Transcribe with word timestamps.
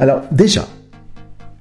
Alors 0.00 0.22
déjà, 0.32 0.66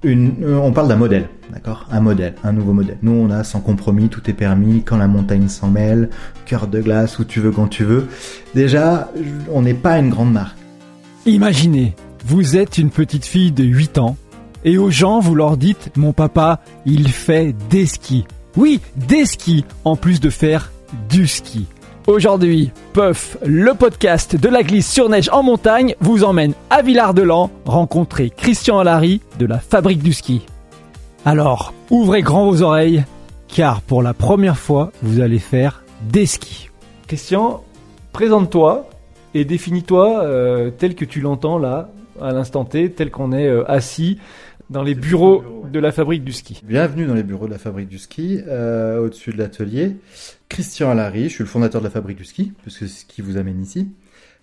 euh, 0.05 0.55
on 0.63 0.71
parle 0.71 0.87
d'un 0.87 0.95
modèle, 0.95 1.27
d'accord? 1.51 1.85
Un 1.91 1.99
modèle, 1.99 2.35
un 2.45 2.53
nouveau 2.53 2.71
modèle. 2.71 2.97
Nous, 3.01 3.11
on 3.11 3.29
a 3.29 3.43
sans 3.43 3.59
compromis, 3.59 4.07
tout 4.07 4.29
est 4.29 4.33
permis, 4.33 4.81
quand 4.81 4.95
la 4.95 5.07
montagne 5.07 5.49
s'en 5.49 5.67
mêle, 5.67 6.09
cœur 6.45 6.67
de 6.67 6.79
glace, 6.79 7.19
où 7.19 7.25
tu 7.25 7.41
veux, 7.41 7.51
quand 7.51 7.67
tu 7.67 7.83
veux. 7.83 8.07
Déjà, 8.55 9.11
on 9.51 9.61
n'est 9.61 9.73
pas 9.73 9.99
une 9.99 10.09
grande 10.09 10.31
marque. 10.31 10.57
Imaginez, 11.25 11.95
vous 12.25 12.55
êtes 12.55 12.77
une 12.77 12.91
petite 12.91 13.25
fille 13.25 13.51
de 13.51 13.65
8 13.65 13.97
ans, 13.97 14.15
et 14.63 14.77
aux 14.77 14.89
gens, 14.89 15.19
vous 15.19 15.35
leur 15.35 15.57
dites, 15.57 15.91
mon 15.97 16.13
papa, 16.13 16.61
il 16.85 17.09
fait 17.09 17.53
des 17.69 17.85
skis. 17.85 18.23
Oui, 18.55 18.79
des 18.95 19.25
skis, 19.25 19.65
en 19.83 19.97
plus 19.97 20.21
de 20.21 20.29
faire 20.29 20.71
du 21.09 21.27
ski. 21.27 21.67
Aujourd'hui, 22.09 22.71
Puff, 22.93 23.37
le 23.45 23.75
podcast 23.75 24.35
de 24.35 24.49
la 24.49 24.63
glisse 24.63 24.91
sur 24.91 25.09
neige 25.09 25.29
en 25.31 25.43
montagne, 25.43 25.93
vous 25.99 26.23
emmène 26.23 26.55
à 26.71 26.81
Villard-de-Lans 26.81 27.51
rencontrer 27.65 28.31
Christian 28.31 28.79
Allary 28.79 29.21
de 29.37 29.45
la 29.45 29.59
Fabrique 29.59 30.01
du 30.01 30.11
Ski. 30.11 30.43
Alors, 31.23 31.71
ouvrez 31.91 32.23
grand 32.23 32.49
vos 32.49 32.63
oreilles, 32.63 33.03
car 33.47 33.83
pour 33.83 34.01
la 34.01 34.15
première 34.15 34.57
fois, 34.57 34.91
vous 35.03 35.21
allez 35.21 35.37
faire 35.37 35.83
des 36.01 36.25
skis. 36.25 36.71
Christian, 37.05 37.63
présente-toi 38.11 38.89
et 39.35 39.45
définis-toi 39.45 40.23
euh, 40.23 40.71
tel 40.71 40.95
que 40.95 41.05
tu 41.05 41.21
l'entends 41.21 41.59
là, 41.59 41.89
à 42.19 42.31
l'instant 42.31 42.65
T, 42.65 42.91
tel 42.91 43.11
qu'on 43.11 43.33
est 43.33 43.45
euh, 43.45 43.69
assis 43.69 44.17
dans 44.69 44.83
les 44.83 44.95
bureaux 44.95 45.65
de 45.71 45.79
la 45.79 45.91
fabrique 45.91 46.23
du 46.23 46.31
ski. 46.31 46.61
Bienvenue 46.63 47.05
dans 47.05 47.13
les 47.13 47.23
bureaux 47.23 47.47
de 47.47 47.51
la 47.51 47.57
fabrique 47.57 47.87
du 47.87 47.97
ski, 47.97 48.39
euh, 48.47 48.99
au-dessus 48.99 49.31
de 49.31 49.37
l'atelier. 49.37 49.95
Christian 50.47 50.91
Allary, 50.91 51.23
je 51.23 51.35
suis 51.35 51.43
le 51.43 51.49
fondateur 51.49 51.81
de 51.81 51.85
la 51.85 51.91
fabrique 51.91 52.17
du 52.17 52.25
ski, 52.25 52.53
puisque 52.61 52.79
c'est 52.79 52.87
ce 52.87 53.05
qui 53.05 53.21
vous 53.21 53.37
amène 53.37 53.61
ici. 53.61 53.91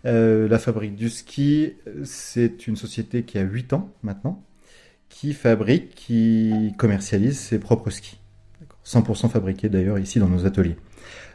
Euh, 0.05 0.49
la 0.49 0.59
fabrique 0.59 0.97
du 0.97 1.11
ski, 1.11 1.75
c'est 2.05 2.67
une 2.67 2.77
société 2.77 3.23
qui 3.23 3.39
a 3.39 3.43
8 3.43 3.73
ans 3.73 3.93
maintenant, 4.03 4.43
qui 5.09 5.33
fabrique, 5.33 5.95
qui 5.95 6.73
commercialise 6.77 7.39
ses 7.39 7.59
propres 7.59 7.91
skis. 7.91 8.19
100% 8.85 9.29
fabriqués 9.29 9.69
d'ailleurs 9.69 9.99
ici 9.99 10.19
dans 10.19 10.29
nos 10.29 10.47
ateliers. 10.47 10.77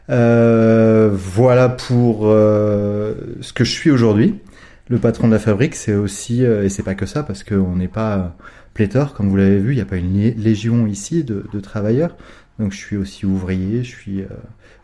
Euh, 0.10 1.10
voilà 1.14 1.70
pour 1.70 2.28
euh, 2.28 3.14
ce 3.42 3.54
que 3.54 3.64
je 3.64 3.72
suis 3.72 3.92
aujourd'hui. 3.92 4.40
Le 4.88 4.98
patron 4.98 5.28
de 5.28 5.34
la 5.34 5.40
fabrique, 5.40 5.76
c'est 5.76 5.94
aussi, 5.94 6.44
euh, 6.44 6.66
et 6.66 6.70
c'est 6.70 6.84
pas 6.84 6.96
que 6.96 7.06
ça, 7.06 7.24
parce 7.24 7.44
qu'on 7.44 7.76
n'est 7.76 7.88
pas 7.88 8.36
pléthore, 8.74 9.14
comme 9.14 9.30
vous 9.30 9.36
l'avez 9.36 9.60
vu, 9.60 9.74
il 9.74 9.76
n'y 9.76 9.82
a 9.82 9.86
pas 9.86 9.98
une 9.98 10.18
légion 10.38 10.88
ici 10.88 11.24
de, 11.24 11.60
travailleurs. 11.60 12.16
Donc 12.60 12.72
je 12.72 12.78
suis 12.78 12.98
aussi 12.98 13.26
ouvrier, 13.26 13.84
je 13.84 13.90
suis 13.90 14.22
euh, 14.22 14.28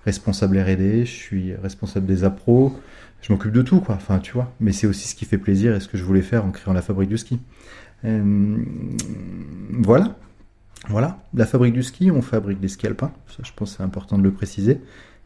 responsable 0.06 0.58
R&D, 0.58 1.06
je 1.06 1.12
suis 1.12 1.56
responsable 1.56 2.06
des 2.06 2.24
appros, 2.24 2.76
je 3.22 3.32
m'occupe 3.32 3.52
de 3.52 3.62
tout, 3.62 3.82
quoi. 3.82 3.96
Enfin, 3.96 4.20
tu 4.20 4.34
vois. 4.34 4.54
Mais 4.60 4.72
c'est 4.72 4.88
aussi 4.88 5.08
ce 5.08 5.16
qui 5.16 5.26
fait 5.26 5.38
plaisir 5.38 5.76
et 5.76 5.80
ce 5.80 5.88
que 5.88 5.98
je 5.98 6.04
voulais 6.04 6.22
faire 6.22 6.46
en 6.46 6.52
créant 6.52 6.74
la 6.74 6.82
fabrique 6.82 7.10
du 7.10 7.18
ski. 7.18 7.40
Euh, 8.06 8.58
voilà. 9.72 10.16
Voilà. 10.90 11.20
La 11.34 11.46
fabrique 11.46 11.74
du 11.74 11.84
ski, 11.84 12.12
on 12.12 12.22
fabrique 12.22 12.60
des 12.60 12.68
skis 12.68 12.88
alpins. 12.88 13.12
Ça, 13.28 13.44
je 13.44 13.52
pense 13.56 13.76
c'est 13.78 13.84
important 13.84 14.18
de 14.18 14.24
le 14.24 14.32
préciser. 14.32 14.80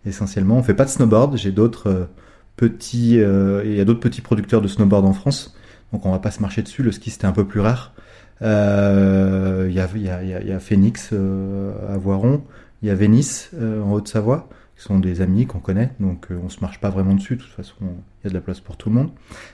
Essentiellement, 0.05 0.57
on 0.57 0.63
fait 0.63 0.73
pas 0.73 0.85
de 0.85 0.89
snowboard. 0.89 1.37
J'ai 1.37 1.51
d'autres 1.51 1.87
euh, 1.87 2.05
petits, 2.57 3.15
il 3.15 3.75
y 3.75 3.81
a 3.81 3.85
d'autres 3.85 3.99
petits 3.99 4.21
producteurs 4.21 4.61
de 4.61 4.67
snowboard 4.67 5.05
en 5.05 5.13
France. 5.13 5.55
Donc 5.93 6.05
on 6.05 6.11
va 6.11 6.19
pas 6.19 6.31
se 6.31 6.41
marcher 6.41 6.61
dessus. 6.61 6.83
Le 6.83 6.91
ski 6.91 7.11
c'était 7.11 7.25
un 7.25 7.31
peu 7.31 7.45
plus 7.45 7.59
rare. 7.59 7.93
Euh, 8.41 9.67
il 9.69 9.75
y, 9.75 9.79
a, 9.79 9.87
y, 9.95 10.09
a, 10.09 10.41
y, 10.41 10.51
a, 10.51 10.59
Phoenix 10.59 11.09
euh, 11.13 11.73
à 11.93 11.97
Voiron, 11.97 12.43
il 12.81 12.87
y 12.87 12.91
a 12.91 12.95
Vénice 12.95 13.51
euh, 13.53 13.83
en 13.83 13.93
Haute-Savoie, 13.93 14.49
qui 14.75 14.83
sont 14.83 14.99
des 14.99 15.21
amis 15.21 15.45
qu'on 15.45 15.59
connaît, 15.59 15.91
donc 15.99 16.27
on 16.43 16.49
se 16.49 16.59
marche 16.61 16.79
pas 16.79 16.89
vraiment 16.89 17.13
dessus, 17.13 17.35
de 17.35 17.41
toute 17.41 17.51
façon 17.51 17.75
il 17.81 18.23
y 18.23 18.27
a 18.27 18.29
de 18.29 18.33
la 18.33 18.41
place 18.41 18.59
pour 18.59 18.77
tout 18.77 18.89
le 18.89 18.95
monde. 18.95 19.11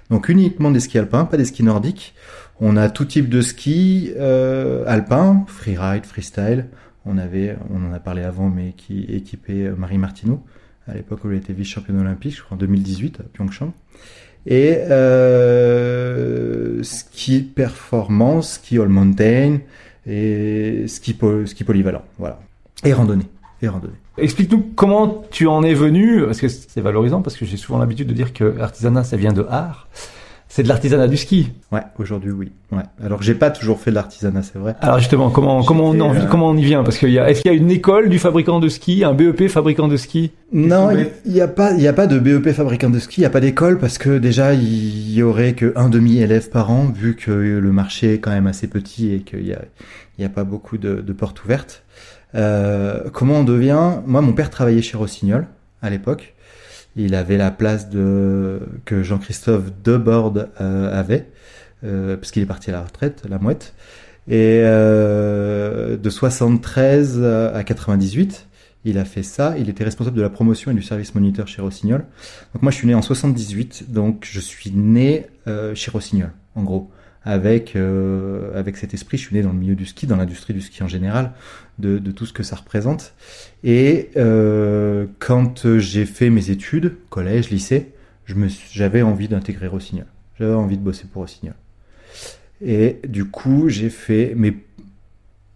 Donc 0.10 0.30
uniquement 0.30 0.72
des 0.72 0.80
skis 0.80 0.98
alpins, 0.98 1.26
pas 1.26 1.38
des 1.38 1.46
skis 1.46 1.64
nordiques. 1.64 2.16
On 2.60 2.78
a 2.78 2.90
tout 2.90 3.06
type 3.06 3.30
de 3.30 3.42
skis 3.42 4.14
euh, 4.18 4.84
alpins, 4.88 5.44
freeride, 5.48 6.06
freestyle. 6.06 6.68
On 7.06 7.18
avait, 7.18 7.58
on 7.70 7.90
en 7.90 7.94
a 7.94 8.00
parlé 8.00 8.24
avant, 8.24 8.50
mais 8.50 8.74
qui 8.76 9.04
équipait 9.04 9.70
Marie 9.78 9.98
Martineau 9.98 10.44
à 10.88 10.94
l'époque 10.94 11.24
où 11.26 11.32
elle 11.32 11.38
était 11.38 11.54
vice-championne 11.54 12.00
olympique, 12.00 12.36
je 12.36 12.44
crois 12.44 12.56
en 12.56 12.60
2018 12.60 13.20
à 13.20 13.24
Pyeongchang 13.24 13.74
et 14.48 14.78
euh, 14.90 16.82
ski 16.82 17.42
performance, 17.42 18.54
ski 18.54 18.80
all 18.80 18.88
mountain 18.88 19.60
et 20.08 20.86
ski, 20.88 21.14
polyvalent, 21.14 22.04
voilà. 22.18 22.40
Et 22.86 22.94
randonnée, 22.94 23.26
et 23.62 23.68
randonnée. 23.68 23.96
Explique-nous 24.18 24.72
comment 24.76 25.26
tu 25.30 25.48
en 25.48 25.64
es 25.64 25.74
venu, 25.74 26.24
parce 26.26 26.40
que 26.40 26.48
c'est 26.48 26.82
valorisant, 26.82 27.22
parce 27.22 27.36
que 27.36 27.46
j'ai 27.46 27.58
souvent 27.58 27.78
l'habitude 27.78 28.08
de 28.08 28.14
dire 28.14 28.34
que 28.34 28.46
l'artisanat, 28.46 29.04
ça 29.04 29.18
vient 29.18 29.34
de 29.34 29.46
art. 29.50 29.90
C'est 30.50 30.64
de 30.64 30.70
l'artisanat 30.70 31.08
du 31.08 31.18
ski. 31.18 31.52
Ouais, 31.72 31.82
aujourd'hui 32.00 32.32
oui. 32.32 32.52
Ouais. 32.72 32.84
Alors 33.04 33.22
j'ai 33.22 33.36
pas 33.36 33.52
toujours 33.52 33.80
fait 33.80 33.92
de 33.92 33.96
l'artisanat, 33.96 34.44
c'est 34.44 34.58
vrai. 34.58 34.76
Alors 34.82 35.00
justement, 35.00 35.30
comment 35.30 35.64
comment 35.64 35.90
on 35.90 36.00
en, 36.00 36.16
euh... 36.16 36.26
comment 36.30 36.48
on 36.50 36.58
y 36.58 36.64
vient? 36.64 36.84
Parce 36.84 36.98
qu'il 36.98 37.12
y 37.12 37.20
a 37.20 37.30
est-ce 37.30 37.42
qu'il 37.42 37.52
y 37.52 37.54
a 37.54 37.58
une 37.58 37.70
école 37.70 38.10
du 38.10 38.18
fabricant 38.18 38.60
de 38.60 38.70
ski, 38.70 39.04
un 39.04 39.14
BEP 39.14 39.50
fabricant 39.50 39.88
de 39.88 39.98
ski? 39.98 40.32
Non, 40.54 40.90
il 41.26 41.32
y, 41.32 41.42
a 41.42 41.48
pas 41.48 41.74
il 41.74 41.82
y 41.82 41.88
a 41.88 41.94
pas 41.94 42.08
de 42.08 42.18
BEP 42.18 42.52
fabricant 42.54 42.90
de 42.90 43.00
ski, 43.00 43.22
il 43.22 43.24
y 43.24 43.28
a 43.28 43.30
pas 43.30 43.42
d'école 43.42 43.78
parce 43.78 43.98
que 43.98 44.18
déjà 44.18 44.54
il 44.54 45.12
y 45.12 45.22
aurait 45.22 45.54
que 45.54 45.74
un 45.76 45.90
demi 45.90 46.20
élève 46.20 46.50
par 46.50 46.72
an 46.72 46.86
vu 46.86 47.16
que 47.16 47.32
le 47.32 47.72
marché 47.72 48.14
est 48.16 48.20
quand 48.20 48.32
même 48.32 48.48
assez 48.48 48.68
petit 48.68 49.14
et 49.14 49.20
qu'il 49.20 49.46
y 49.46 49.54
a 49.54 49.62
il 50.18 50.22
y 50.24 50.26
a 50.26 50.30
pas 50.30 50.44
beaucoup 50.46 50.78
de, 50.78 50.96
de 50.96 51.14
portes 51.14 51.44
ouvertes. 51.44 51.84
Euh, 52.36 53.04
comment 53.14 53.36
on 53.36 53.44
devient? 53.44 54.00
Moi, 54.06 54.22
mon 54.22 54.34
père 54.34 54.50
travaillait 54.50 54.82
chez 54.82 54.98
Rossignol 54.98 55.48
à 55.82 55.90
l'époque. 55.90 56.34
Il 56.98 57.16
avait 57.16 57.38
la 57.38 57.52
place 57.52 57.90
de 57.90 58.60
que 58.86 59.04
Jean-Christophe 59.04 59.72
Debord 59.84 60.34
euh, 60.60 61.00
avait, 61.00 61.30
euh, 61.84 62.18
parce 62.18 62.32
qu'il 62.32 62.42
est 62.42 62.48
parti 62.48 62.72
à 62.72 62.74
la 62.74 62.82
retraite, 62.82 63.24
la 63.30 63.38
mouette. 63.38 63.74
Et 64.28 64.62
euh, 64.64 65.96
de 65.96 66.10
73 66.10 67.24
à 67.24 67.64
98, 67.64 68.48
il 68.84 68.98
a 68.98 69.06
fait 69.06 69.24
ça. 69.24 69.56
Il 69.58 69.70
était 69.70 69.84
responsable 69.84 70.18
de 70.18 70.22
la 70.22 70.30
promotion 70.30 70.72
et 70.72 70.74
du 70.74 70.82
service 70.82 71.14
moniteur 71.16 71.48
chez 71.48 71.62
Rossignol. 71.62 72.06
Donc 72.54 72.64
moi, 72.64 72.72
je 72.72 72.78
suis 72.78 72.88
né 72.88 72.96
en 72.96 73.02
78, 73.02 73.92
donc 73.92 74.28
je 74.30 74.40
suis 74.40 74.72
né 74.72 75.28
euh, 75.48 75.76
chez 75.76 75.92
Rossignol, 75.92 76.32
en 76.56 76.64
gros 76.64 76.90
avec 77.24 77.76
euh, 77.76 78.58
avec 78.58 78.78
cet 78.78 78.94
esprit. 78.94 79.18
Je 79.18 79.24
suis 79.24 79.36
né 79.36 79.42
dans 79.42 79.52
le 79.52 79.60
milieu 79.60 79.76
du 79.76 79.86
ski, 79.86 80.08
dans 80.08 80.16
l'industrie 80.16 80.54
du 80.54 80.62
ski 80.62 80.82
en 80.82 80.88
général, 80.88 81.34
de, 81.80 82.00
tout 82.12 82.26
ce 82.26 82.34
que 82.34 82.44
ça 82.44 82.56
représente. 82.56 83.14
Et 83.64 84.10
euh, 84.18 85.06
quand 85.20 85.78
j'ai 85.78 86.06
fait 86.06 86.30
mes 86.30 86.50
études, 86.50 86.98
collège, 87.10 87.50
lycée, 87.50 87.92
j'avais 88.72 89.02
envie 89.02 89.28
d'intégrer 89.28 89.68
Rossignol. 89.68 90.08
J'avais 90.40 90.54
envie 90.54 90.78
de 90.78 90.84
bosser 90.84 91.06
pour 91.12 91.24
Rossignol. 91.24 91.56
Et 92.62 93.00
du 93.08 93.26
coup, 93.26 93.70
j'ai 93.70 93.90
fait. 93.90 94.34
Mais 94.36 94.54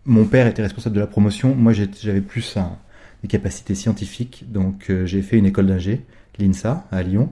mon 0.05 0.25
père 0.25 0.47
était 0.47 0.61
responsable 0.61 0.95
de 0.95 1.01
la 1.01 1.07
promotion. 1.07 1.55
Moi, 1.55 1.73
j'avais 1.73 2.21
plus 2.21 2.57
des 3.21 3.27
capacités 3.27 3.75
scientifiques, 3.75 4.45
donc 4.51 4.89
euh, 4.89 5.05
j'ai 5.05 5.21
fait 5.21 5.37
une 5.37 5.45
école 5.45 5.67
d'ingé, 5.67 6.01
l'INSA 6.39 6.87
à 6.91 7.03
Lyon, 7.03 7.31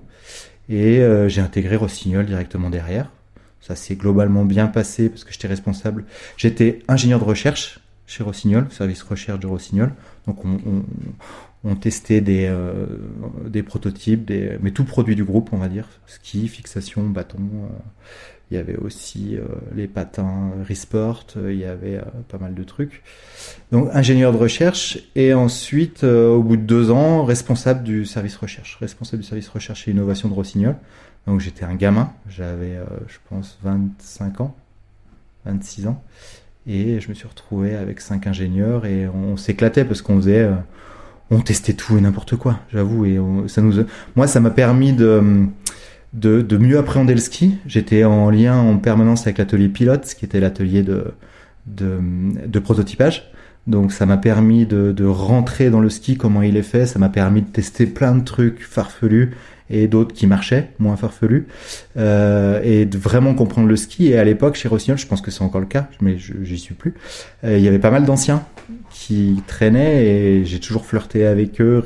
et 0.70 1.00
euh, 1.00 1.28
j'ai 1.30 1.42
intégré 1.42 1.76
Rossignol 1.76 2.26
directement 2.26 2.70
derrière. 2.70 3.12
Ça 3.60 3.76
s'est 3.76 3.96
globalement 3.96 4.46
bien 4.46 4.68
passé 4.68 5.10
parce 5.10 5.24
que 5.24 5.34
j'étais 5.34 5.48
responsable. 5.48 6.06
J'étais 6.38 6.80
ingénieur 6.88 7.20
de 7.20 7.26
recherche 7.26 7.80
chez 8.10 8.24
Rossignol, 8.24 8.66
service 8.72 9.04
recherche 9.04 9.40
de 9.40 9.46
Rossignol. 9.46 9.94
Donc 10.26 10.44
on, 11.64 11.76
testait 11.76 12.22
des, 12.22 12.48
euh, 12.50 13.64
prototypes, 13.66 14.32
mais 14.62 14.72
tout 14.72 14.84
produit 14.84 15.16
du 15.16 15.24
groupe, 15.24 15.50
on 15.52 15.58
va 15.58 15.70
dire. 15.70 15.88
Ski, 16.08 16.48
fixation, 16.48 17.04
bâton. 17.08 17.38
Euh, 17.38 17.68
il 18.50 18.56
y 18.56 18.58
avait 18.58 18.78
aussi 18.78 19.38
euh, 19.38 19.44
les 19.76 19.88
patins 19.88 20.50
Resport, 20.68 21.28
il 21.36 21.58
y 21.58 21.66
avait 21.66 22.02
pas 22.30 22.40
mal 22.40 22.56
de 22.56 22.64
trucs. 22.64 23.04
Donc 23.72 23.90
ingénieur 23.94 24.32
de 24.32 24.38
recherche 24.38 24.98
et 25.16 25.36
ensuite, 25.36 26.04
au 26.04 26.42
bout 26.42 26.58
de 26.58 26.64
deux 26.64 26.90
ans, 26.90 27.26
responsable 27.26 27.84
du 27.84 28.08
service 28.08 28.38
recherche. 28.38 28.78
Responsable 28.82 29.22
du 29.22 29.28
service 29.28 29.50
recherche 29.50 29.88
et 29.88 29.92
innovation 29.92 30.30
de 30.30 30.34
Rossignol. 30.34 30.76
Donc 31.28 31.42
j'étais 31.42 31.64
un 31.64 31.76
gamin, 31.76 32.12
j'avais 32.28 32.80
je 33.08 33.18
pense 33.30 33.60
25 33.62 34.42
ans, 34.42 34.56
26 35.46 35.86
ans, 35.86 36.04
et 36.70 37.02
je 37.02 37.10
me 37.10 37.14
suis 37.16 37.28
retrouvé 37.28 37.76
avec 37.76 38.00
cinq 38.00 38.28
ingénieurs 38.28 38.86
et 38.86 39.08
on, 39.08 39.38
s'éclatait 39.38 39.84
parce 39.84 40.02
qu'on 40.02 40.18
faisait, 40.18 40.44
euh, 40.44 40.54
on 41.32 41.40
testait 41.40 41.74
tout 41.74 41.98
et 41.98 42.02
n'importe 42.02 42.36
quoi, 42.36 42.60
j'avoue, 42.72 43.06
et 43.06 43.20
ça 43.48 43.62
nous, 43.62 43.84
moi 44.16 44.28
ça 44.28 44.40
m'a 44.40 44.52
permis 44.52 44.94
de, 44.94 45.48
de, 46.14 46.58
mieux 46.58 46.78
appréhender 46.78 47.14
le 47.14 47.20
ski. 47.20 47.58
J'étais 47.66 48.04
en 48.04 48.30
lien 48.30 48.58
en 48.58 48.78
permanence 48.78 49.24
avec 49.24 49.40
l'atelier 49.40 49.68
pilote, 49.70 50.06
qui 50.18 50.26
était 50.26 50.40
l'atelier 50.40 50.84
de, 50.84 51.14
de, 51.66 52.00
de 52.46 52.60
prototypage. 52.60 53.32
Donc 53.68 53.92
ça 53.92 54.06
m'a 54.06 54.18
permis 54.18 54.66
de, 54.66 54.92
de, 54.92 55.06
rentrer 55.06 55.70
dans 55.70 55.82
le 55.82 55.90
ski, 55.90 56.18
comment 56.18 56.42
il 56.42 56.56
est 56.56 56.64
fait, 56.64 56.86
ça 56.86 56.98
m'a 57.00 57.10
permis 57.10 57.42
de 57.42 57.48
tester 57.48 57.86
plein 57.88 58.16
de 58.16 58.24
trucs 58.24 58.62
farfelus 58.62 59.32
et 59.70 59.88
d'autres 59.88 60.14
qui 60.14 60.28
marchaient, 60.28 60.70
moins 60.80 60.96
farfelus, 60.96 61.48
euh, 61.98 62.60
et 62.64 62.86
de 62.86 62.98
vraiment 62.98 63.34
comprendre 63.34 63.68
le 63.68 63.76
ski. 63.76 64.08
Et 64.08 64.18
à 64.18 64.24
l'époque, 64.24 64.56
chez 64.56 64.68
Rossignol, 64.68 64.98
je 64.98 65.08
pense 65.08 65.22
que 65.22 65.32
c'est 65.32 65.44
encore 65.44 65.62
le 65.62 65.68
cas, 65.68 65.88
mais 66.02 66.18
j'y 66.18 66.58
suis 66.58 66.74
plus, 66.74 66.94
euh, 67.44 67.58
il 67.58 67.64
y 67.64 67.68
avait 67.68 67.80
pas 67.80 67.92
mal 67.92 68.06
d'anciens 68.06 68.44
qui 68.92 69.42
traînaient 69.48 70.06
et 70.06 70.46
j'ai 70.46 70.60
toujours 70.60 70.86
flirté 70.86 71.26
avec 71.26 71.62
eux. 71.62 71.84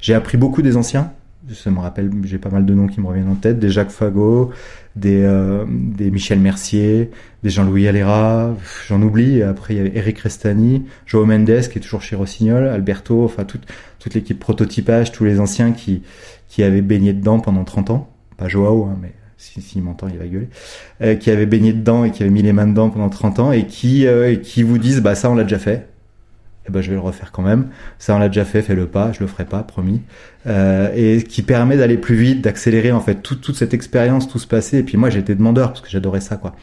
J'ai 0.00 0.14
appris 0.14 0.36
beaucoup 0.36 0.62
des 0.62 0.76
anciens 0.76 1.12
Ça 1.52 1.70
me 1.70 1.78
rappelle, 1.78 2.10
j'ai 2.24 2.38
pas 2.38 2.50
mal 2.50 2.66
de 2.66 2.74
noms 2.74 2.86
qui 2.86 3.00
me 3.00 3.06
reviennent 3.06 3.30
en 3.30 3.36
tête. 3.36 3.58
Des 3.58 3.68
Jacques 3.68 3.90
Fagot, 3.90 4.50
des, 4.94 5.22
euh, 5.22 5.64
des 5.68 6.10
Michel 6.10 6.38
Mercier, 6.38 7.10
des 7.42 7.50
Jean-Louis 7.50 7.88
Alera, 7.88 8.54
j'en 8.88 9.02
oublie. 9.02 9.42
Après, 9.42 9.74
il 9.74 9.76
y 9.78 9.80
avait 9.80 9.96
Eric 9.96 10.18
Restani, 10.20 10.84
Joao 11.06 11.24
Mendes, 11.24 11.68
qui 11.70 11.78
est 11.78 11.80
toujours 11.80 12.02
chez 12.02 12.16
Rossignol, 12.16 12.68
Alberto, 12.68 13.24
enfin, 13.24 13.44
toute, 13.44 13.62
toute 13.98 14.14
l'équipe 14.14 14.38
prototypage, 14.38 15.12
tous 15.12 15.24
les 15.24 15.40
anciens 15.40 15.72
qui, 15.72 16.02
qui 16.52 16.62
avaient 16.62 16.82
baigné 16.82 17.14
dedans 17.14 17.40
pendant 17.40 17.64
30 17.64 17.88
ans. 17.88 18.10
Pas 18.36 18.46
Joao, 18.46 18.84
hein, 18.84 18.98
mais 19.00 19.14
s'il 19.38 19.62
si, 19.62 19.80
m'entend, 19.80 20.08
il 20.08 20.18
va 20.18 20.26
gueuler. 20.26 20.50
Euh, 21.00 21.14
qui 21.14 21.30
avaient 21.30 21.46
baigné 21.46 21.72
dedans 21.72 22.04
et 22.04 22.10
qui 22.10 22.22
avaient 22.22 22.30
mis 22.30 22.42
les 22.42 22.52
mains 22.52 22.66
dedans 22.66 22.90
pendant 22.90 23.08
30 23.08 23.38
ans 23.38 23.52
et 23.52 23.66
qui, 23.66 24.06
euh, 24.06 24.36
qui 24.36 24.62
vous 24.62 24.76
disent, 24.76 25.00
bah, 25.00 25.14
ça, 25.14 25.30
on 25.30 25.34
l'a 25.34 25.44
déjà 25.44 25.58
fait 25.58 25.88
eh 26.68 26.70
ben, 26.70 26.80
je 26.80 26.90
vais 26.90 26.94
le 26.94 27.00
refaire 27.00 27.32
quand 27.32 27.42
même. 27.42 27.70
Ça, 27.98 28.14
on 28.14 28.20
l'a 28.20 28.28
déjà 28.28 28.44
fait, 28.44 28.62
fais-le 28.62 28.86
pas, 28.86 29.10
je 29.10 29.18
le 29.18 29.26
ferai 29.26 29.46
pas, 29.46 29.64
promis. 29.64 30.00
Euh, 30.46 30.92
et 30.94 31.24
qui 31.24 31.42
permet 31.42 31.76
d'aller 31.76 31.96
plus 31.96 32.14
vite, 32.14 32.40
d'accélérer 32.40 32.92
en 32.92 33.00
fait 33.00 33.16
toute, 33.16 33.40
toute 33.40 33.56
cette 33.56 33.74
expérience, 33.74 34.28
tout 34.28 34.38
ce 34.38 34.46
passé. 34.46 34.78
Et 34.78 34.82
puis 34.84 34.96
moi, 34.96 35.10
j'étais 35.10 35.34
demandeur 35.34 35.70
parce 35.70 35.80
que 35.80 35.88
j'adorais 35.88 36.20
ça, 36.20 36.36
quoi, 36.36 36.54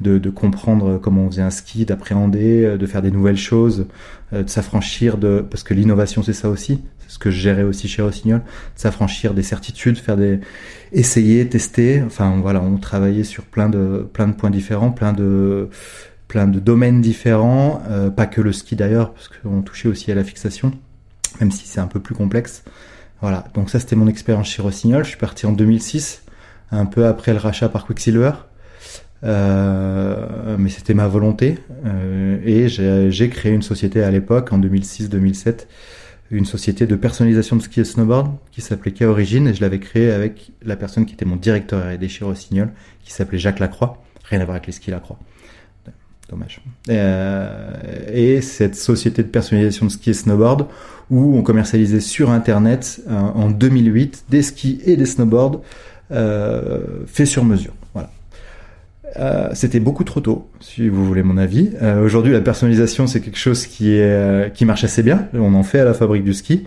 de, 0.00 0.18
de 0.18 0.30
comprendre 0.30 0.98
comment 0.98 1.26
on 1.26 1.30
faisait 1.30 1.42
un 1.42 1.50
ski, 1.50 1.84
d'appréhender, 1.84 2.78
de 2.78 2.86
faire 2.86 3.02
des 3.02 3.12
nouvelles 3.12 3.36
choses, 3.36 3.86
de 4.32 4.48
s'affranchir 4.48 5.18
de, 5.18 5.44
parce 5.48 5.62
que 5.62 5.74
l'innovation, 5.74 6.24
c'est 6.24 6.32
ça 6.32 6.48
aussi. 6.48 6.80
Ce 7.14 7.18
que 7.20 7.30
je 7.30 7.38
gérais 7.38 7.62
aussi 7.62 7.86
chez 7.86 8.02
Rossignol, 8.02 8.42
s'affranchir 8.74 9.34
des 9.34 9.44
certitudes, 9.44 9.98
faire 9.98 10.16
des, 10.16 10.40
essayer, 10.90 11.48
tester. 11.48 12.02
Enfin 12.04 12.40
voilà, 12.42 12.60
on 12.60 12.76
travaillait 12.76 13.22
sur 13.22 13.44
plein 13.44 13.68
de, 13.68 14.04
plein 14.12 14.26
de 14.26 14.32
points 14.32 14.50
différents, 14.50 14.90
plein 14.90 15.12
de 15.12 15.68
plein 16.26 16.48
de 16.48 16.58
domaines 16.58 17.00
différents, 17.00 17.84
euh, 17.88 18.10
pas 18.10 18.26
que 18.26 18.40
le 18.40 18.52
ski 18.52 18.74
d'ailleurs, 18.74 19.12
parce 19.12 19.28
qu'on 19.28 19.62
touchait 19.62 19.86
aussi 19.86 20.10
à 20.10 20.16
la 20.16 20.24
fixation, 20.24 20.72
même 21.38 21.52
si 21.52 21.68
c'est 21.68 21.78
un 21.78 21.86
peu 21.86 22.00
plus 22.00 22.16
complexe. 22.16 22.64
Voilà, 23.20 23.44
donc 23.54 23.70
ça 23.70 23.78
c'était 23.78 23.94
mon 23.94 24.08
expérience 24.08 24.48
chez 24.48 24.60
Rossignol. 24.60 25.04
Je 25.04 25.10
suis 25.10 25.18
parti 25.18 25.46
en 25.46 25.52
2006, 25.52 26.24
un 26.72 26.86
peu 26.86 27.06
après 27.06 27.32
le 27.32 27.38
rachat 27.38 27.68
par 27.68 27.86
Quicksilver. 27.86 28.32
Euh, 29.22 30.56
mais 30.58 30.68
c'était 30.68 30.94
ma 30.94 31.06
volonté 31.06 31.58
euh, 31.86 32.38
et 32.44 32.68
j'ai 32.68 33.30
créé 33.30 33.52
une 33.52 33.62
société 33.62 34.02
à 34.02 34.10
l'époque 34.10 34.52
en 34.52 34.58
2006-2007 34.58 35.68
une 36.30 36.46
société 36.46 36.86
de 36.86 36.96
personnalisation 36.96 37.56
de 37.56 37.62
ski 37.62 37.80
et 37.80 37.84
snowboard 37.84 38.34
qui 38.50 38.60
s'appelait 38.60 38.92
K 38.92 39.02
Origin 39.02 39.46
et 39.46 39.54
je 39.54 39.60
l'avais 39.60 39.78
créée 39.78 40.10
avec 40.10 40.52
la 40.64 40.76
personne 40.76 41.06
qui 41.06 41.14
était 41.14 41.24
mon 41.24 41.36
directeur 41.36 41.84
R&D 41.84 42.08
chez 42.08 42.24
Rossignol 42.24 42.72
qui 43.04 43.12
s'appelait 43.12 43.38
Jacques 43.38 43.60
Lacroix 43.60 44.02
rien 44.24 44.40
à 44.40 44.44
voir 44.44 44.56
avec 44.56 44.66
les 44.66 44.72
skis 44.72 44.90
Lacroix 44.90 45.18
Dommage. 46.30 46.62
Euh, 46.88 47.70
et 48.10 48.40
cette 48.40 48.76
société 48.76 49.22
de 49.22 49.28
personnalisation 49.28 49.86
de 49.86 49.90
ski 49.90 50.10
et 50.10 50.14
snowboard 50.14 50.66
où 51.10 51.36
on 51.36 51.42
commercialisait 51.42 52.00
sur 52.00 52.30
Internet 52.30 53.02
euh, 53.08 53.12
en 53.12 53.50
2008 53.50 54.24
des 54.30 54.42
skis 54.42 54.80
et 54.86 54.96
des 54.96 55.04
snowboards 55.04 55.60
euh, 56.10 57.04
faits 57.06 57.26
sur 57.26 57.44
mesure. 57.44 57.74
Voilà. 57.92 58.10
Euh, 59.18 59.48
c'était 59.52 59.80
beaucoup 59.80 60.04
trop 60.04 60.20
tôt, 60.20 60.48
si 60.60 60.88
vous 60.88 61.04
voulez 61.04 61.22
mon 61.22 61.36
avis. 61.36 61.70
Euh, 61.82 62.04
Aujourd'hui, 62.04 62.32
la 62.32 62.40
personnalisation, 62.40 63.06
c'est 63.06 63.20
quelque 63.20 63.38
chose 63.38 63.66
qui, 63.66 63.92
est, 63.92 64.02
euh, 64.02 64.48
qui 64.48 64.64
marche 64.64 64.84
assez 64.84 65.02
bien. 65.02 65.28
On 65.34 65.54
en 65.54 65.62
fait 65.62 65.80
à 65.80 65.84
la 65.84 65.94
fabrique 65.94 66.24
du 66.24 66.34
ski. 66.34 66.64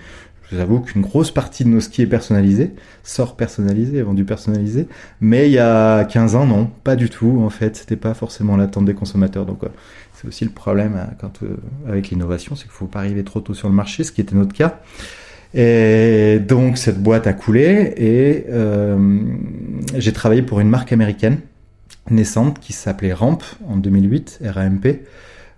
Je 0.50 0.56
vous 0.56 0.62
avoue 0.62 0.80
qu'une 0.80 1.02
grosse 1.02 1.30
partie 1.30 1.66
de 1.66 1.70
nos 1.70 1.82
skis 1.82 2.04
est 2.04 2.08
personnalisée, 2.08 2.72
sort 3.04 3.36
personnalisé, 3.36 4.02
vendu 4.02 4.24
personnalisé. 4.24 4.88
Mais 5.20 5.48
il 5.48 5.52
y 5.52 5.60
a 5.60 6.06
15 6.06 6.36
ans, 6.36 6.46
non, 6.46 6.70
pas 6.86 6.96
du 6.96 7.10
tout. 7.10 7.42
En 7.44 7.50
fait, 7.50 7.76
c'était 7.76 7.98
pas 7.98 8.14
forcément 8.14 8.56
l'attente 8.56 8.86
des 8.86 8.94
consommateurs. 8.94 9.46
Donc, 9.46 9.60
c'est 10.14 10.26
aussi 10.26 10.46
le 10.46 10.52
problème 10.52 10.98
quand, 11.20 11.42
avec 11.86 12.10
l'innovation, 12.10 12.56
c'est 12.56 12.64
qu'il 12.64 12.72
faut 12.72 12.86
pas 12.86 13.00
arriver 13.00 13.26
trop 13.26 13.42
tôt 13.42 13.54
sur 13.54 13.68
le 13.68 13.76
marché, 13.76 14.06
ce 14.06 14.14
qui 14.14 14.22
était 14.22 14.38
notre 14.38 14.54
cas. 14.54 14.80
Et 15.54 16.40
donc, 16.40 16.78
cette 16.78 17.04
boîte 17.04 17.28
a 17.28 17.34
coulé 17.34 17.94
et 17.98 18.46
j'ai 19.98 20.14
travaillé 20.14 20.44
pour 20.44 20.62
une 20.62 20.70
marque 20.70 20.94
américaine 20.94 21.40
naissante 22.12 22.60
qui 22.60 22.74
s'appelait 22.74 23.14
Ramp 23.14 23.40
en 23.68 23.78
2008, 23.78 24.42
RAMP, 24.46 25.02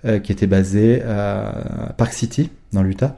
euh, 0.06 0.19
qui 0.19 0.31
était 0.31 0.48
basée 0.48 1.01
à 1.04 1.94
Park 1.98 2.13
City, 2.13 2.51
dans 2.72 2.84
l'Utah 2.84 3.18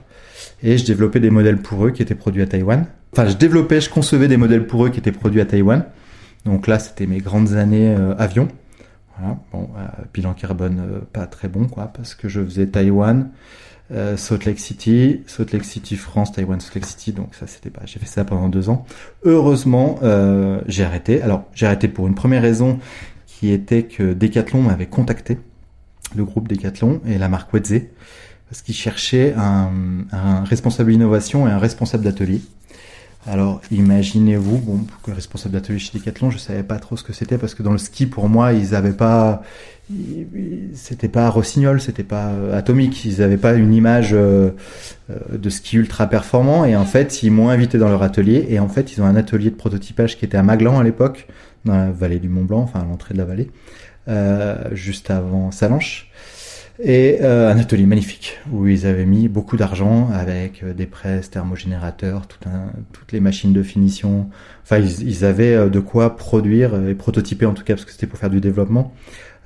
et 0.63 0.77
je 0.77 0.85
développais 0.85 1.19
des 1.19 1.29
modèles 1.29 1.61
pour 1.61 1.85
eux 1.85 1.91
qui 1.91 2.01
étaient 2.01 2.15
produits 2.15 2.41
à 2.41 2.47
Taïwan. 2.47 2.85
Enfin, 3.13 3.27
je 3.27 3.35
développais, 3.35 3.81
je 3.81 3.89
concevais 3.89 4.27
des 4.27 4.37
modèles 4.37 4.67
pour 4.67 4.85
eux 4.85 4.89
qui 4.89 4.99
étaient 4.99 5.11
produits 5.11 5.41
à 5.41 5.45
Taïwan. 5.45 5.85
Donc 6.45 6.67
là, 6.67 6.79
c'était 6.79 7.07
mes 7.07 7.19
grandes 7.19 7.53
années 7.53 7.95
euh, 7.95 8.15
avion. 8.17 8.47
Voilà. 9.17 9.37
Bon, 9.51 9.69
euh, 9.77 10.03
bilan 10.13 10.33
carbone 10.33 10.79
euh, 10.79 10.99
pas 11.11 11.27
très 11.27 11.47
bon, 11.47 11.67
quoi, 11.67 11.91
parce 11.93 12.15
que 12.15 12.29
je 12.29 12.43
faisais 12.43 12.67
Taïwan, 12.67 13.29
euh, 13.91 14.15
Salt 14.15 14.45
Lake 14.45 14.59
City, 14.59 15.21
Salt 15.27 15.51
Lake 15.51 15.65
City 15.65 15.97
France, 15.97 16.31
Taïwan, 16.31 16.59
Salt 16.59 16.75
Lake 16.75 16.85
City. 16.85 17.11
Donc 17.11 17.35
ça, 17.35 17.45
c'était 17.47 17.69
pas. 17.69 17.81
J'ai 17.85 17.99
fait 17.99 18.05
ça 18.05 18.23
pendant 18.23 18.47
deux 18.47 18.69
ans. 18.69 18.85
Heureusement, 19.23 19.99
euh, 20.03 20.61
j'ai 20.67 20.83
arrêté. 20.83 21.21
Alors, 21.21 21.43
j'ai 21.53 21.65
arrêté 21.65 21.87
pour 21.87 22.07
une 22.07 22.15
première 22.15 22.41
raison 22.41 22.79
qui 23.41 23.51
était 23.51 23.81
que 23.81 24.13
Decathlon 24.13 24.61
m'avait 24.61 24.85
contacté, 24.85 25.39
le 26.15 26.23
groupe 26.23 26.47
Decathlon 26.47 27.01
et 27.07 27.17
la 27.17 27.27
marque 27.27 27.51
Wedze 27.55 27.81
parce 28.47 28.61
qu'ils 28.61 28.75
cherchaient 28.75 29.33
un, 29.35 30.43
responsable 30.43 30.93
innovation 30.93 31.47
et 31.47 31.51
un 31.51 31.57
responsable 31.57 32.03
d'atelier. 32.03 32.41
Alors 33.25 33.61
imaginez-vous, 33.71 34.57
bon, 34.59 34.85
responsable 35.07 35.55
d'atelier 35.55 35.79
chez 35.79 35.97
Decathlon, 35.97 36.29
je 36.29 36.37
savais 36.37 36.61
pas 36.61 36.77
trop 36.77 36.97
ce 36.97 37.03
que 37.03 37.13
c'était 37.13 37.39
parce 37.39 37.55
que 37.55 37.63
dans 37.63 37.71
le 37.71 37.79
ski 37.79 38.05
pour 38.05 38.29
moi 38.29 38.53
ils 38.53 38.75
avaient 38.75 38.93
pas, 38.93 39.41
c'était 40.75 41.07
pas 41.07 41.27
Rossignol, 41.31 41.81
c'était 41.81 42.03
pas 42.03 42.31
atomique, 42.53 43.03
ils 43.05 43.23
avaient 43.23 43.37
pas 43.37 43.53
une 43.53 43.73
image 43.73 44.11
euh, 44.13 44.51
de 45.31 45.49
ski 45.49 45.77
ultra 45.77 46.05
performant. 46.05 46.63
Et 46.63 46.75
en 46.75 46.85
fait 46.85 47.23
ils 47.23 47.31
m'ont 47.31 47.49
invité 47.49 47.79
dans 47.79 47.89
leur 47.89 48.03
atelier. 48.03 48.45
Et 48.49 48.59
en 48.59 48.69
fait 48.69 48.93
ils 48.93 49.01
ont 49.01 49.05
un 49.05 49.15
atelier 49.15 49.49
de 49.49 49.55
prototypage 49.55 50.15
qui 50.19 50.25
était 50.25 50.37
à 50.37 50.43
Maglan 50.43 50.77
à 50.77 50.83
l'époque, 50.83 51.27
dans 51.65 51.75
la 51.75 51.91
vallée 51.91 52.19
du 52.19 52.29
Mont 52.29 52.43
Blanc, 52.43 52.61
enfin 52.61 52.81
à 52.81 52.85
l'entrée 52.85 53.13
de 53.13 53.19
la 53.19 53.25
vallée, 53.25 53.51
euh, 54.07 54.55
juste 54.71 55.11
avant 55.11 55.51
Salanches 55.51 56.09
et 56.83 57.19
euh, 57.21 57.51
un 57.51 57.59
atelier 57.59 57.85
magnifique 57.85 58.39
où 58.51 58.65
ils 58.65 58.87
avaient 58.87 59.05
mis 59.05 59.27
beaucoup 59.27 59.55
d'argent 59.55 60.09
avec 60.11 60.63
euh, 60.63 60.73
des 60.73 60.87
presses, 60.87 61.29
thermogénérateurs, 61.29 62.25
tout 62.25 62.39
un, 62.49 62.71
toutes 62.91 63.11
les 63.11 63.19
machines 63.19 63.53
de 63.53 63.61
finition. 63.61 64.29
Enfin, 64.63 64.79
ils, 64.79 65.07
ils, 65.07 65.25
avaient 65.25 65.69
de 65.69 65.79
quoi 65.79 66.15
produire 66.15 66.87
et 66.87 66.95
prototyper 66.95 67.45
en 67.45 67.53
tout 67.53 67.63
cas 67.63 67.75
parce 67.75 67.85
que 67.85 67.91
c'était 67.91 68.07
pour 68.07 68.17
faire 68.17 68.31
du 68.31 68.41
développement. 68.41 68.93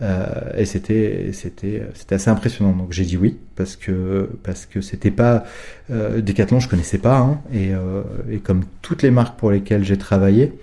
Euh, 0.02 0.26
et 0.58 0.66
c'était 0.66 1.30
c'était 1.32 1.84
c'était 1.94 2.16
assez 2.16 2.30
impressionnant. 2.30 2.74
Donc 2.74 2.92
j'ai 2.92 3.06
dit 3.06 3.18
oui 3.18 3.38
parce 3.56 3.76
que 3.76 4.30
parce 4.44 4.66
que 4.66 4.82
c'était 4.82 5.12
pas 5.12 5.46
euh, 5.90 6.22
Decathlon, 6.22 6.60
je 6.60 6.68
connaissais 6.68 6.98
pas 6.98 7.18
hein, 7.18 7.42
et, 7.54 7.74
euh, 7.74 8.04
et 8.30 8.40
comme 8.40 8.64
toutes 8.82 9.04
les 9.04 9.12
marques 9.12 9.40
pour 9.40 9.52
lesquelles 9.52 9.86
j'ai 9.86 9.98
travaillé, 9.98 10.54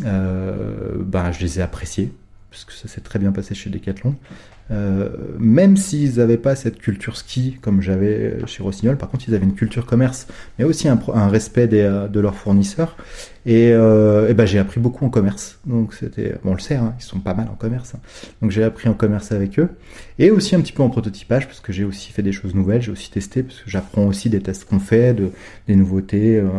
ben 0.00 1.32
je 1.32 1.40
les 1.40 1.58
ai 1.58 1.62
appréciées 1.62 2.12
parce 2.50 2.64
que 2.64 2.72
ça 2.72 2.88
s'est 2.88 3.00
très 3.02 3.18
bien 3.18 3.32
passé 3.32 3.54
chez 3.54 3.70
Decathlon. 3.70 4.14
Euh, 4.72 5.10
même 5.38 5.76
s'ils 5.76 6.16
n'avaient 6.16 6.38
pas 6.38 6.56
cette 6.56 6.78
culture 6.78 7.16
ski 7.16 7.56
comme 7.60 7.80
j'avais 7.80 8.38
chez 8.46 8.62
Rossignol, 8.62 8.96
par 8.96 9.08
contre 9.08 9.28
ils 9.28 9.34
avaient 9.34 9.44
une 9.44 9.54
culture 9.54 9.86
commerce, 9.86 10.26
mais 10.58 10.64
aussi 10.64 10.88
un, 10.88 10.98
respect 11.28 11.68
des, 11.68 11.82
euh, 11.82 12.08
de 12.08 12.18
leurs 12.18 12.34
fournisseurs. 12.34 12.96
Et, 13.44 13.70
euh, 13.72 14.28
et 14.28 14.34
ben 14.34 14.44
j'ai 14.44 14.58
appris 14.58 14.80
beaucoup 14.80 15.04
en 15.04 15.08
commerce. 15.08 15.60
Donc 15.66 15.94
c'était, 15.94 16.34
bon, 16.42 16.50
on 16.50 16.54
le 16.54 16.60
sait, 16.60 16.74
hein, 16.74 16.94
ils 16.98 17.04
sont 17.04 17.20
pas 17.20 17.32
mal 17.32 17.46
en 17.48 17.54
commerce. 17.54 17.94
Hein. 17.94 18.00
Donc 18.42 18.50
j'ai 18.50 18.64
appris 18.64 18.88
en 18.88 18.94
commerce 18.94 19.30
avec 19.30 19.58
eux 19.60 19.68
et 20.18 20.32
aussi 20.32 20.56
un 20.56 20.60
petit 20.60 20.72
peu 20.72 20.82
en 20.82 20.90
prototypage 20.90 21.46
parce 21.46 21.60
que 21.60 21.72
j'ai 21.72 21.84
aussi 21.84 22.10
fait 22.10 22.22
des 22.22 22.32
choses 22.32 22.54
nouvelles, 22.54 22.82
j'ai 22.82 22.90
aussi 22.90 23.10
testé 23.10 23.44
parce 23.44 23.60
que 23.60 23.70
j'apprends 23.70 24.06
aussi 24.06 24.30
des 24.30 24.40
tests 24.40 24.64
qu'on 24.64 24.80
fait, 24.80 25.14
de, 25.14 25.30
des 25.68 25.76
nouveautés, 25.76 26.38
euh, 26.38 26.46
euh, 26.46 26.50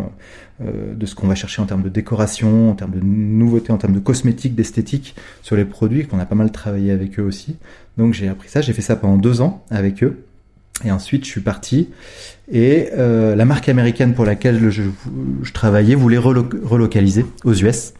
de 0.60 1.06
ce 1.06 1.14
qu'on 1.14 1.28
va 1.28 1.36
chercher 1.36 1.62
en 1.62 1.66
termes 1.66 1.84
de 1.84 1.90
décoration, 1.90 2.72
en 2.72 2.74
termes 2.74 2.92
de 2.92 3.00
nouveautés, 3.04 3.72
en 3.72 3.78
termes 3.78 3.94
de 3.94 4.00
cosmétique, 4.00 4.56
d'esthétique 4.56 5.16
sur 5.44 5.56
les 5.56 5.66
produits 5.66 6.08
qu'on 6.08 6.20
a 6.20 6.26
pas 6.26 6.36
mal 6.36 6.52
travaillé 6.52 6.92
avec 6.92 7.20
eux 7.20 7.24
aussi. 7.24 7.58
Donc 7.98 8.14
j'ai 8.14 8.28
appris 8.28 8.50
ça, 8.50 8.62
j'ai 8.62 8.74
fait 8.74 8.82
ça 8.82 8.96
pendant 8.96 9.18
deux 9.18 9.42
ans 9.42 9.64
avec 9.70 10.04
eux. 10.04 10.24
Et 10.84 10.92
ensuite, 10.92 11.26
je 11.26 11.30
suis 11.30 11.42
parti. 11.42 11.90
Et 12.52 12.90
euh, 12.94 13.36
la 13.36 13.46
marque 13.46 13.70
américaine 13.70 14.14
pour 14.14 14.26
laquelle 14.26 14.70
je, 14.70 14.84
travaillais 15.54 15.96
voulait 15.96 16.18
relo 16.18 16.48
relocaliser 16.64 17.26
aux 17.44 17.54
US. 17.54 17.94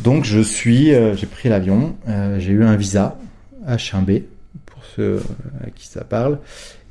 Donc 0.00 0.24
je 0.24 0.40
suis, 0.40 0.92
euh, 0.92 1.14
j'ai 1.16 1.26
pris 1.26 1.48
l'avion, 1.48 1.96
euh, 2.08 2.38
j'ai 2.38 2.52
eu 2.52 2.64
un 2.64 2.76
visa 2.76 3.18
H1B 3.66 4.24
pour 4.66 4.84
ceux 4.84 5.22
à 5.64 5.70
qui 5.70 5.86
ça 5.86 6.04
parle, 6.04 6.38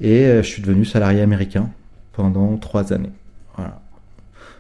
et 0.02 0.26
euh, 0.26 0.42
je 0.42 0.48
suis 0.48 0.62
devenu 0.62 0.86
salarié 0.86 1.22
américain 1.22 1.70
pendant 2.14 2.58
trois 2.58 2.94
années. 2.94 3.12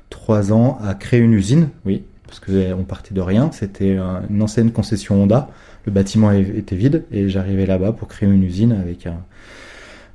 Trois 0.10 0.54
ans 0.54 0.78
à 0.84 0.94
créer 0.94 1.20
une 1.20 1.34
usine, 1.34 1.70
oui, 1.86 2.04
parce 2.26 2.40
que 2.40 2.74
on 2.74 2.84
partait 2.84 3.14
de 3.14 3.22
rien. 3.22 3.50
C'était 3.52 3.98
une 4.30 4.42
ancienne 4.42 4.72
concession 4.72 5.22
Honda. 5.22 5.50
Le 5.86 5.92
bâtiment 5.92 6.32
était 6.32 6.76
vide 6.76 7.06
et 7.12 7.30
j'arrivais 7.30 7.66
là-bas 7.66 7.92
pour 7.92 8.08
créer 8.08 8.30
une 8.30 8.44
usine 8.44 8.72
avec 8.72 9.06
un 9.06 9.18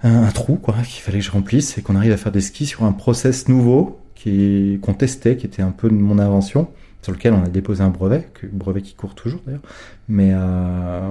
un, 0.03 0.25
un 0.25 0.31
trou 0.31 0.57
quoi 0.57 0.75
qu'il 0.75 1.03
fallait 1.03 1.19
que 1.19 1.25
je 1.25 1.31
remplisse 1.31 1.79
et 1.79 1.83
qu'on 1.83 1.97
arrive 1.97 2.13
à 2.13 2.17
faire 2.17 2.33
des 2.33 2.41
skis 2.41 2.67
sur 2.67 2.85
un 2.85 2.93
process 2.93 3.49
nouveau 3.49 4.01
qui 4.15 4.79
qu'on 4.83 4.95
testait, 4.95 5.37
qui 5.37 5.47
était 5.47 5.63
un 5.63 5.71
peu 5.71 5.89
de 5.89 5.95
mon 5.95 6.19
invention, 6.19 6.69
sur 7.03 7.13
lequel 7.13 7.33
on 7.33 7.43
a 7.43 7.49
déposé 7.49 7.83
un 7.83 7.89
brevet, 7.89 8.29
brevet 8.53 8.83
qui 8.83 8.95
court 8.95 9.15
toujours 9.15 9.41
d'ailleurs. 9.47 9.63
Mais 10.09 10.33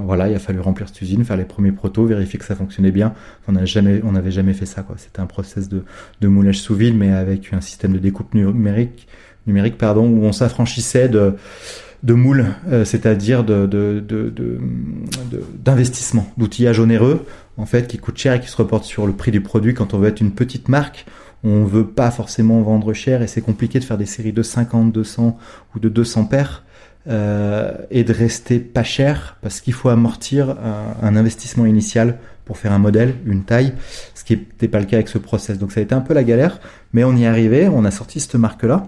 voilà, 0.05 0.29
il 0.29 0.36
a 0.36 0.39
fallu 0.39 0.60
remplir 0.60 0.88
cette 0.88 1.01
usine, 1.01 1.24
faire 1.24 1.38
les 1.38 1.46
premiers 1.46 1.72
protos, 1.72 2.05
vérifier 2.05 2.38
que 2.38 2.46
ça 2.46 2.55
fonctionnait 2.55 2.91
bien. 2.91 3.13
On 3.48 3.53
n'a 3.53 3.65
jamais, 3.65 4.00
n'avait 4.00 4.31
jamais 4.31 4.53
fait 4.53 4.65
ça. 4.65 4.86
C'était 4.98 5.19
un 5.19 5.25
process 5.25 5.69
de, 5.69 5.84
de 6.22 6.27
moulage 6.27 6.60
sous 6.60 6.75
vide, 6.75 6.96
mais 6.96 7.12
avec 7.12 7.53
un 7.53 7.62
système 7.62 7.93
de 7.93 8.00
découpe 8.00 8.34
numérique, 8.34 9.08
numérique 9.48 9.77
pardon, 9.77 10.08
où 10.08 10.24
on 10.24 10.31
s'affranchissait 10.31 11.10
de 11.10 11.36
de 12.03 12.13
moules, 12.13 12.46
euh, 12.67 12.86
c'est-à-dire 12.86 13.43
de, 13.43 13.67
d'investissement, 15.63 16.31
d'outillage 16.38 16.79
onéreux, 16.79 17.25
en 17.58 17.65
fait, 17.65 17.88
qui 17.88 17.98
coûte 17.98 18.17
cher 18.17 18.34
et 18.34 18.39
qui 18.39 18.48
se 18.48 18.55
reporte 18.55 18.86
sur 18.86 19.05
le 19.05 19.13
prix 19.13 19.31
du 19.31 19.41
produit. 19.41 19.74
Quand 19.74 19.93
on 19.93 20.00
veut 20.00 20.08
être 20.08 20.22
une 20.22 20.31
petite 20.31 20.69
marque, 20.69 21.05
on 21.43 21.63
veut 21.63 21.88
pas 21.88 22.12
forcément 22.12 22.62
vendre 22.62 22.93
cher 22.93 23.22
et 23.22 23.27
c'est 23.27 23.41
compliqué 23.41 23.79
de 23.79 23.84
faire 23.84 23.98
des 23.98 24.05
séries 24.05 24.34
de 24.34 24.43
50, 24.43 24.91
200 24.91 25.38
ou 25.75 25.79
de 25.79 25.89
200 25.89 26.25
paires 26.25 26.63
euh, 27.08 27.74
et 27.91 28.03
de 28.03 28.13
rester 28.13 28.60
pas 28.60 28.84
cher 28.84 29.38
parce 29.41 29.62
qu'il 29.62 29.74
faut 29.74 29.89
amortir 29.89 30.55
un, 31.01 31.15
investissement 31.15 31.65
initial 31.65 32.19
pour 32.46 32.58
faire 32.58 32.74
un 32.74 32.79
modèle, 32.79 33.15
une 33.25 33.43
taille, 33.43 33.74
ce 34.15 34.24
qui 34.24 34.36
n'était 34.36 34.67
pas 34.67 34.79
le 34.79 34.86
cas 34.86 34.98
avec 34.98 35.08
ce 35.08 35.17
process. 35.17 35.58
Donc 35.60 35.72
ça 35.72 35.79
a 35.79 35.84
été 35.84 35.96
un 35.96 36.01
peu 36.01 36.13
la 36.13 36.24
galère, 36.24 36.60
mais 36.93 37.03
on 37.03 37.15
y 37.15 37.24
est 37.24 37.27
arrivé, 37.27 37.69
on 37.69 37.86
a 37.86 37.91
sorti 37.91 38.19
cette 38.19 38.36
marque-là 38.36 38.88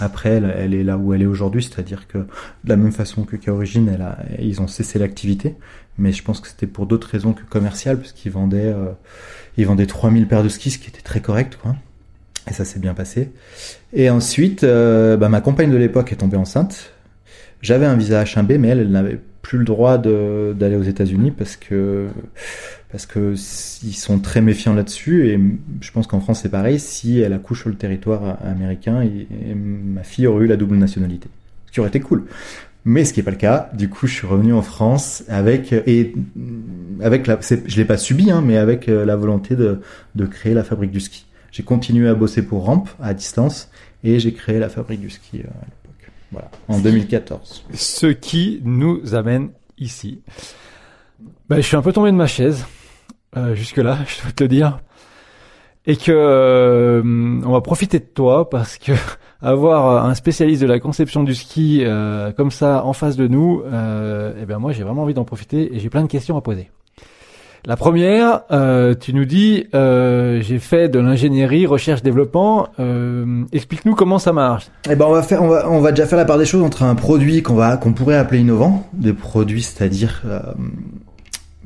après, 0.00 0.30
elle, 0.30 0.74
est 0.74 0.82
là 0.82 0.96
où 0.96 1.12
elle 1.12 1.22
est 1.22 1.26
aujourd'hui, 1.26 1.62
c'est-à-dire 1.62 2.08
que 2.08 2.18
de 2.18 2.68
la 2.68 2.76
même 2.76 2.92
façon 2.92 3.24
que 3.24 3.50
Origin, 3.50 3.88
elle 3.92 4.02
a, 4.02 4.18
ils 4.38 4.60
ont 4.60 4.66
cessé 4.66 4.98
l'activité, 4.98 5.54
mais 5.98 6.12
je 6.12 6.22
pense 6.22 6.40
que 6.40 6.48
c'était 6.48 6.66
pour 6.66 6.86
d'autres 6.86 7.08
raisons 7.08 7.32
que 7.32 7.42
commerciales, 7.42 7.98
puisqu'ils 7.98 8.32
vendaient, 8.32 8.72
euh, 8.74 8.92
ils 9.56 9.66
vendaient 9.66 9.86
3000 9.86 10.26
paires 10.26 10.42
de 10.42 10.48
skis, 10.48 10.72
ce 10.72 10.78
qui 10.78 10.88
était 10.88 11.02
très 11.02 11.20
correct, 11.20 11.58
quoi. 11.60 11.76
Et 12.50 12.52
ça 12.52 12.64
s'est 12.64 12.80
bien 12.80 12.94
passé. 12.94 13.30
Et 13.92 14.10
ensuite, 14.10 14.64
euh, 14.64 15.16
bah, 15.16 15.28
ma 15.28 15.40
compagne 15.40 15.70
de 15.70 15.76
l'époque 15.76 16.10
est 16.10 16.16
tombée 16.16 16.36
enceinte. 16.36 16.92
J'avais 17.60 17.86
un 17.86 17.96
visa 17.96 18.24
H1B, 18.24 18.58
mais 18.58 18.68
elle, 18.68 18.80
elle 18.80 18.90
n'avait 18.90 19.20
plus 19.42 19.58
le 19.58 19.64
droit 19.64 19.98
d'aller 19.98 20.76
aux 20.76 20.82
États-Unis 20.82 21.32
parce 21.32 21.56
que 21.56 22.08
parce 22.92 23.06
que 23.06 23.34
ils 23.82 23.94
sont 23.94 24.18
très 24.18 24.42
méfiants 24.42 24.74
là-dessus 24.74 25.28
et 25.28 25.40
je 25.80 25.90
pense 25.90 26.06
qu'en 26.06 26.20
France 26.20 26.42
c'est 26.42 26.50
pareil. 26.50 26.78
Si 26.78 27.18
elle 27.18 27.32
accouche 27.32 27.62
sur 27.62 27.70
le 27.70 27.74
territoire 27.74 28.38
américain, 28.44 29.02
et, 29.02 29.26
ma 29.54 30.04
fille 30.04 30.26
aurait 30.26 30.44
eu 30.44 30.46
la 30.46 30.56
double 30.56 30.76
nationalité, 30.76 31.28
ce 31.66 31.72
qui 31.72 31.80
aurait 31.80 31.88
été 31.88 32.00
cool. 32.00 32.26
Mais 32.84 33.04
ce 33.04 33.14
qui 33.14 33.20
n'est 33.20 33.24
pas 33.24 33.30
le 33.30 33.36
cas. 33.36 33.70
Du 33.74 33.88
coup, 33.88 34.08
je 34.08 34.14
suis 34.14 34.26
revenu 34.26 34.52
en 34.52 34.60
France 34.60 35.22
avec 35.28 35.72
et 35.72 36.14
avec 37.00 37.26
la, 37.26 37.38
je 37.40 37.76
l'ai 37.76 37.84
pas 37.84 37.96
subi, 37.96 38.30
hein, 38.30 38.42
mais 38.44 38.56
avec 38.58 38.88
euh, 38.88 39.04
la 39.04 39.16
volonté 39.16 39.56
de, 39.56 39.80
de 40.14 40.26
créer 40.26 40.52
la 40.52 40.64
fabrique 40.64 40.90
du 40.90 41.00
ski. 41.00 41.24
J'ai 41.52 41.62
continué 41.62 42.08
à 42.08 42.14
bosser 42.14 42.42
pour 42.42 42.64
Ramp 42.64 42.84
à 43.00 43.14
distance 43.14 43.70
et 44.04 44.18
j'ai 44.18 44.32
créé 44.32 44.58
la 44.58 44.68
fabrique 44.68 45.00
du 45.00 45.10
ski 45.10 45.38
euh, 45.38 45.44
à 45.44 45.64
l'époque. 45.64 46.12
Voilà, 46.32 46.50
en 46.68 46.78
2014. 46.78 47.66
Ce 47.72 48.06
qui 48.08 48.60
nous 48.64 49.14
amène 49.14 49.50
ici. 49.78 50.20
Ben, 51.48 51.56
je 51.56 51.62
suis 51.62 51.76
un 51.76 51.82
peu 51.82 51.92
tombé 51.92 52.10
de 52.10 52.16
ma 52.16 52.26
chaise 52.26 52.64
euh, 53.36 53.54
jusque-là, 53.54 53.98
je 54.06 54.22
dois 54.22 54.32
te 54.32 54.44
le 54.44 54.48
dire. 54.48 54.78
Et 55.84 55.96
que 55.96 56.12
euh, 56.12 57.02
on 57.44 57.50
va 57.50 57.60
profiter 57.60 57.98
de 57.98 58.04
toi 58.04 58.48
parce 58.48 58.78
que 58.78 58.92
avoir 59.42 60.04
un 60.06 60.14
spécialiste 60.14 60.62
de 60.62 60.66
la 60.66 60.78
conception 60.78 61.24
du 61.24 61.34
ski 61.34 61.82
euh, 61.82 62.30
comme 62.32 62.52
ça 62.52 62.84
en 62.84 62.92
face 62.92 63.16
de 63.16 63.26
nous, 63.26 63.62
euh, 63.64 64.32
eh 64.40 64.46
ben 64.46 64.58
moi 64.58 64.72
j'ai 64.72 64.84
vraiment 64.84 65.02
envie 65.02 65.14
d'en 65.14 65.24
profiter 65.24 65.74
et 65.74 65.80
j'ai 65.80 65.90
plein 65.90 66.02
de 66.02 66.08
questions 66.08 66.36
à 66.36 66.40
poser. 66.40 66.70
La 67.64 67.76
première, 67.76 68.42
euh, 68.50 68.94
tu 68.94 69.14
nous 69.14 69.24
dis, 69.24 69.66
j'ai 69.72 70.58
fait 70.58 70.88
de 70.88 70.98
l'ingénierie, 70.98 71.64
recherche, 71.66 72.02
développement. 72.02 72.68
Explique-nous 73.52 73.94
comment 73.94 74.18
ça 74.18 74.32
marche. 74.32 74.68
Eh 74.90 74.96
ben 74.96 75.04
on 75.06 75.12
va 75.12 75.22
faire, 75.22 75.42
on 75.42 75.48
va, 75.48 75.70
on 75.70 75.80
va 75.80 75.90
déjà 75.90 76.06
faire 76.06 76.18
la 76.18 76.24
part 76.24 76.38
des 76.38 76.44
choses 76.44 76.62
entre 76.62 76.82
un 76.82 76.96
produit 76.96 77.42
qu'on 77.42 77.54
va, 77.54 77.76
qu'on 77.76 77.92
pourrait 77.92 78.16
appeler 78.16 78.40
innovant, 78.40 78.88
des 78.92 79.12
produits, 79.12 79.62
c'est-à-dire, 79.62 80.22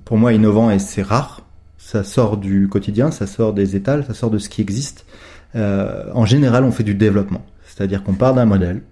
pour 0.05 0.19
moi 0.19 0.35
innovant 0.35 0.71
et 0.71 0.79
c'est 0.79 1.03
rare 1.03 1.46
ça 1.87 2.03
sort 2.03 2.37
du 2.37 2.67
quotidien, 2.67 3.13
ça 3.13 3.29
sort 3.29 3.53
des 3.53 3.77
étals, 3.77 4.05
ça 4.05 4.13
sort 4.13 4.29
de 4.29 4.39
ce 4.39 4.49
qui 4.49 4.61
existe. 4.61 5.07
Euh, 5.55 6.07
en 6.15 6.25
général, 6.25 6.65
on 6.65 6.73
fait 6.73 6.83
du 6.83 6.97
développement, 6.97 7.47
c'est-à-dire 7.65 8.03
qu'on 8.03 8.15
part 8.15 8.35
d'un 8.35 8.45
modèle 8.45 8.83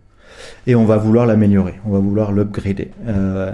et 0.69 0.77
on 0.77 0.85
va 0.85 0.97
vouloir 0.97 1.27
l'améliorer, 1.27 1.75
on 1.87 1.91
va 1.91 1.99
vouloir 1.99 2.31
l'upgrader. 2.31 2.93
Euh, 3.09 3.51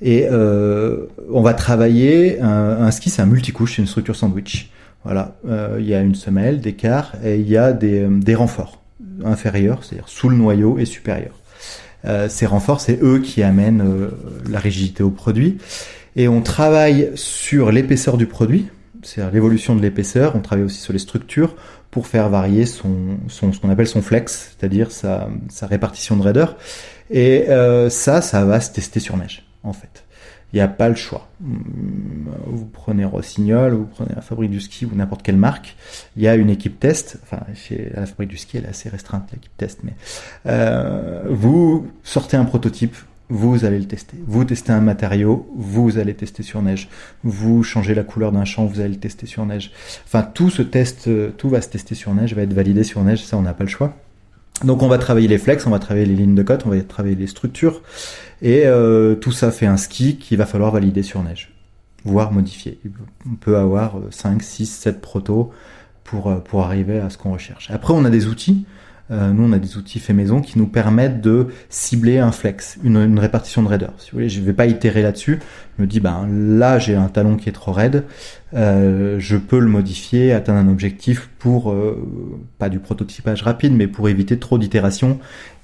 et 0.00 0.28
euh, 0.30 1.08
on 1.30 1.42
va 1.42 1.52
travailler 1.52 2.40
un, 2.40 2.90
ski, 2.90 3.10
c'est 3.10 3.20
un 3.20 3.26
multicouche, 3.26 3.76
c'est 3.76 3.82
une 3.82 3.88
structure 3.88 4.16
sandwich. 4.16 4.70
Voilà, 5.04 5.36
euh, 5.46 5.76
il 5.78 5.86
y 5.86 5.94
a 5.94 6.00
une 6.00 6.14
semelle, 6.14 6.62
des 6.62 6.72
quarts 6.72 7.12
et 7.22 7.38
il 7.38 7.48
y 7.50 7.58
a 7.58 7.74
des, 7.74 8.06
des 8.08 8.34
renforts 8.34 8.80
inférieurs, 9.26 9.84
c'est-à-dire 9.84 10.08
sous 10.08 10.30
le 10.30 10.36
noyau 10.36 10.78
et 10.78 10.86
supérieur. 10.86 11.34
Euh, 12.04 12.28
ces 12.28 12.46
renforts, 12.46 12.80
c'est 12.80 12.98
eux 13.02 13.20
qui 13.20 13.42
amènent 13.42 13.82
euh, 13.82 14.08
la 14.50 14.58
rigidité 14.58 15.02
au 15.02 15.10
produit 15.10 15.58
et 16.16 16.28
on 16.28 16.42
travaille 16.42 17.10
sur 17.14 17.72
l'épaisseur 17.72 18.16
du 18.16 18.26
produit, 18.26 18.68
c'est-à-dire 19.02 19.32
l'évolution 19.32 19.74
de 19.74 19.82
l'épaisseur. 19.82 20.36
On 20.36 20.40
travaille 20.40 20.64
aussi 20.64 20.80
sur 20.80 20.92
les 20.92 20.98
structures 20.98 21.54
pour 21.90 22.06
faire 22.06 22.28
varier 22.28 22.66
son, 22.66 23.18
son 23.28 23.52
ce 23.52 23.60
qu'on 23.60 23.70
appelle 23.70 23.86
son 23.86 24.02
flex, 24.02 24.56
c'est-à-dire 24.58 24.90
sa, 24.90 25.28
sa, 25.48 25.66
répartition 25.66 26.16
de 26.16 26.22
raideur. 26.22 26.56
Et 27.10 27.48
euh, 27.50 27.90
ça, 27.90 28.22
ça 28.22 28.44
va 28.44 28.60
se 28.60 28.72
tester 28.72 29.00
sur 29.00 29.16
neige, 29.16 29.46
en 29.62 29.72
fait. 29.72 30.04
Il 30.52 30.56
n'y 30.56 30.62
a 30.62 30.68
pas 30.68 30.90
le 30.90 30.94
choix. 30.94 31.28
Vous 31.40 32.66
prenez 32.66 33.06
Rossignol, 33.06 33.72
vous 33.72 33.86
prenez 33.86 34.10
la 34.14 34.20
fabrique 34.20 34.50
du 34.50 34.60
ski 34.60 34.84
ou 34.84 34.94
n'importe 34.94 35.22
quelle 35.22 35.38
marque. 35.38 35.76
Il 36.16 36.22
y 36.22 36.28
a 36.28 36.34
une 36.34 36.50
équipe 36.50 36.78
test. 36.78 37.18
Enfin, 37.22 37.42
chez 37.54 37.90
la 37.94 38.04
fabrique 38.04 38.28
du 38.28 38.36
ski, 38.36 38.58
elle 38.58 38.64
est 38.64 38.68
assez 38.68 38.90
restreinte 38.90 39.30
l'équipe 39.32 39.56
test, 39.56 39.80
mais 39.82 39.94
euh, 40.46 41.22
vous 41.30 41.88
sortez 42.02 42.36
un 42.36 42.44
prototype, 42.44 42.96
vous 43.32 43.64
allez 43.64 43.78
le 43.78 43.86
tester. 43.86 44.18
Vous 44.26 44.44
testez 44.44 44.72
un 44.72 44.82
matériau, 44.82 45.50
vous 45.56 45.96
allez 45.96 46.12
tester 46.12 46.42
sur 46.42 46.60
neige. 46.60 46.90
Vous 47.24 47.62
changez 47.62 47.94
la 47.94 48.04
couleur 48.04 48.30
d'un 48.30 48.44
champ, 48.44 48.66
vous 48.66 48.80
allez 48.80 48.90
le 48.90 49.00
tester 49.00 49.26
sur 49.26 49.46
neige. 49.46 49.72
Enfin, 50.04 50.22
tout 50.22 50.50
se 50.50 50.60
teste, 50.60 51.08
tout 51.38 51.48
va 51.48 51.62
se 51.62 51.68
tester 51.68 51.94
sur 51.94 52.12
neige, 52.12 52.34
va 52.34 52.42
être 52.42 52.52
validé 52.52 52.84
sur 52.84 53.02
neige, 53.02 53.24
ça 53.24 53.38
on 53.38 53.42
n'a 53.42 53.54
pas 53.54 53.64
le 53.64 53.70
choix. 53.70 53.96
Donc 54.64 54.82
on 54.82 54.88
va 54.88 54.98
travailler 54.98 55.28
les 55.28 55.38
flex, 55.38 55.66
on 55.66 55.70
va 55.70 55.78
travailler 55.78 56.06
les 56.06 56.14
lignes 56.14 56.34
de 56.34 56.42
cote, 56.42 56.66
on 56.66 56.68
va 56.68 56.80
travailler 56.82 57.16
les 57.16 57.26
structures, 57.26 57.80
et 58.42 58.66
euh, 58.66 59.14
tout 59.14 59.32
ça 59.32 59.50
fait 59.50 59.66
un 59.66 59.78
ski 59.78 60.18
qu'il 60.18 60.36
va 60.36 60.44
falloir 60.44 60.70
valider 60.70 61.02
sur 61.02 61.22
neige, 61.22 61.52
voire 62.04 62.32
modifier. 62.32 62.78
On 63.26 63.34
peut 63.34 63.56
avoir 63.56 63.96
5, 64.10 64.42
6, 64.42 64.66
7 64.66 65.00
protos 65.00 65.50
euh, 66.14 66.36
pour 66.36 66.62
arriver 66.62 66.98
à 67.00 67.08
ce 67.08 67.16
qu'on 67.16 67.32
recherche. 67.32 67.70
Après 67.70 67.94
on 67.94 68.04
a 68.04 68.10
des 68.10 68.26
outils, 68.26 68.66
euh, 69.12 69.32
nous, 69.32 69.44
on 69.44 69.52
a 69.52 69.58
des 69.58 69.76
outils 69.76 69.98
faits 69.98 70.16
maison 70.16 70.40
qui 70.40 70.58
nous 70.58 70.66
permettent 70.66 71.20
de 71.20 71.48
cibler 71.68 72.18
un 72.18 72.32
flex, 72.32 72.78
une, 72.82 73.18
répartition 73.18 73.62
de 73.62 73.68
raideur. 73.68 73.92
Si 73.98 74.10
vous 74.10 74.16
voulez, 74.16 74.28
je 74.28 74.40
ne 74.40 74.46
vais 74.46 74.54
pas 74.54 74.66
itérer 74.66 75.02
là-dessus. 75.02 75.38
Je 75.76 75.82
me 75.82 75.86
dis, 75.86 76.00
ben 76.00 76.26
là, 76.30 76.78
j'ai 76.78 76.96
un 76.96 77.08
talon 77.08 77.36
qui 77.36 77.48
est 77.48 77.52
trop 77.52 77.72
raide. 77.72 78.04
Euh, 78.54 79.16
je 79.18 79.36
peux 79.36 79.58
le 79.58 79.66
modifier, 79.66 80.32
atteindre 80.32 80.58
un 80.58 80.72
objectif 80.72 81.28
pour 81.38 81.70
euh, 81.70 82.08
pas 82.58 82.68
du 82.68 82.78
prototypage 82.78 83.42
rapide, 83.42 83.74
mais 83.74 83.86
pour 83.86 84.08
éviter 84.08 84.38
trop 84.38 84.58
d'itérations 84.58 85.18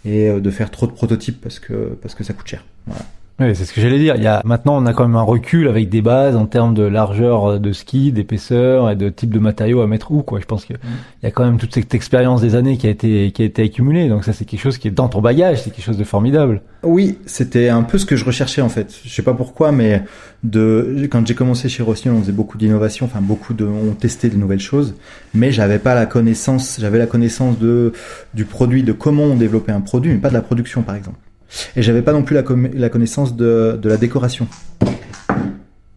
et 0.04 0.30
de 0.30 0.50
faire 0.50 0.70
trop 0.70 0.86
de 0.86 0.92
prototypes 0.92 1.40
parce 1.40 1.58
que 1.58 1.98
parce 2.00 2.14
que 2.14 2.22
ça 2.22 2.32
coûte 2.32 2.46
cher. 2.46 2.64
Voilà. 2.86 3.04
Oui, 3.40 3.54
c'est 3.54 3.64
ce 3.64 3.72
que 3.72 3.80
j'allais 3.80 4.00
dire. 4.00 4.16
Il 4.16 4.22
y 4.22 4.26
a 4.26 4.42
maintenant 4.44 4.82
on 4.82 4.86
a 4.86 4.92
quand 4.92 5.06
même 5.06 5.16
un 5.16 5.22
recul 5.22 5.68
avec 5.68 5.88
des 5.88 6.02
bases 6.02 6.34
en 6.34 6.46
termes 6.46 6.74
de 6.74 6.82
largeur 6.82 7.60
de 7.60 7.72
ski, 7.72 8.10
d'épaisseur 8.10 8.90
et 8.90 8.96
de 8.96 9.08
type 9.10 9.32
de 9.32 9.38
matériaux 9.38 9.80
à 9.80 9.86
mettre 9.86 10.10
où 10.10 10.22
quoi. 10.22 10.40
Je 10.40 10.44
pense 10.44 10.64
qu'il 10.64 10.74
mm. 10.76 11.22
y 11.22 11.26
a 11.26 11.30
quand 11.30 11.44
même 11.44 11.58
toute 11.58 11.72
cette 11.72 11.94
expérience 11.94 12.40
des 12.40 12.56
années 12.56 12.76
qui 12.76 12.88
a 12.88 12.90
été 12.90 13.30
qui 13.30 13.42
a 13.42 13.44
été 13.44 13.62
accumulée. 13.62 14.08
Donc 14.08 14.24
ça 14.24 14.32
c'est 14.32 14.44
quelque 14.44 14.60
chose 14.60 14.76
qui 14.76 14.88
est 14.88 14.90
dans 14.90 15.08
ton 15.08 15.20
bagage, 15.20 15.62
c'est 15.62 15.70
quelque 15.70 15.84
chose 15.84 15.98
de 15.98 16.04
formidable. 16.04 16.62
Oui, 16.82 17.18
c'était 17.26 17.68
un 17.68 17.84
peu 17.84 17.98
ce 17.98 18.06
que 18.06 18.16
je 18.16 18.24
recherchais 18.24 18.60
en 18.60 18.68
fait. 18.68 18.92
Je 19.04 19.08
sais 19.08 19.22
pas 19.22 19.34
pourquoi, 19.34 19.70
mais 19.70 20.02
de 20.42 21.06
quand 21.08 21.24
j'ai 21.24 21.34
commencé 21.36 21.68
chez 21.68 21.84
Rossignol, 21.84 22.16
on 22.16 22.22
faisait 22.22 22.32
beaucoup 22.32 22.58
d'innovation, 22.58 23.06
enfin 23.06 23.20
beaucoup 23.20 23.54
de, 23.54 23.64
on 23.64 23.94
testait 23.94 24.30
de 24.30 24.36
nouvelles 24.36 24.58
choses, 24.58 24.96
mais 25.32 25.52
j'avais 25.52 25.78
pas 25.78 25.94
la 25.94 26.06
connaissance. 26.06 26.78
J'avais 26.80 26.98
la 26.98 27.06
connaissance 27.06 27.56
de 27.60 27.92
du 28.34 28.44
produit, 28.44 28.82
de 28.82 28.92
comment 28.92 29.24
on 29.24 29.36
développait 29.36 29.72
un 29.72 29.80
produit, 29.80 30.10
mais 30.10 30.18
pas 30.18 30.28
de 30.28 30.34
la 30.34 30.42
production 30.42 30.82
par 30.82 30.96
exemple. 30.96 31.18
Et 31.76 31.82
j'avais 31.82 32.02
pas 32.02 32.12
non 32.12 32.22
plus 32.22 32.34
la, 32.34 32.44
la 32.74 32.88
connaissance 32.88 33.36
de, 33.36 33.78
de, 33.80 33.88
la 33.88 33.96
décoration. 33.96 34.46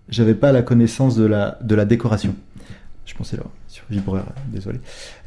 J'avais 0.09 0.33
pas 0.33 0.51
la 0.51 0.61
connaissance 0.61 1.15
de 1.15 1.25
la, 1.25 1.57
de 1.61 1.75
la 1.75 1.85
décoration. 1.85 2.35
Je 3.05 3.13
pensais 3.13 3.37
là 3.37 3.43
sur 3.71 3.85
vibreur, 3.89 4.25
désolé. 4.47 4.79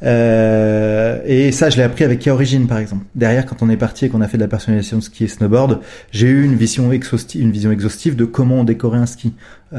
Euh, 0.03 1.19
et 1.25 1.51
ça, 1.51 1.71
je 1.71 1.77
l'ai 1.77 1.83
appris 1.83 2.03
avec 2.03 2.19
K-Origin, 2.19 2.67
par 2.67 2.77
exemple. 2.77 3.05
Derrière, 3.15 3.43
quand 3.47 3.63
on 3.63 3.69
est 3.71 3.77
parti 3.77 4.05
et 4.05 4.09
qu'on 4.09 4.21
a 4.21 4.27
fait 4.27 4.37
de 4.37 4.43
la 4.43 4.47
personnalisation 4.47 4.97
de 4.97 5.03
ski 5.03 5.23
et 5.23 5.27
snowboard, 5.27 5.79
j'ai 6.11 6.27
eu 6.27 6.43
une 6.43 6.55
vision 6.55 6.91
exhaustive, 6.91 7.41
une 7.41 7.51
vision 7.51 7.71
exhaustive 7.71 8.15
de 8.15 8.23
comment 8.23 8.59
on 8.59 8.63
décorait 8.63 8.99
un 8.99 9.07
ski 9.07 9.33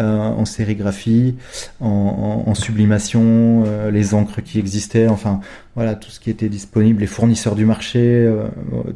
en 0.04 0.44
sérigraphie, 0.44 1.36
en, 1.80 2.44
en, 2.46 2.50
en 2.50 2.54
sublimation, 2.54 3.64
euh, 3.66 3.90
les 3.90 4.14
encres 4.14 4.42
qui 4.42 4.58
existaient, 4.58 5.08
enfin 5.08 5.40
voilà 5.74 5.94
tout 5.94 6.10
ce 6.10 6.20
qui 6.20 6.30
était 6.30 6.48
disponible, 6.48 7.00
les 7.00 7.06
fournisseurs 7.06 7.54
du 7.54 7.64
marché, 7.66 8.00
euh, 8.00 8.46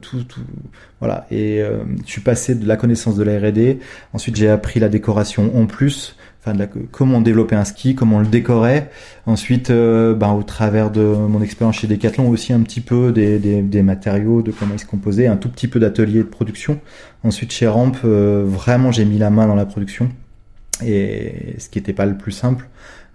tout, 0.00 0.25
tout, 0.25 0.40
voilà. 1.00 1.26
Et 1.30 1.62
euh, 1.62 1.78
je 2.07 2.11
suis 2.11 2.21
passé 2.21 2.54
de 2.54 2.66
la 2.66 2.76
connaissance 2.76 3.16
de 3.16 3.23
la 3.23 3.38
R&D. 3.38 3.78
Ensuite, 4.12 4.37
j'ai 4.37 4.49
appris 4.49 4.80
la 4.80 4.88
décoration 4.88 5.50
en 5.59 5.66
plus 5.66 6.16
enfin 6.40 6.54
de 6.54 6.59
la, 6.59 6.66
comment 6.90 7.21
développer 7.21 7.54
un 7.54 7.64
ski, 7.64 7.95
comment 7.95 8.16
on 8.16 8.21
le 8.21 8.26
décorer. 8.26 8.85
Ensuite, 9.26 9.71
euh, 9.71 10.14
ben, 10.14 10.33
au 10.33 10.42
travers 10.42 10.90
de 10.90 11.00
mon 11.02 11.42
expérience 11.42 11.76
chez 11.76 11.87
Decathlon 11.87 12.28
aussi 12.28 12.52
un 12.52 12.61
petit 12.61 12.80
peu 12.80 13.12
des, 13.12 13.38
des, 13.38 13.62
des 13.62 13.83
matériaux, 13.83 14.42
de 14.42 14.50
comment 14.50 14.75
ils 14.75 14.80
se 14.80 14.87
composaient, 14.87 15.26
un 15.26 15.37
tout 15.37 15.49
petit 15.49 15.69
peu 15.69 15.80
d'atelier 15.80 16.19
de 16.19 16.25
production. 16.25 16.80
Ensuite, 17.25 17.52
chez 17.52 17.66
Ramp, 17.66 17.92
euh, 18.04 18.45
vraiment 18.47 18.92
j'ai 18.92 19.04
mis 19.04 19.19
la 19.19 19.30
main 19.30 19.47
dans 19.47 19.54
la 19.54 19.66
production 19.66 20.11
et 20.84 21.56
ce 21.58 21.68
qui 21.68 21.78
n'était 21.78 21.92
pas 21.92 22.06
le 22.06 22.16
plus 22.16 22.32
simple. 22.32 22.68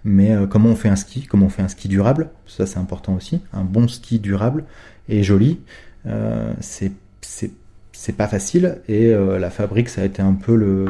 Mais 0.04 0.32
euh, 0.32 0.46
comment 0.46 0.68
on 0.70 0.76
fait 0.76 0.88
un 0.88 0.96
ski, 0.96 1.26
comment 1.26 1.46
on 1.46 1.50
fait 1.50 1.62
un 1.62 1.68
ski 1.68 1.88
durable, 1.88 2.30
ça 2.46 2.66
c'est 2.66 2.78
important 2.78 3.14
aussi. 3.14 3.42
Un 3.52 3.64
bon 3.64 3.88
ski 3.88 4.20
durable 4.20 4.64
et 5.08 5.22
joli, 5.22 5.60
euh, 6.06 6.52
c'est 6.60 6.92
c'est 7.20 7.50
c'est 7.92 8.12
pas 8.12 8.28
facile 8.28 8.78
et 8.88 9.06
euh, 9.06 9.38
la 9.38 9.50
fabrique 9.50 9.88
ça 9.88 10.02
a 10.02 10.04
été 10.04 10.22
un 10.22 10.34
peu 10.34 10.54
le 10.54 10.86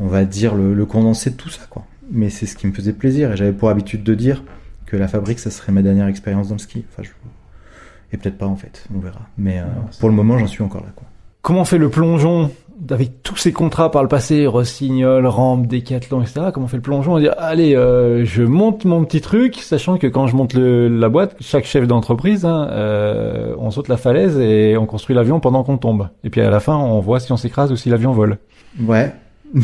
on 0.00 0.06
va 0.06 0.24
dire 0.24 0.54
le, 0.54 0.74
le 0.74 0.86
condensé 0.86 1.30
de 1.30 1.36
tout 1.36 1.50
ça 1.50 1.62
quoi 1.68 1.86
mais 2.10 2.30
c'est 2.30 2.46
ce 2.46 2.56
qui 2.56 2.66
me 2.66 2.72
faisait 2.72 2.94
plaisir 2.94 3.32
et 3.32 3.36
j'avais 3.36 3.52
pour 3.52 3.68
habitude 3.68 4.02
de 4.02 4.14
dire 4.14 4.42
que 4.86 4.96
la 4.96 5.08
fabrique 5.08 5.38
ça 5.38 5.50
serait 5.50 5.72
ma 5.72 5.82
dernière 5.82 6.06
expérience 6.06 6.48
dans 6.48 6.54
le 6.54 6.60
ski 6.60 6.84
enfin 6.90 7.02
je... 7.02 7.10
et 8.12 8.16
peut-être 8.16 8.38
pas 8.38 8.46
en 8.46 8.56
fait 8.56 8.86
on 8.94 8.98
verra 8.98 9.28
mais 9.36 9.60
euh, 9.60 9.64
pour 10.00 10.08
le 10.08 10.14
moment 10.14 10.38
j'en 10.38 10.46
suis 10.46 10.62
encore 10.62 10.82
là 10.82 10.92
quoi 10.96 11.06
Comment 11.42 11.62
on 11.62 11.64
fait 11.64 11.78
le 11.78 11.90
plongeon? 11.90 12.52
Avec 12.90 13.22
tous 13.22 13.36
ces 13.36 13.52
contrats 13.52 13.90
par 13.90 14.02
le 14.02 14.08
passé, 14.08 14.46
Rossignol, 14.46 15.26
Rampe, 15.26 15.66
Décathlon, 15.66 16.22
etc. 16.22 16.46
Comment 16.52 16.66
on 16.66 16.68
fait 16.68 16.76
le 16.76 16.82
plongeon 16.82 17.14
On 17.14 17.18
dit 17.18 17.28
allez, 17.38 17.76
euh, 17.76 18.24
je 18.24 18.42
monte 18.42 18.84
mon 18.84 19.04
petit 19.04 19.20
truc, 19.20 19.56
sachant 19.56 19.98
que 19.98 20.06
quand 20.06 20.26
je 20.26 20.36
monte 20.36 20.54
le, 20.54 20.88
la 20.88 21.08
boîte, 21.08 21.36
chaque 21.40 21.64
chef 21.64 21.86
d'entreprise, 21.86 22.44
hein, 22.44 22.68
euh, 22.70 23.54
on 23.58 23.70
saute 23.70 23.88
la 23.88 23.96
falaise 23.96 24.38
et 24.38 24.76
on 24.76 24.86
construit 24.86 25.14
l'avion 25.14 25.38
pendant 25.40 25.62
qu'on 25.62 25.78
tombe. 25.78 26.08
Et 26.24 26.30
puis 26.30 26.40
à 26.40 26.50
la 26.50 26.60
fin, 26.60 26.76
on 26.76 27.00
voit 27.00 27.20
si 27.20 27.30
on 27.32 27.36
s'écrase 27.36 27.70
ou 27.72 27.76
si 27.76 27.88
l'avion 27.88 28.12
vole. 28.12 28.38
ouais 28.80 29.12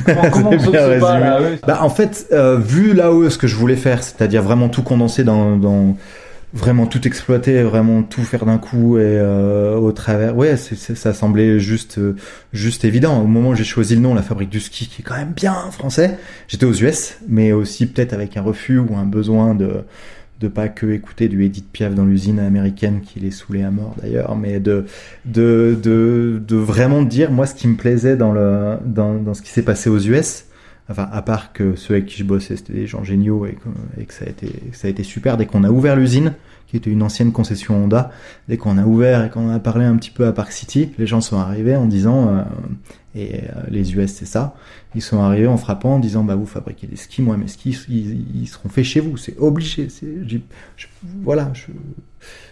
Comment, 0.05 0.31
comment 0.31 0.51
on 0.51 0.59
C'est 0.59 0.65
saute 0.67 0.73
bien 0.73 0.83
ce 0.95 1.01
pas, 1.01 1.13
résumé. 1.13 1.21
là, 1.21 1.41
ouais. 1.41 1.59
Bah 1.67 1.79
en 1.83 1.89
fait, 1.91 2.27
euh, 2.33 2.57
vu 2.59 2.93
là-haut 2.93 3.31
ce 3.31 3.39
que 3.39 3.47
je 3.47 3.57
voulais 3.57 3.77
faire, 3.77 4.03
c'est-à-dire 4.03 4.43
vraiment 4.43 4.69
tout 4.69 4.83
condenser 4.83 5.25
dans, 5.25 5.57
dans 5.57 5.97
vraiment 6.55 6.87
tout 6.87 7.07
exploiter, 7.07 7.63
vraiment 7.63 8.03
tout 8.03 8.23
faire 8.23 8.47
d'un 8.47 8.59
coup 8.59 8.97
et 8.99 9.03
euh, 9.05 9.77
au 9.77 9.93
travers. 9.93 10.37
Ouais, 10.37 10.57
c'est- 10.57 10.95
ça 10.95 11.13
semblait 11.15 11.59
juste 11.61 11.99
euh, 11.99 12.17
juste 12.53 12.85
évident. 12.85 13.21
Au 13.23 13.27
moment 13.27 13.51
où 13.51 13.55
j'ai 13.55 13.65
choisi 13.65 13.95
le 13.95 14.01
nom, 14.01 14.15
la 14.15 14.23
fabrique 14.23 14.49
du 14.51 14.61
ski, 14.61 14.89
qui 14.89 15.03
est 15.03 15.05
quand 15.05 15.17
même 15.17 15.33
bien 15.33 15.55
français, 15.71 16.19
j'étais 16.49 16.65
aux 16.67 16.73
US, 16.75 17.17
mais 17.29 17.53
aussi 17.53 17.87
peut-être 17.87 18.13
avec 18.15 18.37
un 18.37 18.43
refus 18.43 18.79
ou 18.79 18.97
un 18.97 19.05
besoin 19.05 19.55
de 19.55 19.85
de 20.41 20.47
pas 20.47 20.69
que 20.69 20.87
écouter 20.93 21.29
du 21.29 21.45
Edith 21.45 21.67
Piaf 21.73 21.95
dans 21.95 22.05
l'usine 22.05 22.39
américaine 22.39 23.01
qui 23.01 23.19
les 23.19 23.33
saoulait 23.33 23.65
à 23.65 23.73
mort 23.73 23.97
d'ailleurs, 24.01 24.37
mais 24.37 24.61
de 24.61 24.87
de 25.25 25.77
de 25.83 26.41
de 26.47 26.57
vraiment 26.57 27.03
dire 27.03 27.31
moi 27.33 27.45
ce 27.47 27.55
qui 27.55 27.67
me 27.69 27.77
plaisait 27.77 28.17
dans 28.17 28.33
le 28.33 28.77
dans 28.85 29.15
dans 29.15 29.35
ce 29.35 29.43
qui 29.43 29.51
s'est 29.51 29.63
passé 29.63 29.91
aux 29.91 29.99
US 29.99 30.45
enfin 30.91 31.09
à 31.13 31.23
part 31.23 31.53
que 31.53 31.77
ceux 31.77 31.95
avec 31.95 32.07
qui 32.07 32.17
je 32.19 32.25
bossais 32.25 32.57
c'était 32.57 32.73
des 32.73 32.87
gens 32.87 33.05
géniaux 33.05 33.47
et 33.47 33.53
que, 33.53 34.01
et 34.01 34.05
que 34.05 34.15
ça 34.15 34.25
a 34.25 34.29
été 34.29 34.51
ça 34.73 34.89
a 34.89 34.91
été 34.91 35.03
super. 35.03 35.37
Dès 35.37 35.47
qu'on 35.47 35.65
a 35.65 35.71
ouvert 35.71 35.97
l'usine 35.97 36.35
qui 36.67 36.77
était 36.77 36.91
une 36.91 37.03
ancienne 37.03 37.33
concession 37.33 37.85
Honda 37.85 38.11
dès 38.49 38.57
qu'on 38.57 38.79
a 38.79 38.85
ouvert 38.85 39.25
et 39.25 39.31
qu'on 39.31 39.51
a 39.51 39.59
parlé 39.59 39.85
un 39.85 39.97
petit 39.97 40.11
peu 40.11 40.27
à 40.27 40.33
Park 40.33 40.53
City 40.53 40.91
les 40.99 41.07
gens 41.07 41.21
sont 41.21 41.39
arrivés 41.39 41.77
en 41.77 41.87
disant 41.87 42.29
euh, 42.29 42.43
et 43.15 43.41
euh, 43.41 43.63
les 43.69 43.95
US 43.95 44.13
c'est 44.13 44.27
ça 44.27 44.55
ils 44.95 45.03
sont 45.03 45.21
arrivés 45.21 45.47
en 45.47 45.57
frappant 45.57 45.97
en 45.97 45.99
disant 45.99 46.25
bah 46.25 46.37
vous 46.37 46.47
fabriquez 46.47 46.87
des 46.87 46.97
skis 46.97 47.23
moi 47.23 47.37
mes 47.37 47.49
skis 47.49 47.79
ils, 47.89 48.43
ils 48.43 48.49
seront 48.49 48.69
faits 48.69 48.85
chez 48.85 49.01
vous. 49.01 49.17
C'est 49.17 49.39
obligé 49.39 49.89
c'est 49.89 50.07
voilà 51.23 51.51
je 51.55 51.67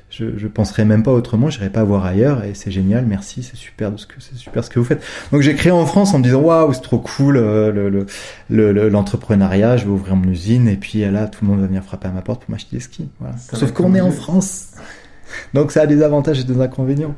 je, 0.09 0.37
je 0.39 0.47
penserais 0.47 0.85
même 0.85 1.03
pas 1.03 1.13
autrement, 1.13 1.51
j'irais 1.51 1.71
pas 1.71 1.83
voir 1.85 2.05
ailleurs 2.05 2.45
et 2.45 2.55
c'est 2.55 2.71
génial, 2.71 3.05
merci, 3.07 3.43
c'est 3.43 3.57
super 3.57 3.91
de 3.93 3.97
ce 3.97 4.07
que 4.07 4.15
c'est 4.21 4.37
super 4.37 4.63
ce 4.65 4.71
que 4.71 4.79
vous 4.79 4.85
faites. 4.85 5.03
Donc 5.33 5.43
j'ai 5.43 5.55
créé 5.55 5.73
en 5.73 5.85
France 5.85 6.15
en 6.15 6.19
me 6.19 6.25
disant 6.25 6.41
waouh, 6.41 6.73
c'est 6.73 6.81
trop 6.81 6.99
cool 6.99 7.37
euh, 7.37 7.73
le 7.73 7.89
le- 7.91 8.07
le- 8.49 8.73
le- 8.73 8.89
l'entrepreneuriat, 8.89 9.77
je 9.77 9.85
vais 9.85 9.91
ouvrir 9.91 10.15
mon 10.17 10.31
usine 10.31 10.69
et 10.69 10.77
puis 10.77 11.01
là 11.11 11.27
tout 11.27 11.45
le 11.45 11.51
monde 11.51 11.61
va 11.61 11.67
venir 11.67 11.83
frapper 11.83 12.09
à 12.09 12.13
ma 12.13 12.23
porte 12.23 12.43
pour 12.45 12.51
m'acheter 12.53 12.77
des 12.77 12.81
skis. 12.81 13.09
Voilà. 13.21 13.35
Sauf 13.53 13.73
qu'on 13.73 13.95
est 13.95 14.01
en 14.01 14.11
France. 14.13 14.69
Donc 15.55 15.73
ça 15.73 15.83
a 15.83 15.87
des 15.87 16.03
avantages 16.03 16.41
et 16.41 16.45
des 16.45 16.61
inconvénients. 16.61 17.15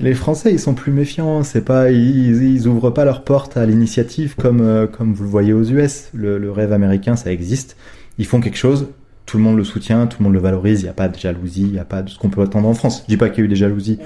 Les 0.00 0.14
Français, 0.14 0.52
ils 0.52 0.58
sont 0.58 0.74
plus 0.74 0.90
méfiants. 0.90 1.44
C'est 1.44 1.60
pas, 1.64 1.92
ils, 1.92 2.42
ils 2.42 2.66
ouvrent 2.66 2.90
pas 2.90 3.04
leurs 3.04 3.22
portes 3.22 3.56
à 3.56 3.64
l'initiative 3.64 4.34
comme 4.34 4.60
euh, 4.60 4.88
comme 4.88 5.14
vous 5.14 5.22
le 5.22 5.30
voyez 5.30 5.52
aux 5.52 5.62
US. 5.62 6.08
Le, 6.12 6.36
le 6.38 6.50
rêve 6.50 6.72
américain, 6.72 7.14
ça 7.14 7.30
existe. 7.30 7.76
Ils 8.18 8.26
font 8.26 8.40
quelque 8.40 8.58
chose, 8.58 8.88
tout 9.26 9.38
le 9.38 9.42
monde 9.42 9.56
le 9.56 9.64
soutient, 9.64 10.06
tout 10.06 10.18
le 10.20 10.24
monde 10.24 10.34
le 10.34 10.40
valorise. 10.40 10.80
Il 10.80 10.84
n'y 10.84 10.90
a 10.90 10.94
pas 10.94 11.08
de 11.08 11.18
jalousie, 11.18 11.62
il 11.62 11.72
n'y 11.72 11.78
a 11.78 11.84
pas 11.84 12.02
de 12.02 12.10
ce 12.10 12.18
qu'on 12.18 12.30
peut 12.30 12.42
attendre 12.42 12.68
en 12.68 12.74
France. 12.74 13.02
Je 13.02 13.06
dis 13.06 13.16
pas 13.16 13.28
qu'il 13.28 13.38
y 13.38 13.42
a 13.42 13.44
eu 13.46 13.48
des 13.48 13.56
jalousies 13.56 13.98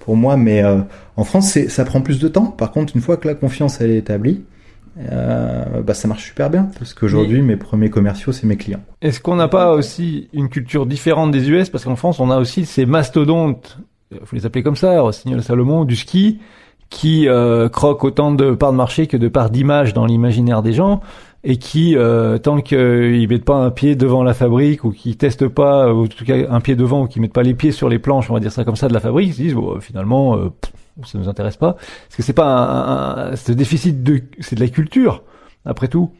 pour 0.00 0.16
moi, 0.16 0.36
mais 0.36 0.62
euh, 0.62 0.80
en 1.16 1.24
France, 1.24 1.48
c'est, 1.48 1.68
ça 1.68 1.84
prend 1.84 2.00
plus 2.00 2.18
de 2.18 2.28
temps. 2.28 2.46
Par 2.46 2.72
contre, 2.72 2.94
une 2.94 3.02
fois 3.02 3.16
que 3.16 3.28
la 3.28 3.34
confiance 3.34 3.80
elle 3.80 3.90
est 3.90 3.98
établie, 3.98 4.42
euh, 5.10 5.82
bah 5.82 5.92
ça 5.92 6.06
marche 6.06 6.24
super 6.24 6.50
bien 6.50 6.68
parce 6.78 6.94
qu'aujourd'hui, 6.94 7.42
mes 7.42 7.56
premiers 7.56 7.90
commerciaux, 7.90 8.32
c'est 8.32 8.46
mes 8.46 8.56
clients. 8.56 8.82
Est-ce 9.02 9.20
qu'on 9.20 9.36
n'a 9.36 9.48
pas 9.48 9.72
aussi 9.72 10.28
une 10.32 10.48
culture 10.48 10.86
différente 10.86 11.32
des 11.32 11.50
US 11.50 11.68
Parce 11.68 11.84
qu'en 11.84 11.96
France, 11.96 12.20
on 12.20 12.30
a 12.30 12.38
aussi 12.38 12.64
ces 12.64 12.86
mastodontes, 12.86 13.78
euh, 14.12 14.18
faut 14.24 14.36
les 14.36 14.46
appeler 14.46 14.62
comme 14.62 14.76
ça, 14.76 15.00
Rossignol 15.00 15.42
Salomon, 15.42 15.84
du 15.84 15.96
ski, 15.96 16.38
qui 16.90 17.28
euh, 17.28 17.68
croquent 17.68 18.06
autant 18.06 18.32
de 18.32 18.52
parts 18.52 18.70
de 18.70 18.76
marché 18.76 19.06
que 19.08 19.16
de 19.16 19.28
parts 19.28 19.50
d'image 19.50 19.94
dans 19.94 20.06
l'imaginaire 20.06 20.62
des 20.62 20.72
gens, 20.72 21.00
et 21.46 21.56
qui, 21.58 21.94
euh, 21.96 22.38
tant 22.38 22.60
qu'ils 22.62 23.28
mettent 23.28 23.44
pas 23.44 23.56
un 23.56 23.70
pied 23.70 23.96
devant 23.96 24.22
la 24.22 24.32
fabrique, 24.34 24.82
ou 24.84 24.90
qu'ils 24.92 25.16
testent 25.16 25.48
pas, 25.48 25.92
ou 25.92 26.04
en 26.04 26.06
tout 26.06 26.24
cas 26.24 26.36
un 26.48 26.60
pied 26.60 26.74
devant, 26.74 27.02
ou 27.02 27.06
qu'ils 27.06 27.20
mettent 27.22 27.34
pas 27.34 27.42
les 27.42 27.54
pieds 27.54 27.70
sur 27.72 27.88
les 27.88 27.98
planches, 27.98 28.30
on 28.30 28.34
va 28.34 28.40
dire 28.40 28.50
ça 28.52 28.64
comme 28.64 28.76
ça, 28.76 28.88
de 28.88 28.94
la 28.94 29.00
fabrique, 29.00 29.28
ils 29.28 29.34
se 29.34 29.42
disent, 29.42 29.54
bon, 29.54 29.78
finalement, 29.80 30.36
euh, 30.36 30.48
ça 31.04 31.18
nous 31.18 31.28
intéresse 31.28 31.56
pas. 31.56 31.74
Parce 31.74 32.16
que 32.16 32.22
c'est 32.22 32.32
pas 32.32 32.46
un, 32.46 33.32
un- 33.32 33.36
ce 33.36 33.52
déficit 33.52 34.02
de, 34.02 34.22
c'est 34.40 34.56
de 34.56 34.60
la 34.60 34.68
culture, 34.68 35.22
après 35.66 35.88
tout 35.88 36.10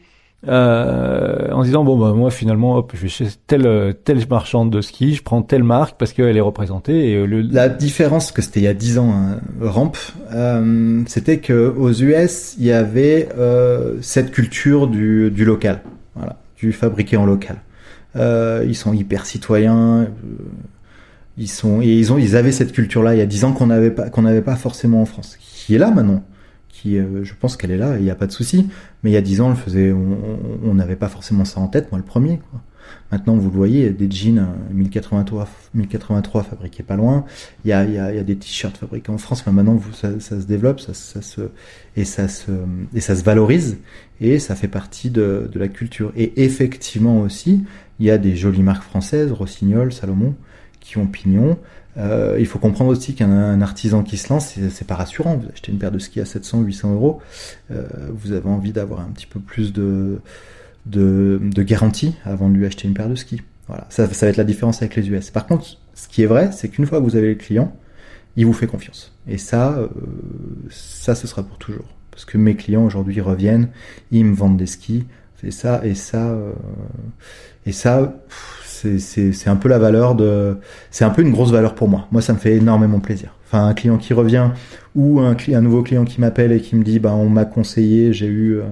euh, 0.47 1.49
en 1.51 1.63
disant 1.63 1.83
bon 1.83 1.97
bah 1.97 2.13
moi 2.13 2.29
finalement 2.29 2.77
hop 2.77 2.91
je 2.93 3.01
vais 3.01 3.07
chez 3.07 3.25
telle 3.47 3.97
marchande 4.29 4.69
de 4.69 4.79
ski 4.79 5.15
je 5.15 5.23
prends 5.23 5.41
telle 5.41 5.63
marque 5.63 5.97
parce 5.97 6.13
qu'elle 6.13 6.37
est 6.37 6.41
représentée 6.41 7.11
et 7.11 7.15
euh, 7.15 7.47
La 7.51 7.67
différence, 7.67 8.31
que 8.31 8.43
c'était 8.43 8.59
il 8.59 8.63
y 8.63 8.67
a 8.67 8.75
10 8.75 8.99
ans, 8.99 9.11
hein, 9.11 9.39
Ramp, 9.59 9.93
euh, 10.33 11.01
c'était 11.07 11.39
que 11.39 11.73
aux 11.75 11.91
US, 11.91 12.55
il 12.59 12.65
y 12.65 12.71
avait 12.71 13.27
cette 14.01 14.31
culture 14.31 14.87
du, 14.87 15.31
du 15.31 15.45
local, 15.45 15.81
du 16.57 16.73
fabriqué 16.73 17.17
en 17.17 17.25
local. 17.25 17.57
Ils 18.15 18.75
sont 18.75 18.93
hyper 18.93 19.25
citoyens. 19.25 20.07
ils 21.37 21.49
sont 21.49 21.81
et 21.81 21.87
ils 21.87 22.13
ont 22.13 22.19
ils 22.19 22.35
avaient 22.35 22.51
cette 22.51 22.71
culture-là 22.71 23.15
il 23.15 23.17
y 23.17 23.21
a 23.21 23.25
10 23.25 23.45
ans 23.45 23.53
qu'on 23.53 23.67
n'avait 23.67 23.91
pas 23.91 24.09
qu'on 24.09 24.21
n'avait 24.21 24.41
pas 24.41 24.55
forcément 24.55 25.01
en 25.01 25.05
France, 25.05 25.37
qui 25.39 25.73
est 25.73 25.79
là 25.79 25.89
maintenant. 25.89 26.23
Euh, 26.85 27.23
je 27.23 27.33
pense 27.39 27.57
qu'elle 27.57 27.71
est 27.71 27.77
là, 27.77 27.97
il 27.97 28.03
n'y 28.03 28.11
a 28.11 28.15
pas 28.15 28.27
de 28.27 28.31
souci. 28.31 28.69
Mais 29.03 29.11
il 29.11 29.13
y 29.13 29.17
a 29.17 29.21
10 29.21 29.41
ans, 29.41 29.55
faisait, 29.55 29.91
on 29.91 30.73
n'avait 30.73 30.95
pas 30.95 31.09
forcément 31.09 31.45
ça 31.45 31.59
en 31.59 31.67
tête. 31.67 31.91
Moi, 31.91 31.99
le 31.99 32.05
premier. 32.05 32.39
Maintenant, 33.11 33.35
vous 33.35 33.49
le 33.49 33.55
voyez, 33.55 33.89
des 33.91 34.09
jeans 34.09 34.39
euh, 34.39 34.73
1083, 34.73 35.47
1083 35.73 36.43
fabriqués 36.43 36.83
pas 36.83 36.95
loin. 36.95 37.25
Il 37.63 37.69
y 37.69 37.73
a, 37.73 37.85
y 37.85 37.97
a, 37.97 38.13
y 38.13 38.19
a 38.19 38.23
des 38.23 38.35
t-shirts 38.35 38.77
fabriqués 38.77 39.11
en 39.11 39.17
France, 39.17 39.45
mais 39.45 39.53
maintenant 39.53 39.79
ça, 39.93 40.19
se 40.19 40.45
développe, 40.45 40.79
ça, 40.79 40.93
ça 40.93 41.21
se 41.21 41.49
et 41.95 42.05
ça 42.05 42.27
se 42.27 42.51
et 42.93 43.01
ça 43.01 43.15
se 43.15 43.23
valorise 43.23 43.77
et 44.21 44.39
ça 44.39 44.55
fait 44.55 44.67
partie 44.67 45.09
de, 45.09 45.49
de 45.51 45.59
la 45.59 45.67
culture. 45.67 46.11
Et 46.15 46.43
effectivement 46.43 47.21
aussi, 47.21 47.63
il 47.99 48.05
y 48.05 48.11
a 48.11 48.17
des 48.17 48.35
jolies 48.35 48.63
marques 48.63 48.83
françaises, 48.83 49.31
Rossignol, 49.31 49.93
Salomon, 49.93 50.35
qui 50.79 50.97
ont 50.97 51.07
pignon. 51.07 51.57
Euh, 51.97 52.35
il 52.39 52.45
faut 52.45 52.59
comprendre 52.59 52.91
aussi 52.91 53.15
qu'un 53.15 53.31
un 53.31 53.61
artisan 53.61 54.03
qui 54.03 54.17
se 54.17 54.29
lance, 54.29 54.55
c'est 54.69 54.87
pas 54.87 54.95
rassurant. 54.95 55.37
Vous 55.37 55.47
achetez 55.51 55.71
une 55.71 55.77
paire 55.77 55.91
de 55.91 55.99
skis 55.99 56.19
à 56.19 56.25
700, 56.25 56.61
800 56.61 56.93
euros, 56.93 57.21
euh, 57.71 57.87
vous 58.13 58.31
avez 58.31 58.49
envie 58.49 58.73
d'avoir 58.73 58.99
un 59.01 59.09
petit 59.11 59.27
peu 59.27 59.39
plus 59.39 59.73
de 59.73 60.19
de, 60.85 61.39
garantie 61.63 62.15
avant 62.25 62.47
de 62.47 62.55
lui 62.55 62.65
acheter 62.65 62.87
une 62.87 62.93
paire 62.93 63.09
de 63.09 63.15
skis. 63.15 63.41
Voilà, 63.67 63.87
ça, 63.89 64.05
va 64.05 64.27
être 64.27 64.37
la 64.37 64.43
différence 64.43 64.81
avec 64.81 64.95
les 64.95 65.09
US. 65.09 65.31
Par 65.31 65.47
contre, 65.47 65.65
ce 65.95 66.07
qui 66.07 66.21
est 66.21 66.27
vrai, 66.27 66.51
c'est 66.51 66.69
qu'une 66.69 66.85
fois 66.85 66.99
que 66.99 67.03
vous 67.03 67.15
avez 67.15 67.29
le 67.29 67.35
client, 67.35 67.75
il 68.35 68.45
vous 68.45 68.53
fait 68.53 68.67
confiance. 68.67 69.11
Et 69.27 69.39
ça, 69.39 69.71
euh, 69.73 69.87
ça, 70.69 71.15
ce 71.15 71.25
sera 71.25 71.41
pour 71.41 71.57
toujours. 71.57 71.85
Parce 72.11 72.25
que 72.25 72.37
mes 72.37 72.55
clients 72.55 72.85
aujourd'hui 72.85 73.19
reviennent, 73.21 73.69
ils 74.11 74.25
me 74.25 74.35
vendent 74.35 74.57
des 74.57 74.67
skis, 74.67 75.05
et 75.43 75.51
ça, 75.51 75.85
et 75.85 75.95
ça, 75.95 76.35
et 77.65 77.71
ça, 77.71 78.01
pff, 78.27 78.64
c'est- 78.99 79.47
un 79.49 79.55
peu 79.55 79.69
la 79.69 79.79
valeur 79.79 80.15
de, 80.15 80.57
c'est 80.91 81.05
un 81.05 81.09
peu 81.09 81.21
une 81.21 81.31
grosse 81.31 81.51
valeur 81.51 81.75
pour 81.75 81.87
moi. 81.87 82.07
Moi, 82.11 82.21
ça 82.21 82.33
me 82.33 82.37
fait 82.37 82.55
énormément 82.55 82.99
plaisir. 82.99 83.35
Enfin, 83.47 83.67
un 83.67 83.73
client 83.73 83.97
qui 83.97 84.13
revient 84.13 84.49
ou 84.95 85.19
un, 85.19 85.35
un 85.53 85.61
nouveau 85.61 85.83
client 85.83 86.03
qui 86.05 86.19
m'appelle 86.21 86.51
et 86.51 86.59
qui 86.61 86.75
me 86.75 86.83
dit, 86.83 86.99
bah, 86.99 87.13
on 87.13 87.29
m'a 87.29 87.45
conseillé, 87.45 88.11
j'ai 88.13 88.25
eu, 88.25 88.55
euh, 88.57 88.63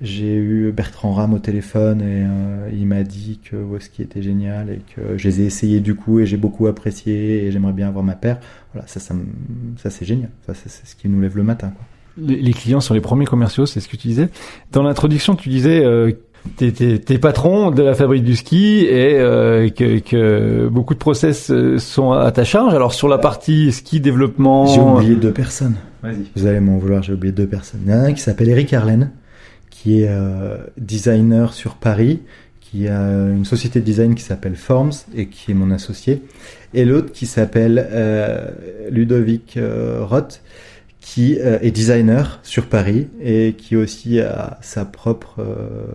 j'ai 0.00 0.34
eu 0.34 0.72
Bertrand 0.72 1.12
Ram 1.12 1.34
au 1.34 1.38
téléphone 1.38 2.00
et 2.00 2.24
euh, 2.24 2.70
il 2.72 2.86
m'a 2.86 3.02
dit 3.02 3.38
que 3.44 3.56
Woski 3.56 4.02
était 4.02 4.22
génial 4.22 4.70
et 4.70 4.80
que 4.96 5.18
je 5.18 5.28
les 5.28 5.42
ai 5.42 5.44
essayés 5.46 5.80
du 5.80 5.94
coup 5.94 6.20
et 6.20 6.26
j'ai 6.26 6.38
beaucoup 6.38 6.66
apprécié 6.66 7.44
et 7.44 7.52
j'aimerais 7.52 7.74
bien 7.74 7.88
avoir 7.88 8.02
ma 8.04 8.14
paire. 8.14 8.38
Voilà, 8.72 8.88
ça, 8.88 9.00
ça, 9.00 9.14
ça 9.76 9.90
c'est 9.90 10.06
génial. 10.06 10.30
Ça, 10.46 10.54
c'est 10.54 10.70
ce 10.86 10.94
qui 10.96 11.08
nous 11.08 11.20
lève 11.20 11.36
le 11.36 11.42
matin. 11.42 11.72
Quoi. 11.76 11.84
les 12.26 12.52
clients 12.52 12.80
sont 12.80 12.92
les 12.94 13.00
premiers 13.00 13.24
commerciaux 13.24 13.66
c'est 13.66 13.78
ce 13.80 13.88
que 13.88 13.96
tu 13.96 14.08
disais 14.08 14.28
dans 14.72 14.82
l'introduction 14.82 15.36
tu 15.36 15.48
disais 15.48 15.84
euh, 15.84 16.10
t'es, 16.56 16.72
t'es, 16.72 16.98
t'es 16.98 17.18
patron 17.18 17.70
de 17.70 17.82
la 17.82 17.94
fabrique 17.94 18.24
du 18.24 18.36
ski 18.36 18.84
et 18.84 19.18
euh, 19.18 19.68
que, 19.68 19.98
que 19.98 20.68
beaucoup 20.68 20.94
de 20.94 20.98
process 20.98 21.50
euh, 21.50 21.78
sont 21.78 22.12
à 22.12 22.30
ta 22.32 22.44
charge 22.44 22.74
alors 22.74 22.94
sur 22.94 23.08
la 23.08 23.18
partie 23.18 23.72
ski 23.72 24.00
développement 24.00 24.66
J'ai 24.66 24.80
oublié 24.80 25.16
deux 25.16 25.32
personnes. 25.32 25.76
vas-y 26.02 26.24
Vous 26.36 26.46
allez 26.46 26.60
m'en 26.60 26.78
vouloir, 26.78 27.02
j'ai 27.02 27.12
oublié 27.12 27.32
deux 27.32 27.46
personnes. 27.46 27.80
Il 27.86 27.90
y 27.90 27.94
en 27.94 27.98
a 27.98 28.06
un 28.06 28.12
qui 28.12 28.20
s'appelle 28.20 28.48
Eric 28.48 28.72
Arlen, 28.72 29.10
qui 29.70 30.02
est 30.02 30.10
designer 30.76 31.54
sur 31.54 31.74
Paris, 31.74 32.20
qui 32.60 32.88
a 32.88 33.00
une 33.00 33.44
société 33.44 33.80
de 33.80 33.84
design 33.84 34.14
qui 34.14 34.22
s'appelle 34.22 34.56
Forms 34.56 34.92
et 35.16 35.26
qui 35.26 35.50
est 35.50 35.54
mon 35.54 35.70
associé, 35.70 36.22
et 36.74 36.84
l'autre 36.84 37.12
qui 37.12 37.26
s'appelle 37.26 37.86
Ludovic 38.90 39.58
Roth, 40.00 40.42
qui 41.00 41.34
est 41.34 41.70
designer 41.70 42.40
sur 42.42 42.66
Paris 42.66 43.08
et 43.22 43.54
qui 43.56 43.74
aussi 43.74 44.20
a 44.20 44.58
sa 44.60 44.84
propre, 44.84 45.36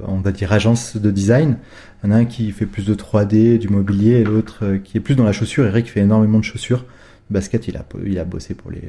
on 0.08 0.18
va 0.18 0.32
dire, 0.32 0.52
agence 0.52 0.98
de 0.98 1.12
design. 1.12 1.58
Il 2.04 2.08
y 2.08 2.10
en 2.10 2.16
a 2.16 2.18
un 2.18 2.26
qui 2.26 2.52
fait 2.52 2.66
plus 2.66 2.86
de 2.86 2.96
3D, 2.96 3.60
du 3.60 3.70
mobilier, 3.70 4.14
et 4.14 4.24
l'autre 4.24 4.78
qui 4.84 4.98
est 4.98 5.00
plus 5.00 5.16
dans 5.16 5.24
la 5.24 5.32
chaussure. 5.32 5.68
Eric 5.68 5.92
fait 5.92 6.00
énormément 6.00 6.40
de 6.40 6.44
chaussures. 6.44 6.86
Basket, 7.30 7.68
il 7.68 7.78
a, 7.78 7.86
il 8.04 8.18
a 8.18 8.26
bossé 8.26 8.56
pour 8.56 8.72
les, 8.72 8.82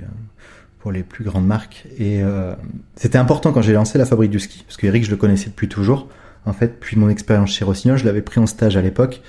pour 0.87 0.93
les 0.93 1.03
plus 1.03 1.25
grandes 1.25 1.49
marques. 1.49 1.87
Et 1.99 2.23
euh, 2.23 2.55
c'était 2.95 3.19
important 3.19 3.53
quand 3.53 3.61
j'ai 3.61 3.73
lancé 3.73 3.99
la 3.99 4.07
fabrique 4.07 4.31
du 4.31 4.39
ski, 4.39 4.63
parce 4.65 4.77
que 4.77 4.87
Eric, 4.87 5.05
je 5.05 5.11
le 5.11 5.17
connaissais 5.17 5.49
depuis 5.49 5.69
toujours. 5.69 6.09
En 6.45 6.53
fait, 6.53 6.79
puis 6.79 6.97
mon 6.97 7.09
expérience 7.09 7.51
chez 7.51 7.65
Rossignol, 7.65 7.99
je 7.99 8.05
l'avais 8.05 8.23
pris 8.23 8.39
en 8.39 8.47
stage 8.47 8.77
à 8.77 8.83
l'époque 8.83 9.21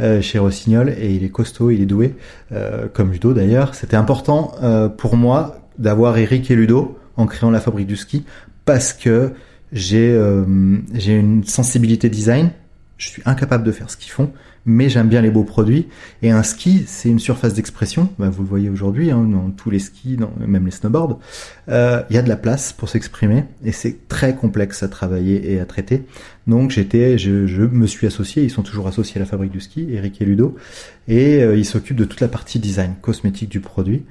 euh, 0.00 0.20
chez 0.20 0.40
Rossignol, 0.40 0.88
et 0.88 1.14
il 1.14 1.22
est 1.22 1.28
costaud, 1.28 1.70
il 1.70 1.80
est 1.80 1.86
doué, 1.86 2.16
euh, 2.50 2.88
comme 2.92 3.12
Ludo 3.12 3.34
d'ailleurs. 3.34 3.76
C'était 3.76 3.94
important 3.94 4.56
euh, 4.64 4.88
pour 4.88 5.16
moi 5.16 5.65
d'avoir 5.78 6.18
Eric 6.18 6.50
et 6.50 6.56
Ludo 6.56 6.98
en 7.16 7.26
créant 7.26 7.50
la 7.50 7.60
fabrique 7.60 7.86
du 7.86 7.96
ski, 7.96 8.24
parce 8.64 8.92
que 8.92 9.32
j'ai 9.72 10.10
euh, 10.12 10.44
j'ai 10.94 11.16
une 11.16 11.44
sensibilité 11.44 12.08
design. 12.08 12.50
Je 12.98 13.08
suis 13.08 13.22
incapable 13.26 13.64
de 13.64 13.72
faire 13.72 13.90
ce 13.90 13.96
qu'ils 13.96 14.12
font, 14.12 14.32
mais 14.66 14.88
j'aime 14.88 15.08
bien 15.08 15.22
les 15.22 15.30
beaux 15.30 15.44
produits. 15.44 15.86
Et 16.22 16.30
un 16.30 16.42
ski, 16.42 16.84
c'est 16.86 17.08
une 17.08 17.18
surface 17.18 17.54
d'expression. 17.54 18.08
Bah, 18.18 18.28
vous 18.28 18.42
le 18.42 18.48
voyez 18.48 18.68
aujourd'hui, 18.68 19.10
hein, 19.10 19.22
dans 19.24 19.50
tous 19.50 19.70
les 19.70 19.78
skis, 19.78 20.16
dans, 20.16 20.32
même 20.38 20.64
les 20.64 20.72
snowboards. 20.72 21.18
Euh, 21.68 22.02
il 22.10 22.16
y 22.16 22.18
a 22.18 22.22
de 22.22 22.28
la 22.28 22.36
place 22.36 22.72
pour 22.72 22.88
s'exprimer 22.88 23.44
et 23.64 23.72
c'est 23.72 24.08
très 24.08 24.34
complexe 24.34 24.82
à 24.82 24.88
travailler 24.88 25.52
et 25.52 25.60
à 25.60 25.66
traiter. 25.66 26.04
Donc 26.46 26.70
j'étais, 26.70 27.16
je, 27.16 27.46
je, 27.46 27.62
me 27.62 27.86
suis 27.86 28.06
associé. 28.06 28.42
Ils 28.42 28.50
sont 28.50 28.62
toujours 28.62 28.88
associés 28.88 29.16
à 29.16 29.20
la 29.20 29.26
fabrique 29.26 29.52
du 29.52 29.60
ski, 29.60 29.86
Eric 29.90 30.20
et 30.20 30.24
Ludo, 30.24 30.56
et 31.06 31.42
euh, 31.42 31.56
ils 31.56 31.64
s'occupent 31.64 31.96
de 31.96 32.04
toute 32.04 32.20
la 32.20 32.28
partie 32.28 32.58
design, 32.58 32.94
cosmétique 33.00 33.48
du 33.48 33.60
produit. 33.60 34.04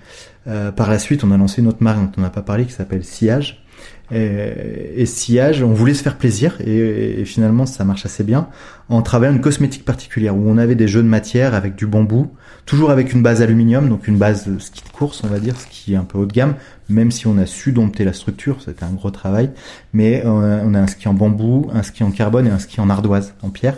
Euh, 0.48 0.72
par 0.72 0.90
la 0.90 1.00
suite, 1.00 1.24
on 1.24 1.32
a 1.32 1.38
lancé 1.38 1.62
une 1.62 1.68
autre 1.68 1.82
marque 1.82 2.00
dont 2.00 2.12
on 2.18 2.22
n'a 2.22 2.30
pas 2.30 2.42
parlé 2.42 2.66
qui 2.66 2.72
s'appelle 2.72 3.04
Sillage 3.04 3.65
et, 4.12 5.02
et, 5.02 5.06
sillage, 5.06 5.64
on 5.64 5.74
voulait 5.74 5.94
se 5.96 6.04
faire 6.04 6.18
plaisir 6.18 6.58
et, 6.64 7.22
et, 7.22 7.26
finalement 7.26 7.66
ça 7.66 7.84
marche 7.84 8.06
assez 8.06 8.24
bien. 8.24 8.48
En 8.88 9.02
travaillant 9.02 9.34
une 9.34 9.42
cosmétique 9.42 9.84
particulière 9.84 10.36
où 10.36 10.44
on 10.48 10.58
avait 10.60 10.76
des 10.76 10.88
jeux 10.88 11.02
de 11.02 11.08
matière 11.08 11.56
avec 11.56 11.76
du 11.76 11.88
bambou, 11.88 12.32
toujours 12.68 12.92
avec 12.92 13.14
une 13.14 13.24
base 13.24 13.42
aluminium, 13.42 13.90
donc 13.90 14.08
une 14.08 14.18
base 14.18 14.48
ski 14.60 14.84
de 14.84 14.96
course 14.96 15.24
on 15.24 15.28
va 15.28 15.40
dire, 15.40 15.60
ce 15.60 15.66
qui 15.66 15.94
est 15.94 15.98
un 15.98 16.04
peu 16.04 16.20
haut 16.20 16.28
de 16.28 16.34
gamme, 16.34 16.54
même 16.88 17.10
si 17.10 17.26
on 17.26 17.38
a 17.40 17.48
su 17.48 17.72
dompter 17.72 18.04
la 18.04 18.14
structure, 18.14 18.58
c'était 18.64 18.84
un 18.84 18.94
gros 18.94 19.10
travail, 19.10 19.50
mais 19.94 20.22
euh, 20.24 20.62
on 20.64 20.76
a 20.76 20.80
un 20.80 20.88
ski 20.88 21.08
en 21.08 21.16
bambou, 21.16 21.70
un 21.74 21.82
ski 21.82 22.04
en 22.04 22.12
carbone 22.12 22.46
et 22.46 22.52
un 22.52 22.60
ski 22.60 22.82
en 22.82 22.92
ardoise, 22.92 23.34
en 23.42 23.50
pierre, 23.50 23.78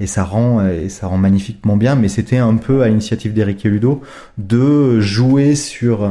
et 0.00 0.08
ça 0.08 0.24
rend 0.24 0.66
et 0.66 0.88
ça 0.88 1.06
rend 1.06 1.18
magnifiquement 1.18 1.76
bien, 1.76 1.94
mais 1.94 2.08
c'était 2.08 2.38
un 2.38 2.56
peu 2.56 2.82
à 2.82 2.88
l'initiative 2.88 3.34
d'Eric 3.34 3.64
et 3.66 3.68
Ludo 3.68 4.02
de 4.36 4.98
jouer 4.98 5.54
sur 5.54 6.10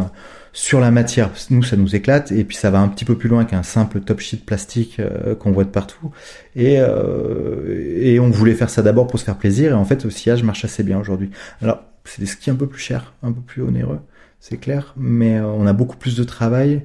sur 0.60 0.82
la 0.82 0.92
matière, 0.92 1.32
nous 1.52 1.64
ça 1.64 1.78
nous 1.78 1.96
éclate 1.96 2.34
et 2.34 2.44
puis 2.44 2.58
ça 2.58 2.70
va 2.70 2.82
un 2.82 2.90
petit 2.90 3.06
peu 3.06 3.18
plus 3.18 3.30
loin 3.30 3.46
qu'un 3.46 3.64
simple 3.64 4.02
top 4.02 4.20
sheet 4.20 4.44
plastique 4.46 5.00
euh, 5.00 5.34
qu'on 5.34 5.54
voit 5.54 5.64
de 5.64 5.70
partout 5.70 6.12
et 6.54 6.76
euh, 6.80 7.96
et 7.96 8.20
on 8.20 8.30
voulait 8.30 8.56
faire 8.56 8.70
ça 8.70 8.82
d'abord 8.82 9.08
pour 9.08 9.22
se 9.22 9.24
faire 9.24 9.38
plaisir 9.38 9.72
et 9.72 9.74
en 9.74 9.86
fait 9.86 10.04
le 10.04 10.10
sillage 10.10 10.44
marche 10.44 10.66
assez 10.66 10.84
bien 10.84 11.00
aujourd'hui. 11.00 11.30
Alors 11.62 11.80
c'est 12.04 12.20
des 12.20 12.26
skis 12.26 12.52
un 12.52 12.56
peu 12.56 12.68
plus 12.68 12.82
chers, 12.82 13.14
un 13.24 13.32
peu 13.32 13.40
plus 13.40 13.64
onéreux, 13.64 14.02
c'est 14.42 14.58
clair, 14.58 14.94
mais 14.98 15.38
euh, 15.38 15.46
on 15.46 15.66
a 15.66 15.72
beaucoup 15.72 15.96
plus 15.96 16.18
de 16.18 16.26
travail. 16.26 16.82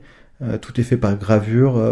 tout 0.61 0.81
est 0.81 0.85
fait 0.85 0.97
par 0.97 1.17
gravure, 1.17 1.83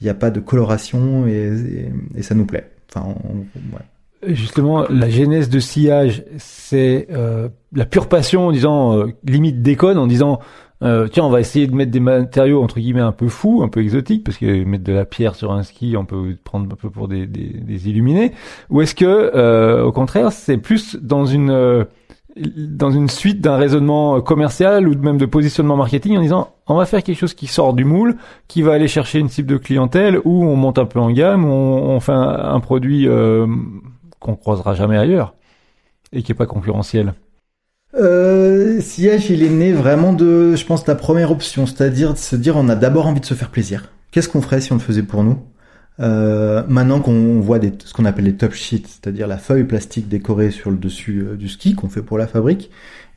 il 0.00 0.04
n'y 0.04 0.10
a 0.10 0.14
pas 0.14 0.30
de 0.30 0.40
coloration 0.40 1.26
et, 1.26 1.90
et, 2.16 2.22
ça 2.22 2.34
nous 2.34 2.46
plaît. 2.46 2.70
Enfin, 2.88 3.06
on, 3.22 3.40
ouais. 3.76 3.82
Justement, 4.26 4.86
la 4.88 5.10
genèse 5.10 5.50
de 5.50 5.60
sillage, 5.60 6.24
c'est 6.38 7.06
euh, 7.10 7.48
la 7.72 7.84
pure 7.84 8.08
passion, 8.08 8.48
en 8.48 8.52
disant 8.52 8.98
euh, 8.98 9.12
limite 9.24 9.62
déconne, 9.62 9.98
en 9.98 10.06
disant 10.06 10.40
euh, 10.82 11.08
tiens, 11.08 11.24
on 11.24 11.30
va 11.30 11.40
essayer 11.40 11.66
de 11.66 11.74
mettre 11.74 11.90
des 11.90 12.00
matériaux 12.00 12.62
entre 12.62 12.80
guillemets 12.80 13.00
un 13.00 13.12
peu 13.12 13.28
fous, 13.28 13.62
un 13.62 13.68
peu 13.68 13.80
exotiques, 13.80 14.24
parce 14.24 14.36
que 14.36 14.64
mettre 14.64 14.84
de 14.84 14.92
la 14.92 15.04
pierre 15.04 15.34
sur 15.34 15.52
un 15.52 15.62
ski, 15.62 15.96
on 15.96 16.04
peut 16.04 16.36
prendre 16.44 16.70
un 16.70 16.76
peu 16.76 16.90
pour 16.90 17.08
des, 17.08 17.26
des, 17.26 17.48
des 17.48 17.88
illuminés. 17.88 18.32
Ou 18.70 18.82
est-ce 18.82 18.94
que, 18.94 19.04
euh, 19.06 19.84
au 19.84 19.92
contraire, 19.92 20.32
c'est 20.32 20.58
plus 20.58 20.96
dans 20.96 21.24
une 21.24 21.50
euh, 21.50 21.84
dans 22.36 22.90
une 22.90 23.08
suite 23.08 23.40
d'un 23.40 23.56
raisonnement 23.56 24.20
commercial 24.20 24.86
ou 24.86 24.98
même 24.98 25.16
de 25.16 25.24
positionnement 25.24 25.76
marketing 25.76 26.18
en 26.18 26.20
disant 26.20 26.50
on 26.66 26.74
va 26.74 26.84
faire 26.84 27.02
quelque 27.02 27.18
chose 27.18 27.32
qui 27.32 27.46
sort 27.46 27.72
du 27.72 27.86
moule, 27.86 28.16
qui 28.46 28.60
va 28.60 28.74
aller 28.74 28.88
chercher 28.88 29.20
une 29.20 29.30
cible 29.30 29.48
de 29.48 29.56
clientèle, 29.56 30.20
ou 30.24 30.44
on 30.44 30.56
monte 30.56 30.78
un 30.78 30.84
peu 30.84 31.00
en 31.00 31.10
gamme, 31.10 31.46
on, 31.46 31.94
on 31.94 32.00
fait 32.00 32.12
un, 32.12 32.54
un 32.54 32.60
produit 32.60 33.08
euh, 33.08 33.46
qu'on 34.20 34.36
croisera 34.36 34.74
jamais 34.74 34.98
ailleurs 34.98 35.32
et 36.12 36.22
qui 36.22 36.32
est 36.32 36.34
pas 36.34 36.46
concurrentiel. 36.46 37.14
Euh, 37.98 38.80
Sillage, 38.80 39.30
il 39.30 39.42
est 39.42 39.48
né 39.48 39.72
vraiment 39.72 40.12
de, 40.12 40.54
je 40.54 40.64
pense, 40.66 40.86
la 40.86 40.94
première 40.94 41.30
option, 41.30 41.66
c'est-à-dire 41.66 42.12
de 42.12 42.18
se 42.18 42.36
dire 42.36 42.56
on 42.56 42.68
a 42.68 42.74
d'abord 42.74 43.06
envie 43.06 43.20
de 43.20 43.26
se 43.26 43.34
faire 43.34 43.50
plaisir. 43.50 43.90
Qu'est-ce 44.10 44.28
qu'on 44.28 44.42
ferait 44.42 44.60
si 44.60 44.72
on 44.72 44.76
le 44.76 44.80
faisait 44.82 45.02
pour 45.02 45.24
nous? 45.24 45.38
Euh, 46.00 46.62
Maintenant 46.68 47.00
qu'on 47.00 47.40
voit 47.40 47.58
des, 47.58 47.72
ce 47.84 47.94
qu'on 47.94 48.04
appelle 48.04 48.26
les 48.26 48.34
top 48.34 48.52
sheets, 48.52 48.84
c'est-à-dire 48.86 49.26
la 49.26 49.38
feuille 49.38 49.64
plastique 49.64 50.08
décorée 50.08 50.50
sur 50.50 50.70
le 50.70 50.76
dessus 50.76 51.20
euh, 51.26 51.36
du 51.36 51.48
ski 51.48 51.74
qu'on 51.74 51.88
fait 51.88 52.02
pour 52.02 52.18
la 52.18 52.26
fabrique 52.26 52.70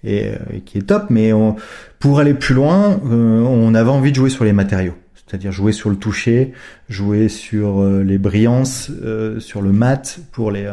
et, 0.06 0.30
euh, 0.30 0.38
et 0.54 0.62
qui 0.62 0.78
est 0.78 0.84
top, 0.84 1.08
mais 1.10 1.34
on, 1.34 1.58
pour 2.00 2.20
aller 2.22 2.34
plus 2.34 2.56
loin, 2.56 3.02
euh, 3.06 3.42
on 3.42 3.76
avait 3.76 3.90
envie 3.90 4.12
de 4.12 4.16
jouer 4.16 4.30
sur 4.30 4.46
les 4.46 4.54
matériaux. 4.54 4.96
C'est-à-dire 5.16 5.52
jouer 5.52 5.74
sur 5.74 5.90
le 5.90 5.98
toucher, 5.98 6.54
jouer 6.88 7.28
sur 7.28 7.84
les 7.84 8.18
brillances, 8.18 8.90
sur 9.38 9.62
le 9.62 9.72
mat 9.72 10.18
pour 10.32 10.50
les 10.50 10.68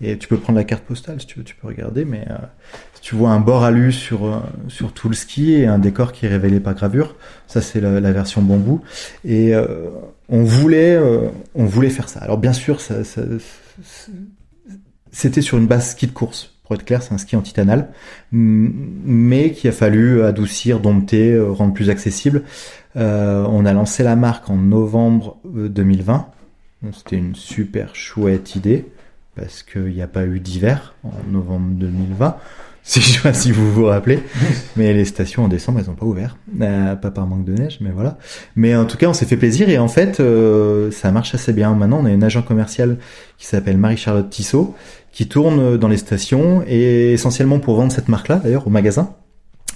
et 0.00 0.18
tu 0.18 0.28
peux 0.28 0.36
prendre 0.36 0.58
la 0.58 0.64
carte 0.64 0.84
postale 0.84 1.20
si 1.20 1.26
tu 1.26 1.38
veux, 1.38 1.44
tu 1.44 1.54
peux 1.54 1.66
regarder, 1.66 2.04
mais 2.04 2.26
euh, 2.30 2.36
tu 3.06 3.14
vois 3.14 3.30
un 3.30 3.38
bord 3.38 3.62
alu 3.62 3.92
sur 3.92 4.26
euh, 4.26 4.40
sur 4.66 4.92
tout 4.92 5.08
le 5.08 5.14
ski 5.14 5.52
et 5.52 5.66
un 5.66 5.78
décor 5.78 6.10
qui 6.10 6.26
est 6.26 6.28
révélé 6.28 6.58
par 6.58 6.74
gravure. 6.74 7.14
Ça 7.46 7.60
c'est 7.60 7.80
la, 7.80 8.00
la, 8.00 8.10
version 8.10 8.42
bambou 8.42 8.80
et 9.24 9.54
euh, 9.54 9.90
on 10.28 10.42
voulait 10.42 10.96
euh, 10.96 11.28
on 11.54 11.66
voulait 11.66 11.90
faire 11.90 12.08
ça. 12.08 12.18
Alors 12.18 12.36
bien 12.36 12.52
sûr 12.52 12.80
ça, 12.80 13.04
ça 13.04 13.22
c'était 15.12 15.40
sur 15.40 15.56
une 15.56 15.68
base 15.68 15.90
ski 15.90 16.08
de 16.08 16.12
course. 16.12 16.52
Pour 16.64 16.74
être 16.74 16.84
clair, 16.84 17.00
c'est 17.00 17.14
un 17.14 17.18
ski 17.18 17.36
en 17.36 17.42
titanal, 17.42 17.90
mais 18.32 19.52
qui 19.52 19.68
a 19.68 19.72
fallu 19.72 20.24
adoucir, 20.24 20.80
dompter, 20.80 21.38
rendre 21.38 21.72
plus 21.74 21.90
accessible. 21.90 22.42
on 22.96 23.64
a 23.64 23.72
lancé 23.72 24.02
la 24.02 24.16
marque 24.16 24.50
en 24.50 24.56
novembre 24.56 25.38
2020. 25.44 26.26
C'était 26.92 27.18
une 27.18 27.36
super 27.36 27.94
chouette 27.94 28.56
idée 28.56 28.84
parce 29.36 29.62
qu'il 29.62 29.94
n'y 29.94 30.02
a 30.02 30.08
pas 30.08 30.24
eu 30.24 30.40
d'hiver 30.40 30.94
en 31.04 31.12
novembre 31.30 31.74
2020. 31.74 32.36
Si 32.88 33.00
je 33.00 33.20
sais 33.20 33.34
si 33.34 33.50
vous 33.50 33.72
vous 33.72 33.86
rappelez, 33.86 34.20
mais 34.76 34.92
les 34.92 35.04
stations 35.04 35.42
en 35.42 35.48
décembre 35.48 35.80
elles 35.80 35.86
n'ont 35.86 35.96
pas 35.96 36.06
ouvert, 36.06 36.36
euh, 36.60 36.94
pas 36.94 37.10
par 37.10 37.26
manque 37.26 37.44
de 37.44 37.52
neige, 37.52 37.78
mais 37.80 37.90
voilà. 37.90 38.16
Mais 38.54 38.76
en 38.76 38.84
tout 38.84 38.96
cas, 38.96 39.08
on 39.08 39.12
s'est 39.12 39.26
fait 39.26 39.36
plaisir 39.36 39.68
et 39.68 39.76
en 39.76 39.88
fait, 39.88 40.20
euh, 40.20 40.92
ça 40.92 41.10
marche 41.10 41.34
assez 41.34 41.52
bien. 41.52 41.74
Maintenant, 41.74 41.98
on 42.00 42.04
a 42.04 42.12
une 42.12 42.22
agent 42.22 42.42
commercial 42.42 42.98
qui 43.38 43.46
s'appelle 43.46 43.76
Marie-Charlotte 43.76 44.30
Tissot, 44.30 44.76
qui 45.10 45.26
tourne 45.26 45.76
dans 45.78 45.88
les 45.88 45.96
stations 45.96 46.62
et 46.64 47.12
essentiellement 47.12 47.58
pour 47.58 47.74
vendre 47.74 47.90
cette 47.90 48.08
marque-là, 48.08 48.36
d'ailleurs, 48.36 48.68
au 48.68 48.70
magasin 48.70 49.16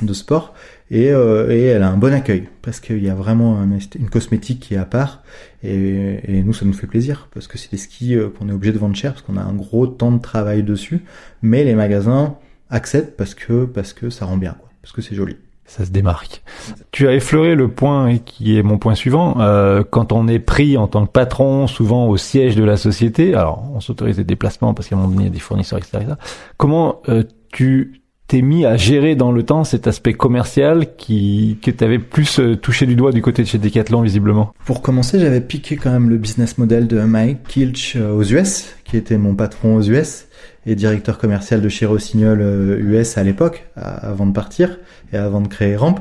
de 0.05 0.13
sport 0.13 0.55
et, 0.91 1.11
euh, 1.11 1.51
et, 1.51 1.65
elle 1.65 1.83
a 1.83 1.91
un 1.91 1.97
bon 1.97 2.13
accueil 2.13 2.49
parce 2.63 2.81
qu'il 2.81 3.03
y 3.03 3.09
a 3.09 3.15
vraiment 3.15 3.63
une 3.63 4.11
cosmétique 4.11 4.61
qui 4.61 4.75
est 4.75 4.79
à 4.79 4.85
part 4.85 5.23
et, 5.63 6.21
et, 6.25 6.43
nous 6.43 6.53
ça 6.53 6.65
nous 6.65 6.73
fait 6.73 6.87
plaisir 6.87 7.29
parce 7.33 7.47
que 7.47 7.59
c'est 7.59 7.71
des 7.71 7.77
skis 7.77 8.15
euh, 8.15 8.29
qu'on 8.29 8.49
est 8.49 8.53
obligé 8.53 8.73
de 8.73 8.79
vendre 8.79 8.97
cher 8.97 9.13
parce 9.13 9.23
qu'on 9.23 9.37
a 9.37 9.43
un 9.43 9.55
gros 9.55 9.87
temps 9.87 10.13
de 10.13 10.21
travail 10.21 10.63
dessus 10.63 11.03
mais 11.43 11.65
les 11.65 11.75
magasins 11.75 12.37
acceptent 12.71 13.17
parce 13.17 13.35
que 13.35 13.65
parce 13.65 13.93
que 13.93 14.11
ça 14.11 14.25
rend 14.25 14.37
bien 14.37 14.53
quoi 14.59 14.71
parce 14.83 14.93
que 14.93 15.03
c'est 15.03 15.15
joli 15.15 15.37
ça 15.71 15.85
se 15.85 15.93
démarque. 15.93 16.43
Tu 16.91 17.07
as 17.07 17.15
effleuré 17.15 17.55
le 17.55 17.69
point 17.69 18.19
qui 18.19 18.59
est 18.59 18.65
mon 18.65 18.77
point 18.77 18.97
suivant. 18.97 19.37
Euh, 19.39 19.85
quand 19.89 20.11
on 20.11 20.27
est 20.27 20.41
pris 20.41 20.77
en 20.77 20.89
tant 20.89 21.07
que 21.07 21.13
patron, 21.13 21.69
souvent 21.69 22.09
au 22.09 22.17
siège 22.17 22.57
de 22.57 22.65
la 22.65 22.77
société, 22.77 23.35
alors 23.37 23.71
on 23.73 23.79
s'autorise 23.79 24.17
des 24.17 24.25
déplacements 24.25 24.75
parce 24.75 24.89
qu'à 24.89 24.97
un 24.97 24.99
moment 24.99 25.13
donné, 25.13 25.27
il 25.27 25.29
y 25.29 25.31
a 25.31 25.33
des 25.33 25.39
fournisseurs, 25.39 25.79
etc. 25.79 26.15
Comment 26.57 27.03
euh, 27.09 27.23
tu 27.53 28.00
t'es 28.31 28.43
mis 28.43 28.65
à 28.65 28.77
gérer 28.77 29.17
dans 29.17 29.33
le 29.33 29.43
temps 29.43 29.65
cet 29.65 29.89
aspect 29.89 30.13
commercial 30.13 30.95
qui 30.95 31.59
que 31.63 31.73
t'avais 31.73 31.99
plus 31.99 32.39
euh, 32.39 32.55
touché 32.55 32.87
du 32.87 32.95
doigt 32.95 33.11
du 33.11 33.23
côté 33.23 33.43
de 33.43 33.49
chez 33.49 33.59
Decathlon 33.59 34.03
visiblement 34.03 34.55
Pour 34.65 34.83
commencer, 34.83 35.19
j'avais 35.19 35.41
piqué 35.41 35.75
quand 35.75 35.91
même 35.91 36.09
le 36.09 36.17
business 36.17 36.57
model 36.57 36.87
de 36.87 37.01
Mike 37.01 37.43
Kilch 37.49 37.97
euh, 37.97 38.13
aux 38.13 38.23
US, 38.23 38.77
qui 38.85 38.97
était 38.97 39.19
mon 39.19 39.35
patron 39.35 39.75
aux 39.75 39.83
US 39.83 40.29
et 40.65 40.77
directeur 40.77 41.19
commercial 41.19 41.61
de 41.61 41.69
chez 41.69 41.87
Rossignol 41.87 42.41
US 42.79 43.19
euh, 43.19 43.21
à 43.21 43.25
l'époque, 43.25 43.67
avant 43.75 44.27
de 44.27 44.33
partir 44.33 44.79
et 45.13 45.17
avant 45.17 45.41
de 45.41 45.49
créer 45.49 45.75
Ramp, 45.75 45.97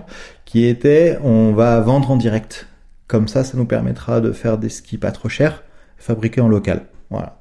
qui 0.45 0.65
était 0.65 1.17
on 1.23 1.53
va 1.53 1.79
vendre 1.79 2.11
en 2.11 2.15
direct. 2.15 2.67
Comme 3.07 3.27
ça, 3.27 3.43
ça 3.43 3.57
nous 3.57 3.65
permettra 3.65 4.21
de 4.21 4.33
faire 4.33 4.59
des 4.59 4.69
skis 4.69 4.99
pas 4.99 5.11
trop 5.11 5.29
chers, 5.29 5.63
fabriqués 5.97 6.41
en 6.41 6.47
local. 6.47 6.83
Voilà. 7.09 7.39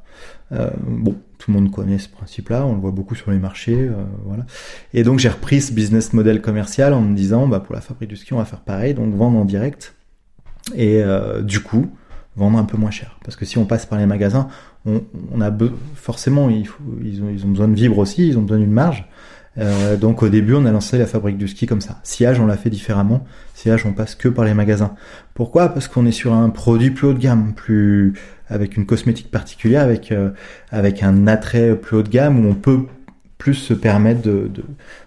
Euh, 0.52 0.70
bon, 0.80 1.14
tout 1.38 1.52
le 1.52 1.58
monde 1.58 1.70
connaît 1.70 1.98
ce 1.98 2.08
principe-là, 2.08 2.66
on 2.66 2.74
le 2.74 2.80
voit 2.80 2.90
beaucoup 2.90 3.14
sur 3.14 3.30
les 3.30 3.38
marchés, 3.38 3.78
euh, 3.78 3.94
voilà. 4.24 4.44
Et 4.92 5.04
donc 5.04 5.18
j'ai 5.18 5.28
repris 5.28 5.60
ce 5.60 5.72
business 5.72 6.12
model 6.12 6.42
commercial 6.42 6.92
en 6.92 7.00
me 7.00 7.14
disant, 7.14 7.46
bah 7.46 7.60
pour 7.60 7.74
la 7.74 7.80
fabrique 7.80 8.10
du 8.10 8.16
ski, 8.16 8.34
on 8.34 8.38
va 8.38 8.44
faire 8.44 8.60
pareil, 8.60 8.94
donc 8.94 9.14
vendre 9.14 9.38
en 9.38 9.44
direct. 9.44 9.94
Et 10.74 11.02
euh, 11.02 11.42
du 11.42 11.60
coup, 11.60 11.90
vendre 12.36 12.58
un 12.58 12.64
peu 12.64 12.76
moins 12.76 12.90
cher. 12.90 13.18
Parce 13.24 13.36
que 13.36 13.44
si 13.44 13.58
on 13.58 13.64
passe 13.64 13.86
par 13.86 13.98
les 13.98 14.06
magasins, 14.06 14.48
on, 14.84 15.02
on 15.32 15.40
a 15.40 15.50
forcément, 15.94 16.50
ils, 16.50 16.68
ont, 16.68 17.30
ils 17.30 17.44
ont 17.44 17.48
besoin 17.48 17.68
de 17.68 17.74
vivre 17.74 17.98
aussi, 17.98 18.28
ils 18.28 18.38
ont 18.38 18.42
besoin 18.42 18.58
d'une 18.58 18.72
marge. 18.72 19.08
Euh, 19.58 19.96
donc 19.96 20.22
au 20.22 20.28
début, 20.28 20.54
on 20.54 20.64
a 20.64 20.70
lancé 20.70 20.98
la 20.98 21.06
fabrique 21.06 21.36
du 21.36 21.48
ski 21.48 21.66
comme 21.66 21.80
ça. 21.80 22.00
Sillage, 22.02 22.40
on 22.40 22.46
l'a 22.46 22.56
fait 22.56 22.70
différemment. 22.70 23.26
Sillage, 23.54 23.86
on 23.86 23.92
passe 23.92 24.14
que 24.14 24.28
par 24.28 24.44
les 24.44 24.54
magasins. 24.54 24.94
Pourquoi? 25.34 25.68
Parce 25.68 25.88
qu'on 25.88 26.06
est 26.06 26.12
sur 26.12 26.32
un 26.32 26.50
produit 26.50 26.90
plus 26.90 27.08
haut 27.08 27.12
de 27.12 27.18
gamme, 27.18 27.54
plus 27.54 28.14
avec 28.48 28.76
une 28.76 28.86
cosmétique 28.86 29.30
particulière, 29.30 29.82
avec 29.82 30.12
euh, 30.12 30.30
avec 30.70 31.02
un 31.02 31.26
attrait 31.26 31.74
plus 31.76 31.96
haut 31.96 32.02
de 32.02 32.08
gamme 32.08 32.44
où 32.44 32.48
on 32.48 32.54
peut 32.54 32.86
plus 33.36 33.54
se 33.54 33.74
permettre 33.74 34.20
de, 34.22 34.50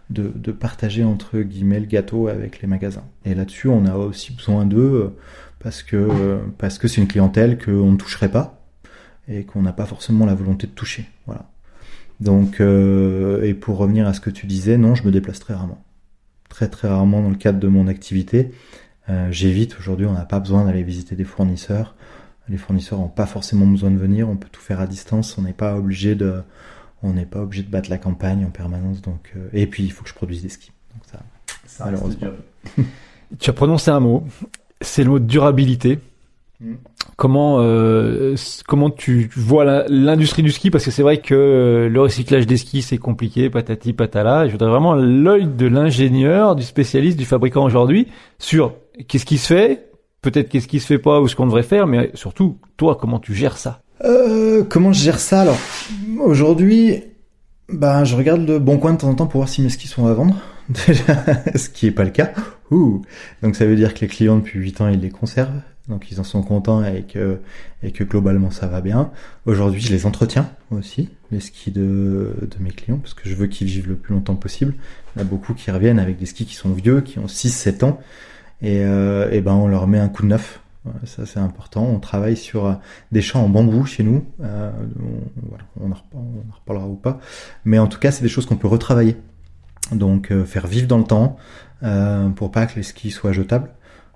de, 0.09 0.51
partager 0.53 1.03
entre 1.03 1.39
guillemets 1.39 1.81
le 1.81 1.85
gâteau 1.85 2.27
avec 2.29 2.61
les 2.61 2.67
magasins. 2.67 3.03
Et 3.25 3.35
là-dessus, 3.35 3.67
on 3.67 3.85
a 3.85 3.95
aussi 3.95 4.31
besoin 4.33 4.65
d'eux 4.65 4.79
euh, 4.79 5.17
parce 5.59 5.83
que 5.83 6.39
parce 6.57 6.77
que 6.77 6.87
c'est 6.87 7.01
une 7.01 7.07
clientèle 7.07 7.57
qu'on 7.57 7.91
ne 7.91 7.97
toucherait 7.97 8.31
pas 8.31 8.61
et 9.27 9.43
qu'on 9.43 9.61
n'a 9.61 9.73
pas 9.73 9.85
forcément 9.85 10.25
la 10.25 10.33
volonté 10.33 10.67
de 10.67 10.71
toucher. 10.71 11.09
Voilà. 11.25 11.45
Donc, 12.21 12.61
euh, 12.61 13.41
et 13.41 13.55
pour 13.55 13.77
revenir 13.77 14.07
à 14.07 14.13
ce 14.13 14.21
que 14.21 14.29
tu 14.29 14.45
disais, 14.45 14.77
non, 14.77 14.93
je 14.93 15.03
me 15.03 15.11
déplace 15.11 15.39
très 15.39 15.55
rarement. 15.55 15.83
Très 16.49 16.67
très 16.67 16.87
rarement 16.87 17.21
dans 17.21 17.29
le 17.29 17.35
cadre 17.35 17.59
de 17.59 17.67
mon 17.67 17.87
activité. 17.87 18.51
Euh, 19.09 19.31
J'évite 19.31 19.77
aujourd'hui, 19.79 20.05
on 20.05 20.13
n'a 20.13 20.25
pas 20.25 20.39
besoin 20.39 20.65
d'aller 20.65 20.83
visiter 20.83 21.15
des 21.15 21.23
fournisseurs. 21.23 21.95
Les 22.47 22.57
fournisseurs 22.57 22.99
n'ont 22.99 23.07
pas 23.07 23.25
forcément 23.25 23.65
besoin 23.65 23.91
de 23.91 23.97
venir, 23.97 24.29
on 24.29 24.35
peut 24.35 24.49
tout 24.51 24.61
faire 24.61 24.79
à 24.79 24.87
distance, 24.87 25.37
on 25.37 25.41
n'est 25.41 25.53
pas 25.53 25.75
obligé 25.75 26.15
de, 26.15 26.41
on 27.01 27.13
n'est 27.13 27.25
pas 27.25 27.41
obligé 27.41 27.63
de 27.63 27.69
battre 27.69 27.89
la 27.89 27.97
campagne 27.97 28.45
en 28.45 28.51
permanence. 28.51 29.01
Donc, 29.01 29.31
euh, 29.35 29.49
et 29.53 29.65
puis 29.65 29.83
il 29.83 29.91
faut 29.91 30.03
que 30.03 30.09
je 30.09 30.13
produise 30.13 30.43
des 30.43 30.49
skis. 30.49 30.71
Donc 30.93 31.03
ça, 31.11 31.19
ça 31.65 31.85
malheureusement. 31.85 32.27
tu 33.39 33.49
as 33.49 33.53
prononcé 33.53 33.89
un 33.89 33.99
mot, 33.99 34.25
c'est 34.79 35.03
le 35.03 35.09
mot 35.09 35.19
durabilité. 35.19 35.99
Mm. 36.59 36.73
Comment 37.17 37.57
euh, 37.59 38.35
comment 38.67 38.89
tu 38.89 39.29
vois 39.35 39.85
l'industrie 39.87 40.41
du 40.43 40.51
ski? 40.51 40.71
Parce 40.71 40.85
que 40.85 40.91
c'est 40.91 41.03
vrai 41.03 41.17
que 41.17 41.35
euh, 41.35 41.89
le 41.89 42.01
recyclage 42.01 42.47
des 42.47 42.57
skis 42.57 42.81
c'est 42.81 42.97
compliqué 42.97 43.49
patati 43.49 43.93
patala. 43.93 44.47
Je 44.47 44.51
voudrais 44.51 44.69
vraiment 44.69 44.95
l'œil 44.95 45.45
de 45.45 45.67
l'ingénieur, 45.67 46.55
du 46.55 46.63
spécialiste, 46.63 47.17
du 47.17 47.25
fabricant 47.25 47.63
aujourd'hui 47.63 48.07
sur 48.39 48.73
qu'est-ce 49.07 49.25
qui 49.25 49.37
se 49.37 49.53
fait, 49.53 49.91
peut-être 50.21 50.49
qu'est-ce 50.49 50.67
qui 50.67 50.79
se 50.79 50.87
fait 50.87 50.99
pas 50.99 51.21
ou 51.21 51.27
ce 51.27 51.35
qu'on 51.35 51.45
devrait 51.45 51.63
faire, 51.63 51.85
mais 51.85 52.09
surtout 52.15 52.57
toi 52.77 52.97
comment 52.99 53.19
tu 53.19 53.35
gères 53.35 53.57
ça? 53.57 53.81
Euh, 54.03 54.63
Comment 54.67 54.91
je 54.93 55.03
gère 55.03 55.19
ça? 55.19 55.41
Alors 55.41 55.57
Aujourd'hui, 56.19 57.03
ben 57.69 58.03
je 58.03 58.15
regarde 58.15 58.47
le 58.47 58.57
bon 58.59 58.77
coin 58.77 58.93
de 58.93 58.97
temps 58.97 59.09
en 59.09 59.15
temps 59.15 59.27
pour 59.27 59.41
voir 59.41 59.49
si 59.49 59.61
mes 59.61 59.69
skis 59.69 59.87
sont 59.87 60.07
à 60.07 60.13
vendre. 60.13 60.35
Déjà, 60.87 61.23
ce 61.55 61.69
qui 61.69 61.87
est 61.87 61.91
pas 61.91 62.03
le 62.03 62.09
cas. 62.09 62.31
Ouh. 62.71 63.01
Donc 63.43 63.55
ça 63.55 63.65
veut 63.65 63.75
dire 63.75 63.93
que 63.93 63.99
les 63.99 64.07
clients 64.07 64.37
depuis 64.37 64.59
8 64.59 64.81
ans 64.81 64.87
ils 64.87 64.99
les 64.99 65.09
conservent 65.09 65.61
donc 65.91 66.11
ils 66.11 66.19
en 66.19 66.23
sont 66.23 66.41
contents 66.41 66.83
et 66.83 67.03
que, 67.03 67.39
globalement 68.03 68.49
ça 68.49 68.67
va 68.67 68.81
bien. 68.81 69.11
Aujourd'hui, 69.45 69.81
je 69.81 69.91
les 69.91 70.05
entretiens 70.05 70.49
aussi, 70.71 71.09
les 71.31 71.39
skis 71.39 71.71
de, 71.71 72.33
mes 72.59 72.71
clients, 72.71 72.97
parce 72.97 73.13
que 73.13 73.29
je 73.29 73.35
veux 73.35 73.47
qu'ils 73.47 73.67
vivent 73.67 73.89
le 73.89 73.95
plus 73.95 74.13
longtemps 74.13 74.35
possible. 74.35 74.73
Il 75.15 75.19
y 75.19 75.21
en 75.21 75.25
a 75.25 75.29
beaucoup 75.29 75.53
qui 75.53 75.69
reviennent 75.69 75.99
avec 75.99 76.17
des 76.17 76.25
skis 76.25 76.45
qui 76.45 76.55
sont 76.55 76.71
vieux, 76.71 77.01
qui 77.01 77.19
ont 77.19 77.27
6-7 77.27 77.85
ans, 77.85 77.99
et, 78.61 78.83
euh, 78.83 79.29
et 79.31 79.41
ben 79.41 79.53
on 79.53 79.67
leur 79.67 79.87
met 79.87 79.99
un 79.99 80.09
coup 80.09 80.23
de 80.23 80.27
neuf. 80.27 80.59
Ça 81.05 81.27
c'est 81.27 81.39
important. 81.39 81.83
On 81.83 81.99
travaille 81.99 82.35
sur 82.35 82.79
des 83.11 83.21
champs 83.21 83.43
en 83.43 83.49
bambou 83.49 83.85
chez 83.85 84.03
nous. 84.03 84.25
Euh, 84.41 84.71
on, 85.79 85.91
en 85.91 86.55
reparlera, 86.59 86.87
ou 86.87 86.95
pas. 86.95 87.19
Mais 87.65 87.77
en 87.77 87.87
tout 87.87 87.99
cas, 87.99 88.11
c'est 88.11 88.23
des 88.23 88.29
choses 88.29 88.47
qu'on 88.47 88.55
peut 88.55 88.67
retravailler. 88.67 89.15
Donc 89.91 90.31
euh, 90.31 90.45
faire 90.45 90.67
vivre 90.67 90.87
dans 90.87 90.97
le 90.97 91.03
temps 91.03 91.37
euh, 91.83 92.29
pour 92.29 92.51
pas 92.51 92.65
que 92.65 92.75
les 92.75 92.83
skis 92.83 93.11
soient 93.11 93.33
jetables, 93.33 93.69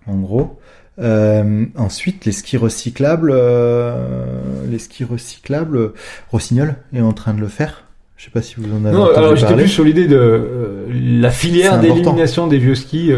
en 0.08 0.18
gros. 0.20 0.60
Euh, 1.00 1.66
ensuite, 1.76 2.26
les 2.26 2.32
skis 2.32 2.58
recyclables, 2.58 3.32
euh, 3.34 4.66
les 4.70 4.80
skis 4.80 5.04
recyclables, 5.04 5.94
Rossignol 6.32 6.76
est 6.94 7.02
en 7.02 7.14
train 7.14 7.34
de 7.34 7.42
le 7.42 7.48
faire. 7.48 7.84
Je 8.18 8.26
sais 8.26 8.32
pas 8.32 8.42
si 8.42 8.56
vous 8.58 8.74
en 8.74 8.86
avez 8.86 8.96
non, 8.96 9.04
entendu 9.04 9.18
alors 9.18 9.36
j'étais 9.36 9.56
plus 9.56 9.68
sur 9.68 9.84
l'idée 9.84 10.08
de 10.08 10.16
euh, 10.16 10.86
la 10.90 11.30
filière 11.32 11.80
d'élimination 11.82 12.48
des 12.48 12.60
vieux 12.60 12.76
skis. 12.76 13.12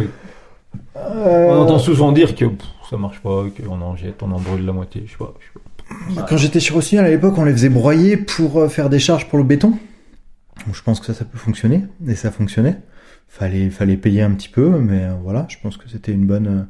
On 0.95 1.61
entend 1.61 1.77
souvent 1.77 2.11
dire 2.11 2.35
que 2.35 2.45
ça 2.89 2.97
marche 2.97 3.19
pas, 3.19 3.45
qu'on 3.63 3.81
en 3.81 3.95
jette, 3.95 4.23
on 4.23 4.31
en 4.31 4.39
brûle 4.39 4.65
la 4.65 4.73
moitié. 4.73 5.03
Je 5.05 5.11
sais 5.11 5.17
pas. 5.17 5.33
pas. 6.15 6.21
Quand 6.23 6.37
j'étais 6.37 6.59
chez 6.59 6.73
Rossignol 6.73 7.05
à 7.05 7.09
l'époque, 7.09 7.35
on 7.37 7.45
les 7.45 7.51
faisait 7.51 7.69
broyer 7.69 8.17
pour 8.17 8.71
faire 8.71 8.89
des 8.89 8.99
charges 8.99 9.27
pour 9.29 9.37
le 9.37 9.43
béton. 9.43 9.77
Donc, 10.65 10.75
je 10.75 10.81
pense 10.81 10.99
que 10.99 11.05
ça, 11.05 11.13
ça 11.13 11.25
peut 11.25 11.37
fonctionner 11.37 11.83
et 12.07 12.15
ça 12.15 12.31
fonctionnait. 12.31 12.77
Fallait, 13.27 13.69
fallait 13.69 13.97
payer 13.97 14.21
un 14.21 14.31
petit 14.31 14.49
peu, 14.49 14.69
mais 14.79 15.07
voilà, 15.21 15.45
je 15.49 15.57
pense 15.61 15.77
que 15.77 15.87
c'était 15.89 16.13
une 16.13 16.25
bonne 16.25 16.47
euh, 16.47 16.63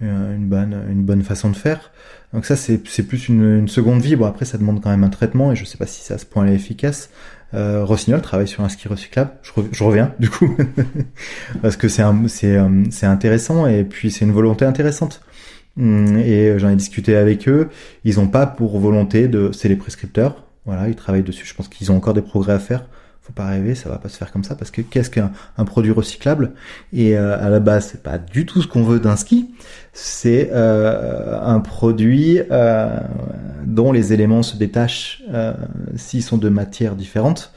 une 0.00 0.46
bonne, 0.46 0.76
une 0.90 1.02
bonne 1.02 1.22
façon 1.22 1.50
de 1.50 1.56
faire. 1.56 1.90
Donc 2.32 2.44
ça, 2.44 2.56
c'est, 2.56 2.78
plus 2.78 3.28
une, 3.28 3.58
une, 3.58 3.68
seconde 3.68 4.00
vie. 4.00 4.16
Bon, 4.16 4.26
après, 4.26 4.44
ça 4.44 4.58
demande 4.58 4.82
quand 4.82 4.90
même 4.90 5.04
un 5.04 5.08
traitement 5.08 5.52
et 5.52 5.56
je 5.56 5.64
sais 5.64 5.78
pas 5.78 5.86
si 5.86 6.02
c'est 6.02 6.14
à 6.14 6.18
ce 6.18 6.26
point-là 6.26 6.52
efficace. 6.52 7.10
Euh, 7.54 7.84
Rossignol 7.84 8.20
travaille 8.20 8.48
sur 8.48 8.62
un 8.62 8.68
ski 8.68 8.88
recyclable. 8.88 9.30
Je, 9.42 9.52
je 9.72 9.84
reviens, 9.84 10.14
du 10.18 10.28
coup, 10.28 10.54
parce 11.62 11.76
que 11.76 11.88
c'est, 11.88 12.02
euh, 12.02 12.84
c'est 12.90 13.06
intéressant 13.06 13.66
et 13.66 13.84
puis 13.84 14.10
c'est 14.10 14.24
une 14.24 14.32
volonté 14.32 14.64
intéressante. 14.64 15.22
Hum, 15.78 16.18
et 16.18 16.58
j'en 16.58 16.68
ai 16.68 16.76
discuté 16.76 17.16
avec 17.16 17.48
eux. 17.48 17.68
Ils 18.04 18.20
ont 18.20 18.28
pas 18.28 18.46
pour 18.46 18.78
volonté 18.78 19.28
de, 19.28 19.50
c'est 19.52 19.68
les 19.68 19.76
prescripteurs. 19.76 20.44
Voilà, 20.66 20.88
ils 20.88 20.96
travaillent 20.96 21.22
dessus. 21.22 21.46
Je 21.46 21.54
pense 21.54 21.68
qu'ils 21.68 21.90
ont 21.90 21.96
encore 21.96 22.14
des 22.14 22.22
progrès 22.22 22.52
à 22.52 22.58
faire 22.58 22.84
faut 23.28 23.34
pas 23.34 23.46
rêver, 23.46 23.74
ça 23.74 23.90
va 23.90 23.98
pas 23.98 24.08
se 24.08 24.16
faire 24.16 24.32
comme 24.32 24.42
ça 24.42 24.54
parce 24.54 24.70
que 24.70 24.80
qu'est-ce 24.80 25.10
qu'un 25.10 25.32
un 25.58 25.64
produit 25.66 25.92
recyclable? 25.92 26.52
Et 26.94 27.16
euh, 27.16 27.38
à 27.38 27.50
la 27.50 27.60
base, 27.60 27.90
c'est 27.92 28.02
pas 28.02 28.16
du 28.16 28.46
tout 28.46 28.62
ce 28.62 28.66
qu'on 28.66 28.82
veut 28.82 29.00
d'un 29.00 29.16
ski. 29.16 29.50
C'est 29.92 30.48
euh, 30.52 31.38
un 31.42 31.60
produit 31.60 32.40
euh, 32.50 32.98
dont 33.66 33.92
les 33.92 34.14
éléments 34.14 34.42
se 34.42 34.56
détachent 34.56 35.22
s'ils 35.96 36.22
sont 36.22 36.38
de 36.38 36.48
matières 36.48 36.94
différentes. 36.94 37.52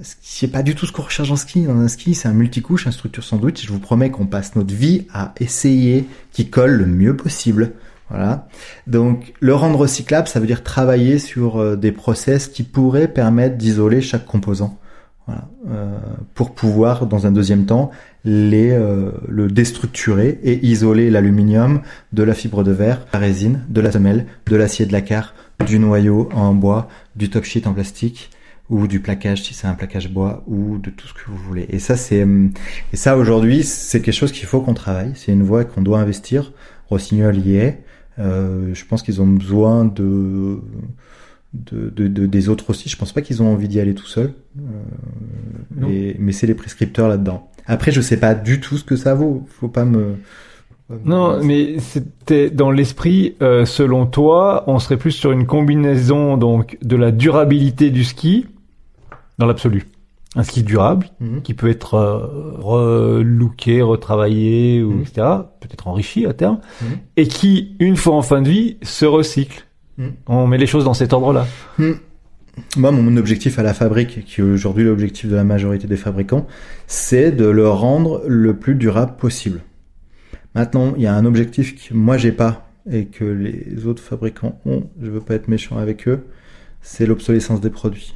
C'est 0.00 0.48
pas 0.48 0.62
du 0.62 0.74
tout 0.74 0.84
ce 0.84 0.92
qu'on 0.92 1.02
recherche 1.02 1.30
en 1.30 1.36
ski. 1.36 1.62
Dans 1.62 1.78
un 1.78 1.88
ski, 1.88 2.14
c'est 2.14 2.28
un 2.28 2.34
multicouche, 2.34 2.86
un 2.86 2.92
structure 2.92 3.24
sandwich. 3.24 3.64
Je 3.64 3.72
vous 3.72 3.80
promets 3.80 4.10
qu'on 4.10 4.26
passe 4.26 4.56
notre 4.56 4.74
vie 4.74 5.06
à 5.12 5.32
essayer 5.40 6.06
qu'il 6.32 6.50
colle 6.50 6.72
le 6.72 6.86
mieux 6.86 7.16
possible. 7.16 7.72
Voilà. 8.10 8.46
Donc 8.86 9.32
le 9.40 9.54
rendre 9.54 9.78
recyclable, 9.78 10.28
ça 10.28 10.38
veut 10.38 10.46
dire 10.46 10.62
travailler 10.62 11.18
sur 11.18 11.76
des 11.78 11.92
process 11.92 12.46
qui 12.46 12.62
pourraient 12.62 13.08
permettre 13.08 13.56
d'isoler 13.56 14.02
chaque 14.02 14.26
composant. 14.26 14.78
Voilà, 15.28 15.46
euh, 15.68 15.98
pour 16.34 16.54
pouvoir, 16.54 17.06
dans 17.06 17.26
un 17.26 17.30
deuxième 17.30 17.66
temps, 17.66 17.90
les, 18.24 18.70
euh, 18.70 19.10
le 19.28 19.48
déstructurer 19.48 20.40
et 20.42 20.64
isoler 20.64 21.10
l'aluminium 21.10 21.82
de 22.14 22.22
la 22.22 22.32
fibre 22.32 22.64
de 22.64 22.72
verre, 22.72 23.06
la 23.12 23.18
résine, 23.18 23.62
de 23.68 23.82
la 23.82 23.92
semelle, 23.92 24.24
de 24.46 24.56
l'acier 24.56 24.86
de 24.86 24.92
la 24.92 25.02
car, 25.02 25.34
du 25.66 25.78
noyau 25.78 26.30
en 26.32 26.54
bois, 26.54 26.88
du 27.14 27.28
top 27.28 27.44
sheet 27.44 27.66
en 27.66 27.74
plastique 27.74 28.30
ou 28.70 28.86
du 28.86 29.00
plaquage 29.00 29.42
si 29.42 29.52
c'est 29.52 29.66
un 29.66 29.74
plaquage 29.74 30.10
bois 30.10 30.44
ou 30.46 30.78
de 30.78 30.88
tout 30.88 31.06
ce 31.06 31.12
que 31.12 31.20
vous 31.26 31.36
voulez. 31.36 31.66
Et 31.68 31.78
ça 31.78 31.96
c'est 31.96 32.26
et 32.92 32.96
ça 32.96 33.18
aujourd'hui 33.18 33.64
c'est 33.64 34.00
quelque 34.00 34.14
chose 34.14 34.32
qu'il 34.32 34.46
faut 34.46 34.62
qu'on 34.62 34.74
travaille. 34.74 35.12
C'est 35.14 35.32
une 35.32 35.42
voie 35.42 35.64
qu'on 35.64 35.82
doit 35.82 35.98
investir. 35.98 36.52
Rossignol 36.88 37.36
y 37.36 37.56
est. 37.56 37.82
Euh, 38.18 38.74
je 38.74 38.84
pense 38.86 39.02
qu'ils 39.02 39.20
ont 39.20 39.26
besoin 39.26 39.84
de 39.84 40.60
de, 41.54 41.88
de, 41.90 42.26
des 42.26 42.48
autres 42.48 42.70
aussi. 42.70 42.88
Je 42.88 42.96
pense 42.96 43.12
pas 43.12 43.22
qu'ils 43.22 43.42
ont 43.42 43.52
envie 43.52 43.68
d'y 43.68 43.80
aller 43.80 43.94
tout 43.94 44.06
seuls. 44.06 44.32
Euh, 44.58 46.12
mais 46.18 46.32
c'est 46.32 46.46
les 46.46 46.54
prescripteurs 46.54 47.08
là-dedans. 47.08 47.50
Après, 47.66 47.92
je 47.92 48.00
sais 48.00 48.18
pas 48.18 48.34
du 48.34 48.60
tout 48.60 48.78
ce 48.78 48.84
que 48.84 48.96
ça 48.96 49.14
vaut. 49.14 49.46
Faut 49.48 49.68
pas 49.68 49.84
me. 49.84 50.16
Non, 51.04 51.42
mais 51.44 51.78
c'était 51.80 52.48
dans 52.48 52.70
l'esprit. 52.70 53.36
Euh, 53.42 53.66
selon 53.66 54.06
toi, 54.06 54.64
on 54.66 54.78
serait 54.78 54.96
plus 54.96 55.12
sur 55.12 55.32
une 55.32 55.46
combinaison 55.46 56.38
donc 56.38 56.78
de 56.82 56.96
la 56.96 57.12
durabilité 57.12 57.90
du 57.90 58.04
ski 58.04 58.46
dans 59.36 59.46
l'absolu. 59.46 59.86
Un 60.34 60.42
ski 60.42 60.62
durable 60.62 61.08
mhm. 61.20 61.42
qui 61.42 61.54
peut 61.54 61.68
être 61.68 61.94
euh, 61.94 62.52
relooké, 62.58 63.82
retravaillé 63.82 64.82
ou 64.82 64.92
mhm. 64.92 65.00
etc. 65.02 65.26
Peut-être 65.60 65.88
enrichi 65.88 66.26
à 66.26 66.32
terme 66.32 66.60
mhm. 66.80 66.98
et 67.16 67.28
qui, 67.28 67.76
une 67.80 67.96
fois 67.96 68.14
en 68.14 68.22
fin 68.22 68.40
de 68.40 68.48
vie, 68.48 68.76
se 68.82 69.04
recycle. 69.04 69.67
Hmm. 69.98 70.10
On 70.26 70.46
met 70.46 70.58
les 70.58 70.66
choses 70.66 70.84
dans 70.84 70.94
cet 70.94 71.12
ordre-là. 71.12 71.46
Hmm. 71.78 71.94
Moi, 72.76 72.90
mon 72.90 73.16
objectif 73.16 73.58
à 73.58 73.62
la 73.62 73.74
fabrique, 73.74 74.24
qui 74.24 74.40
est 74.40 74.44
aujourd'hui 74.44 74.84
l'objectif 74.84 75.28
de 75.28 75.36
la 75.36 75.44
majorité 75.44 75.86
des 75.86 75.96
fabricants, 75.96 76.46
c'est 76.86 77.30
de 77.30 77.46
le 77.46 77.68
rendre 77.68 78.22
le 78.26 78.56
plus 78.56 78.74
durable 78.74 79.16
possible. 79.16 79.60
Maintenant, 80.54 80.94
il 80.96 81.02
y 81.02 81.06
a 81.06 81.14
un 81.14 81.24
objectif 81.24 81.76
que 81.76 81.94
moi 81.94 82.16
j'ai 82.16 82.32
pas 82.32 82.68
et 82.90 83.06
que 83.06 83.24
les 83.24 83.86
autres 83.86 84.02
fabricants 84.02 84.60
ont. 84.64 84.84
Je 85.00 85.10
veux 85.10 85.20
pas 85.20 85.34
être 85.34 85.48
méchant 85.48 85.78
avec 85.78 86.08
eux. 86.08 86.26
C'est 86.80 87.06
l'obsolescence 87.06 87.60
des 87.60 87.70
produits. 87.70 88.14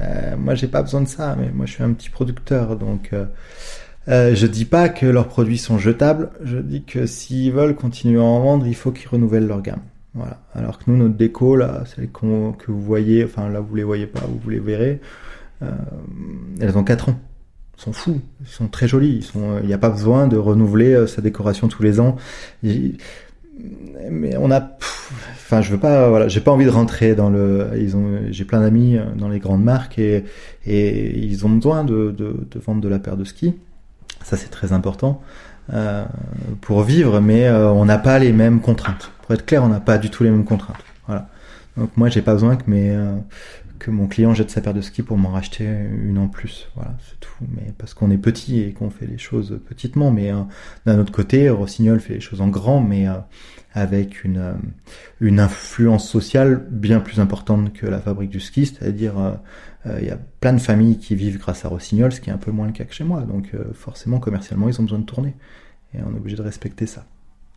Euh, 0.00 0.36
moi, 0.36 0.54
j'ai 0.54 0.68
pas 0.68 0.82
besoin 0.82 1.00
de 1.00 1.08
ça, 1.08 1.36
mais 1.38 1.50
moi, 1.50 1.66
je 1.66 1.72
suis 1.72 1.82
un 1.82 1.92
petit 1.92 2.10
producteur, 2.10 2.76
donc 2.76 3.10
euh, 3.12 3.24
euh, 4.08 4.34
je 4.34 4.46
dis 4.46 4.64
pas 4.64 4.88
que 4.88 5.06
leurs 5.06 5.28
produits 5.28 5.58
sont 5.58 5.78
jetables. 5.78 6.30
Je 6.42 6.58
dis 6.58 6.84
que 6.84 7.06
s'ils 7.06 7.52
veulent 7.52 7.74
continuer 7.74 8.20
à 8.20 8.24
en 8.24 8.40
vendre, 8.40 8.66
il 8.66 8.74
faut 8.74 8.92
qu'ils 8.92 9.08
renouvellent 9.08 9.46
leur 9.46 9.62
gamme. 9.62 9.82
Voilà. 10.14 10.40
Alors 10.54 10.78
que 10.78 10.84
nous, 10.88 10.96
notre 10.96 11.14
déco, 11.14 11.56
là, 11.56 11.84
celles 11.86 12.10
que 12.10 12.70
vous 12.70 12.82
voyez, 12.82 13.24
enfin 13.24 13.48
là, 13.48 13.60
vous 13.60 13.74
les 13.74 13.82
voyez 13.82 14.06
pas, 14.06 14.20
vous 14.20 14.50
les 14.50 14.58
verrez, 14.58 15.00
euh, 15.62 15.70
elles 16.60 16.76
ont 16.76 16.84
4 16.84 17.10
ans. 17.10 17.20
Ils 17.78 17.82
sont 17.82 17.92
fous, 17.92 18.20
ils 18.42 18.46
sont 18.46 18.68
très 18.68 18.86
jolis. 18.86 19.16
Ils 19.16 19.24
sont, 19.24 19.58
il 19.60 19.66
n'y 19.66 19.72
a 19.72 19.78
pas 19.78 19.90
besoin 19.90 20.28
de 20.28 20.36
renouveler 20.36 20.92
euh, 20.92 21.06
sa 21.06 21.22
décoration 21.22 21.68
tous 21.68 21.82
les 21.82 21.98
ans. 21.98 22.16
mais 22.62 24.36
on 24.36 24.50
a, 24.50 24.60
enfin, 25.32 25.62
je 25.62 25.70
veux 25.70 25.78
pas, 25.78 26.08
voilà, 26.10 26.28
j'ai 26.28 26.40
pas 26.40 26.50
envie 26.50 26.66
de 26.66 26.70
rentrer 26.70 27.14
dans 27.14 27.30
le. 27.30 27.70
Ils 27.78 27.96
ont, 27.96 28.20
j'ai 28.30 28.44
plein 28.44 28.60
d'amis 28.60 28.98
dans 29.16 29.28
les 29.28 29.38
grandes 29.38 29.64
marques 29.64 29.98
et 29.98 30.24
et 30.66 31.18
ils 31.18 31.46
ont 31.46 31.50
besoin 31.50 31.84
de, 31.84 32.14
de, 32.16 32.46
de 32.50 32.58
vendre 32.60 32.82
de 32.82 32.88
la 32.88 32.98
paire 32.98 33.16
de 33.16 33.24
ski. 33.24 33.54
Ça, 34.24 34.36
c'est 34.36 34.50
très 34.50 34.72
important 34.72 35.20
euh, 35.72 36.04
pour 36.60 36.82
vivre, 36.82 37.20
mais 37.20 37.46
euh, 37.46 37.70
on 37.70 37.84
n'a 37.84 37.98
pas 37.98 38.18
les 38.18 38.32
mêmes 38.32 38.60
contraintes. 38.60 39.10
Pour 39.32 39.38
être 39.38 39.46
clair, 39.46 39.64
on 39.64 39.68
n'a 39.68 39.80
pas 39.80 39.96
du 39.96 40.10
tout 40.10 40.24
les 40.24 40.30
mêmes 40.30 40.44
contraintes. 40.44 40.84
Voilà. 41.06 41.26
Donc 41.78 41.96
moi, 41.96 42.10
j'ai 42.10 42.20
pas 42.20 42.34
besoin 42.34 42.56
que 42.56 42.64
euh, 42.68 43.16
que 43.78 43.90
mon 43.90 44.06
client 44.06 44.34
jette 44.34 44.50
sa 44.50 44.60
paire 44.60 44.74
de 44.74 44.82
ski 44.82 45.02
pour 45.02 45.16
m'en 45.16 45.30
racheter 45.30 45.64
une 45.64 46.18
en 46.18 46.28
plus. 46.28 46.68
Voilà, 46.74 46.94
c'est 47.08 47.18
tout. 47.18 47.32
Mais 47.48 47.72
parce 47.78 47.94
qu'on 47.94 48.10
est 48.10 48.18
petit 48.18 48.60
et 48.60 48.74
qu'on 48.74 48.90
fait 48.90 49.06
les 49.06 49.16
choses 49.16 49.58
petitement. 49.66 50.10
Mais 50.10 50.30
d'un 50.84 50.98
autre 50.98 51.12
côté, 51.12 51.48
Rossignol 51.48 51.98
fait 51.98 52.12
les 52.12 52.20
choses 52.20 52.42
en 52.42 52.48
grand, 52.48 52.82
mais 52.82 53.06
avec 53.72 54.22
une 54.22 54.56
une 55.22 55.40
influence 55.40 56.06
sociale 56.06 56.66
bien 56.70 57.00
plus 57.00 57.18
importante 57.18 57.72
que 57.72 57.86
la 57.86 58.00
fabrique 58.00 58.28
du 58.28 58.40
ski, 58.40 58.66
c'est-à-dire 58.66 59.14
euh, 59.86 59.98
il 59.98 60.08
y 60.08 60.10
a 60.10 60.18
plein 60.40 60.52
de 60.52 60.60
familles 60.60 60.98
qui 60.98 61.14
vivent 61.14 61.38
grâce 61.38 61.64
à 61.64 61.68
Rossignol, 61.68 62.12
ce 62.12 62.20
qui 62.20 62.28
est 62.28 62.34
un 62.34 62.38
peu 62.38 62.50
moins 62.50 62.66
le 62.66 62.72
cas 62.72 62.84
que 62.84 62.92
chez 62.92 63.04
moi. 63.04 63.22
Donc 63.22 63.54
euh, 63.54 63.72
forcément, 63.72 64.20
commercialement, 64.20 64.68
ils 64.68 64.78
ont 64.78 64.84
besoin 64.84 64.98
de 64.98 65.06
tourner. 65.06 65.34
Et 65.94 66.02
on 66.02 66.12
est 66.12 66.18
obligé 66.18 66.36
de 66.36 66.42
respecter 66.42 66.84
ça. 66.84 67.06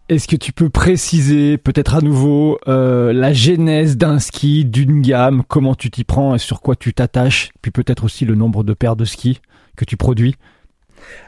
Est-ce 0.07 0.27
que 0.27 0.35
tu 0.35 0.53
peux 0.53 0.69
préciser 0.69 1.57
peut-être 1.57 1.95
à 1.95 2.01
nouveau 2.01 2.59
euh, 2.67 3.11
la 3.11 3.33
genèse 3.33 3.97
d'un 3.97 4.19
ski, 4.19 4.63
d'une 4.63 5.01
gamme, 5.01 5.41
comment 5.47 5.73
tu 5.73 5.89
t'y 5.89 6.03
prends 6.03 6.35
et 6.35 6.37
sur 6.37 6.61
quoi 6.61 6.75
tu 6.75 6.93
t'attaches, 6.93 7.49
puis 7.63 7.71
peut-être 7.71 8.03
aussi 8.03 8.23
le 8.23 8.35
nombre 8.35 8.63
de 8.63 8.73
paires 8.73 8.95
de 8.95 9.03
skis 9.03 9.41
que 9.75 9.83
tu 9.83 9.97
produis? 9.97 10.35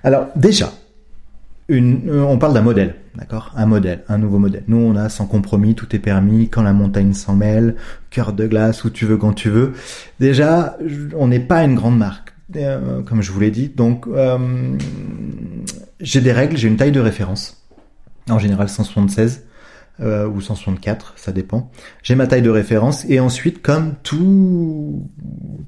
Alors 0.04 0.28
déjà, 0.36 0.72
euh, 1.72 2.22
on 2.22 2.38
parle 2.38 2.54
d'un 2.54 2.62
modèle, 2.62 2.98
d'accord? 3.16 3.52
Un 3.56 3.66
modèle, 3.66 4.04
un 4.10 4.20
nouveau 4.20 4.38
modèle. 4.38 4.64
Nous, 4.68 4.78
on 4.78 4.96
a 4.96 5.10
sans 5.10 5.26
compromis, 5.26 5.74
tout 5.74 5.96
est 5.96 6.00
permis, 6.00 6.48
quand 6.48 6.62
la 6.62 6.74
montagne 6.74 7.14
s'en 7.14 7.36
mêle, 7.36 7.78
cœur 8.12 8.32
de 8.32 8.46
glace, 8.46 8.84
où 8.84 8.92
tu 8.92 9.08
veux, 9.08 9.18
quand 9.18 9.34
tu 9.34 9.50
veux. 9.50 9.74
Déjà, 10.20 10.78
on 11.16 11.30
n'est 11.30 11.40
pas 11.40 11.64
une 11.64 11.74
grande 11.74 11.98
marque, 11.98 12.36
euh, 12.56 13.02
comme 13.02 13.24
je 13.24 13.32
vous 13.32 13.40
l'ai 13.40 13.50
dit. 13.50 13.70
Donc, 13.70 14.08
j'ai 16.00 16.22
des 16.22 16.32
règles, 16.32 16.58
j'ai 16.58 16.68
une 16.68 16.78
taille 16.78 16.92
de 16.92 17.00
référence, 17.00 17.57
en 18.30 18.40
général 18.40 18.70
176 18.70 19.44
euh, 20.00 20.28
ou 20.28 20.42
164, 20.42 21.14
ça 21.16 21.32
dépend. 21.32 21.72
J'ai 22.04 22.16
ma 22.16 22.28
taille 22.28 22.44
de 22.44 22.50
référence 22.50 23.04
et 23.10 23.20
ensuite, 23.20 23.64
comme 23.64 23.96
tout, 24.04 25.10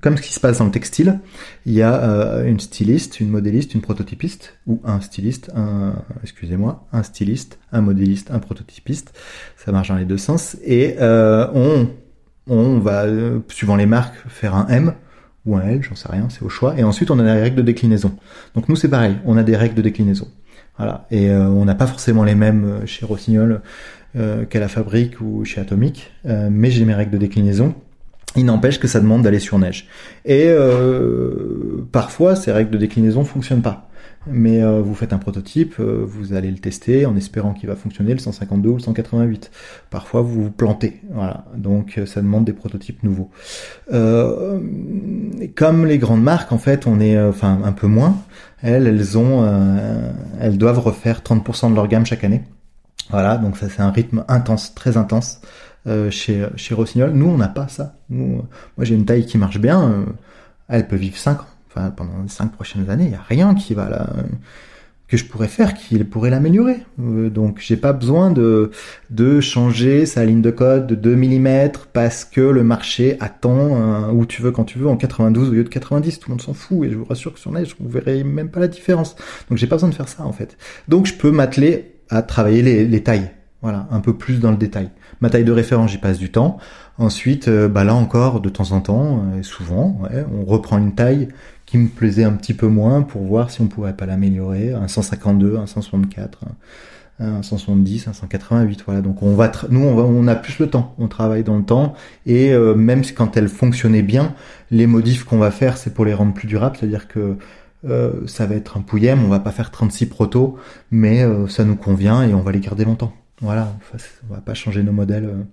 comme 0.02 0.18
ce 0.18 0.22
qui 0.22 0.34
se 0.34 0.40
passe 0.40 0.60
dans 0.60 0.66
le 0.66 0.72
textile, 0.72 1.20
il 1.66 1.74
y 1.74 1.82
a 1.82 1.96
euh, 1.96 2.46
une 2.46 2.60
styliste, 2.60 3.20
une 3.20 3.30
modéliste, 3.30 3.74
une 3.74 3.82
prototypiste 3.82 4.58
ou 4.68 4.82
un 4.86 5.02
styliste, 5.02 5.52
un, 5.56 5.96
excusez-moi, 6.22 6.88
un 6.94 7.02
styliste, 7.02 7.58
un 7.72 7.82
modéliste, 7.82 8.30
un 8.30 8.40
prototypiste. 8.40 9.18
Ça 9.58 9.72
marche 9.72 9.88
dans 9.90 9.96
les 9.96 10.06
deux 10.06 10.18
sens 10.18 10.58
et 10.64 10.98
euh, 11.00 11.48
on 11.56 11.90
on 12.50 12.80
va 12.80 13.04
euh, 13.04 13.40
suivant 13.48 13.76
les 13.76 13.86
marques 13.86 14.16
faire 14.28 14.56
un 14.56 14.68
M 14.68 14.94
ou 15.46 15.56
un 15.56 15.62
L, 15.62 15.84
j'en 15.84 15.96
sais 15.96 16.10
rien, 16.10 16.28
c'est 16.30 16.44
au 16.44 16.50
choix. 16.50 16.78
Et 16.78 16.84
ensuite, 16.84 17.12
on 17.12 17.20
a 17.20 17.24
des 17.24 17.42
règles 17.42 17.56
de 17.56 17.62
déclinaison. 17.62 18.18
Donc 18.56 18.68
nous, 18.68 18.76
c'est 18.76 18.90
pareil, 18.90 19.18
on 19.26 19.38
a 19.38 19.44
des 19.44 19.56
règles 19.56 19.76
de 19.76 19.82
déclinaison. 19.82 20.28
Voilà. 20.80 21.06
Et 21.12 21.30
euh, 21.30 21.48
on 21.48 21.66
n'a 21.66 21.76
pas 21.76 21.86
forcément 21.86 22.24
les 22.24 22.36
mêmes 22.36 22.82
chez 22.86 23.06
Rossignol 23.06 23.62
euh, 24.16 24.44
qu'à 24.46 24.60
la 24.60 24.68
fabrique 24.68 25.22
ou 25.22 25.46
chez 25.46 25.62
Atomic, 25.62 26.12
euh, 26.26 26.50
mais 26.52 26.72
j'ai 26.72 26.84
mes 26.84 26.96
règles 26.96 27.12
de 27.12 27.20
déclinaison. 27.20 27.76
Il 28.36 28.46
n'empêche 28.46 28.80
que 28.80 28.88
ça 28.88 29.00
demande 29.00 29.22
d'aller 29.22 29.38
sur 29.38 29.60
neige. 29.60 29.88
Et 30.26 30.46
euh, 30.48 31.86
parfois, 31.92 32.36
ces 32.36 32.52
règles 32.52 32.72
de 32.72 32.80
déclinaison 32.80 33.24
fonctionnent 33.24 33.62
pas. 33.62 33.88
Mais 34.28 34.62
vous 34.62 34.94
faites 34.96 35.14
un 35.14 35.18
prototype, 35.18 35.80
vous 35.80 36.34
allez 36.34 36.52
le 36.52 36.58
tester 36.58 37.06
en 37.06 37.16
espérant 37.16 37.54
qu'il 37.54 37.70
va 37.70 37.76
fonctionner 37.76 38.12
le 38.12 38.20
152 38.20 38.70
ou 38.70 38.76
le 38.76 38.82
188. 38.82 39.50
Parfois, 39.90 40.22
vous 40.22 40.44
vous 40.44 40.52
plantez. 40.52 41.00
Voilà. 41.12 41.46
Donc, 41.56 42.00
ça 42.06 42.22
demande 42.22 42.44
des 42.44 42.54
prototypes 42.54 43.02
nouveaux. 43.02 43.32
comme 45.56 45.86
les 45.86 45.98
grandes 45.98 46.22
marques, 46.22 46.52
en 46.52 46.58
fait, 46.58 46.86
on 46.86 47.00
est, 47.00 47.20
enfin, 47.20 47.60
un 47.64 47.72
peu 47.72 47.88
moins. 47.88 48.18
Elles, 48.62 48.88
elles 48.88 49.18
ont, 49.18 49.48
elles 50.40 50.58
doivent 50.58 50.80
refaire 50.80 51.22
30% 51.22 51.72
de 51.72 51.76
leur 51.76 51.88
gamme 51.88 52.06
chaque 52.06 52.24
année. 52.24 52.44
Voilà, 53.10 53.38
donc 53.38 53.58
ça 53.58 53.70
c'est 53.70 53.82
un 53.82 53.92
rythme 53.92 54.24
intense, 54.28 54.76
très 54.76 54.98
intense 54.98 55.42
euh, 55.88 56.12
chez 56.12 56.48
chez 56.56 56.76
Rossignol. 56.76 57.12
Nous 57.12 57.28
on 57.28 57.38
n'a 57.38 57.48
pas 57.48 57.68
ça. 57.68 57.96
Nous, 58.10 58.40
euh, 58.40 58.42
moi 58.78 58.86
j'ai 58.86 58.96
une 58.96 59.06
taille 59.06 59.26
qui 59.26 59.38
marche 59.38 59.60
bien. 59.60 59.82
Euh, 59.90 60.06
elle 60.68 60.88
peut 60.88 60.96
vivre 60.96 61.18
5 61.18 61.42
ans. 61.42 61.46
Enfin 61.70 61.90
pendant 61.90 62.22
les 62.22 62.30
5 62.30 62.52
prochaines 62.52 62.90
années, 62.90 63.06
il 63.06 63.12
y 63.12 63.16
a 63.16 63.26
rien 63.28 63.56
qui 63.56 63.74
va 63.74 63.90
là 63.90 64.10
que 65.10 65.18
je 65.18 65.26
pourrais 65.26 65.48
faire 65.48 65.74
qui 65.74 65.98
pourrait 66.04 66.30
l'améliorer. 66.30 66.78
donc 66.98 67.60
j'ai 67.60 67.78
pas 67.78 67.94
besoin 67.94 68.32
de 68.32 68.72
de 69.10 69.42
changer 69.42 70.06
sa 70.06 70.24
ligne 70.24 70.42
de 70.42 70.52
code 70.52 70.88
de 70.88 70.96
2 70.96 71.16
mm 71.16 71.72
parce 71.94 72.24
que 72.24 72.42
le 72.42 72.64
marché 72.64 73.18
attend 73.20 74.12
où 74.12 74.26
tu 74.26 74.42
veux 74.42 74.52
quand 74.52 74.66
tu 74.66 74.78
veux 74.78 74.88
en 74.88 74.98
92 74.98 75.50
au 75.50 75.54
lieu 75.54 75.64
de 75.64 75.70
90. 75.70 76.20
Tout 76.20 76.30
le 76.30 76.34
monde 76.34 76.42
s'en 76.42 76.54
fout 76.54 76.88
et 76.88 76.92
je 76.92 76.98
vous 76.98 77.06
rassure 77.06 77.34
que 77.34 77.40
sur 77.40 77.52
neige 77.52 77.76
vous 77.80 77.90
verrez 77.90 78.24
même 78.24 78.50
pas 78.50 78.60
la 78.60 78.68
différence. 78.68 79.16
Donc 79.50 79.58
j'ai 79.58 79.68
pas 79.68 79.76
besoin 79.76 79.90
de 79.90 79.96
faire 79.96 80.08
ça 80.08 80.24
en 80.24 80.32
fait. 80.32 80.58
Donc 80.88 81.08
je 81.08 81.16
peux 81.16 81.32
m'atteler 81.32 81.96
à 82.10 82.22
travailler 82.22 82.62
les, 82.62 82.86
les, 82.86 83.04
tailles. 83.04 83.32
Voilà, 83.62 83.88
un 83.92 84.00
peu 84.00 84.16
plus 84.16 84.40
dans 84.40 84.52
le 84.52 84.58
détail. 84.58 84.90
Ma 85.22 85.30
taille 85.30 85.44
de 85.44 85.52
référence, 85.52 85.92
j'y 85.92 85.98
passe 85.98 86.18
du 86.18 86.32
temps. 86.32 86.58
Ensuite, 86.98 87.48
euh, 87.50 87.68
bah 87.68 87.84
là 87.84 87.94
encore, 87.94 88.40
de 88.40 88.50
temps 88.50 88.72
en 88.72 88.82
temps, 88.82 89.26
et 89.38 89.44
souvent, 89.44 90.00
ouais, 90.02 90.26
on 90.34 90.46
reprend 90.46 90.78
une 90.78 90.96
taille 90.96 91.28
qui 91.70 91.78
me 91.78 91.88
plaisait 91.88 92.24
un 92.24 92.32
petit 92.32 92.56
peu 92.56 92.68
moins 92.68 93.04
pour 93.04 93.22
voir 93.22 93.52
si 93.52 93.62
on 93.62 93.68
pourrait 93.68 93.96
pas 93.96 94.08
l'améliorer. 94.08 94.74
Un 94.74 94.88
152, 94.88 95.58
un 95.58 95.68
164, 95.68 96.40
un 97.20 97.44
170, 97.44 98.08
un 98.08 98.14
188. 98.14 98.84
Voilà. 98.86 99.02
Donc 99.02 99.22
on 99.22 99.36
va, 99.36 99.52
nous, 99.70 99.84
on, 99.84 99.94
va, 99.94 100.02
on 100.02 100.26
a 100.28 100.36
plus 100.36 100.58
le 100.58 100.68
temps. 100.68 100.96
On 100.98 101.08
travaille 101.08 101.44
dans 101.44 101.58
le 101.58 101.64
temps 101.64 101.94
et 102.26 102.52
euh, 102.54 102.74
même 102.74 103.04
quand 103.16 103.38
elle 103.38 103.50
fonctionnait 103.50 104.02
bien, 104.02 104.34
les 104.72 104.88
modifs 104.88 105.26
qu'on 105.26 105.38
va 105.38 105.52
faire, 105.52 105.78
c'est 105.78 105.94
pour 105.94 106.06
les 106.06 106.14
rendre 106.16 106.34
plus 106.34 106.48
durables. 106.48 106.76
C'est-à-dire 106.76 107.08
que 107.08 107.38
euh, 107.86 108.26
ça 108.28 108.48
va 108.48 108.56
être 108.56 108.78
un 108.78 108.82
pouillem, 108.82 109.24
on 109.24 109.30
va 109.30 109.40
pas 109.40 109.52
faire 109.52 109.70
36 109.70 110.08
protos, 110.08 110.58
mais 110.90 111.24
euh, 111.24 111.48
ça 111.48 111.64
nous 111.64 111.76
convient 111.76 112.24
et 112.24 112.34
on 112.34 112.42
va 112.42 112.52
les 112.52 112.60
garder 112.60 112.84
longtemps. 112.84 113.14
Voilà, 113.42 113.78
on 114.30 114.34
va 114.34 114.42
pas 114.42 114.56
changer 114.56 114.82
nos 114.82 114.92
modèles 114.92 115.26
euh, 115.26 115.44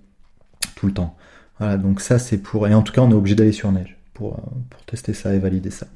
tout 0.75 0.87
le 0.87 0.93
temps. 0.93 1.15
Voilà, 1.59 1.77
donc 1.77 2.01
ça 2.01 2.19
c'est 2.19 2.37
pour... 2.37 2.67
Et 2.67 2.73
en 2.73 2.81
tout 2.81 2.91
cas 2.91 3.01
on 3.01 3.11
est 3.11 3.15
obligé 3.15 3.35
d'aller 3.35 3.51
sur 3.51 3.71
neige 3.71 3.97
pour, 4.13 4.41
pour 4.69 4.83
tester 4.85 5.13
ça 5.13 5.33
et 5.35 5.39
valider 5.39 5.69
ça. 5.69 5.87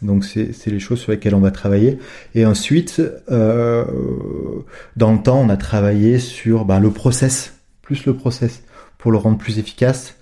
Donc 0.00 0.24
c'est 0.24 0.66
les 0.66 0.80
choses 0.80 0.98
sur 0.98 1.12
lesquelles 1.12 1.34
on 1.34 1.40
va 1.40 1.50
travailler. 1.50 1.98
Et 2.34 2.46
ensuite, 2.46 3.00
dans 3.28 5.12
le 5.12 5.22
temps, 5.22 5.40
on 5.40 5.48
a 5.48 5.56
travaillé 5.56 6.18
sur 6.18 6.64
ben, 6.64 6.80
le 6.80 6.90
process, 6.90 7.54
plus 7.82 8.04
le 8.06 8.14
process, 8.14 8.64
pour 8.98 9.12
le 9.12 9.18
rendre 9.18 9.38
plus 9.38 9.60
efficace, 9.60 10.16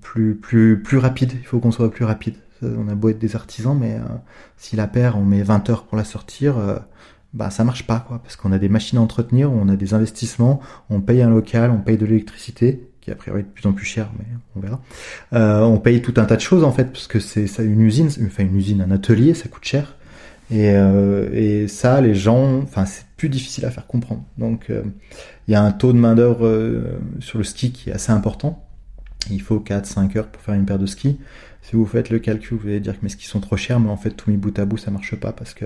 plus 0.00 0.36
plus 0.36 0.82
plus 0.82 0.98
rapide. 0.98 1.32
Il 1.34 1.46
faut 1.46 1.58
qu'on 1.58 1.72
soit 1.72 1.90
plus 1.90 2.04
rapide. 2.04 2.34
Euh, 2.62 2.76
on 2.78 2.88
a 2.88 2.94
beau 2.94 3.08
être 3.08 3.18
des 3.18 3.36
artisans, 3.36 3.76
mais 3.78 3.94
euh, 3.94 4.16
si 4.56 4.76
la 4.76 4.86
paire, 4.86 5.16
on 5.16 5.24
met 5.24 5.42
20 5.42 5.70
heures 5.70 5.84
pour 5.84 5.96
la 5.96 6.04
sortir, 6.04 6.58
euh, 6.58 6.78
bah 7.34 7.50
ça 7.50 7.64
marche 7.64 7.86
pas, 7.86 8.04
quoi, 8.06 8.20
parce 8.22 8.36
qu'on 8.36 8.52
a 8.52 8.58
des 8.58 8.68
machines 8.68 8.98
à 8.98 9.02
entretenir, 9.02 9.52
on 9.52 9.68
a 9.68 9.76
des 9.76 9.94
investissements, 9.94 10.60
on 10.90 11.00
paye 11.00 11.22
un 11.22 11.30
local, 11.30 11.70
on 11.70 11.78
paye 11.78 11.96
de 11.96 12.06
l'électricité, 12.06 12.88
qui 13.02 13.10
a 13.10 13.14
priori 13.14 13.40
est 13.40 13.44
de 13.44 13.48
plus 13.48 13.68
en 13.68 13.72
plus 13.72 13.84
cher, 13.84 14.10
mais 14.18 14.24
on 14.56 14.60
verra. 14.60 14.80
on 15.66 15.78
paye 15.78 16.00
tout 16.00 16.14
un 16.16 16.24
tas 16.24 16.36
de 16.36 16.40
choses 16.40 16.64
en 16.64 16.72
fait, 16.72 16.86
parce 16.86 17.06
que 17.06 17.20
c'est 17.20 17.46
une 17.58 17.82
usine, 17.82 18.08
enfin 18.26 18.44
une 18.44 18.56
usine, 18.56 18.80
un 18.80 18.90
atelier, 18.90 19.34
ça 19.34 19.48
coûte 19.48 19.64
cher. 19.64 19.96
Et, 20.50 20.68
et 21.32 21.68
ça, 21.68 22.00
les 22.00 22.14
gens, 22.14 22.60
enfin 22.62 22.86
c'est 22.86 23.04
plus 23.16 23.28
difficile 23.28 23.64
à 23.64 23.70
faire 23.70 23.86
comprendre. 23.86 24.22
Donc 24.38 24.70
il 24.70 25.52
y 25.52 25.54
a 25.54 25.62
un 25.62 25.72
taux 25.72 25.92
de 25.92 25.98
main 25.98 26.14
d'œuvre 26.14 26.98
sur 27.20 27.38
le 27.38 27.44
ski 27.44 27.72
qui 27.72 27.90
est 27.90 27.92
assez 27.92 28.12
important. 28.12 28.64
Il 29.30 29.42
faut 29.42 29.58
4-5 29.58 30.16
heures 30.16 30.28
pour 30.28 30.40
faire 30.40 30.54
une 30.54 30.64
paire 30.64 30.78
de 30.78 30.86
skis 30.86 31.18
si 31.62 31.76
vous 31.76 31.86
faites 31.86 32.10
le 32.10 32.18
calcul, 32.18 32.58
vous 32.58 32.68
allez 32.68 32.80
dire 32.80 32.98
que 32.98 33.04
mes 33.04 33.08
skis 33.08 33.26
sont 33.26 33.40
trop 33.40 33.56
chers, 33.56 33.78
mais 33.80 33.88
en 33.88 33.96
fait 33.96 34.10
tout 34.10 34.30
mis 34.30 34.36
bout 34.36 34.56
à 34.58 34.64
bout 34.64 34.76
ça 34.76 34.90
marche 34.90 35.14
pas 35.14 35.32
parce 35.32 35.54
que 35.54 35.64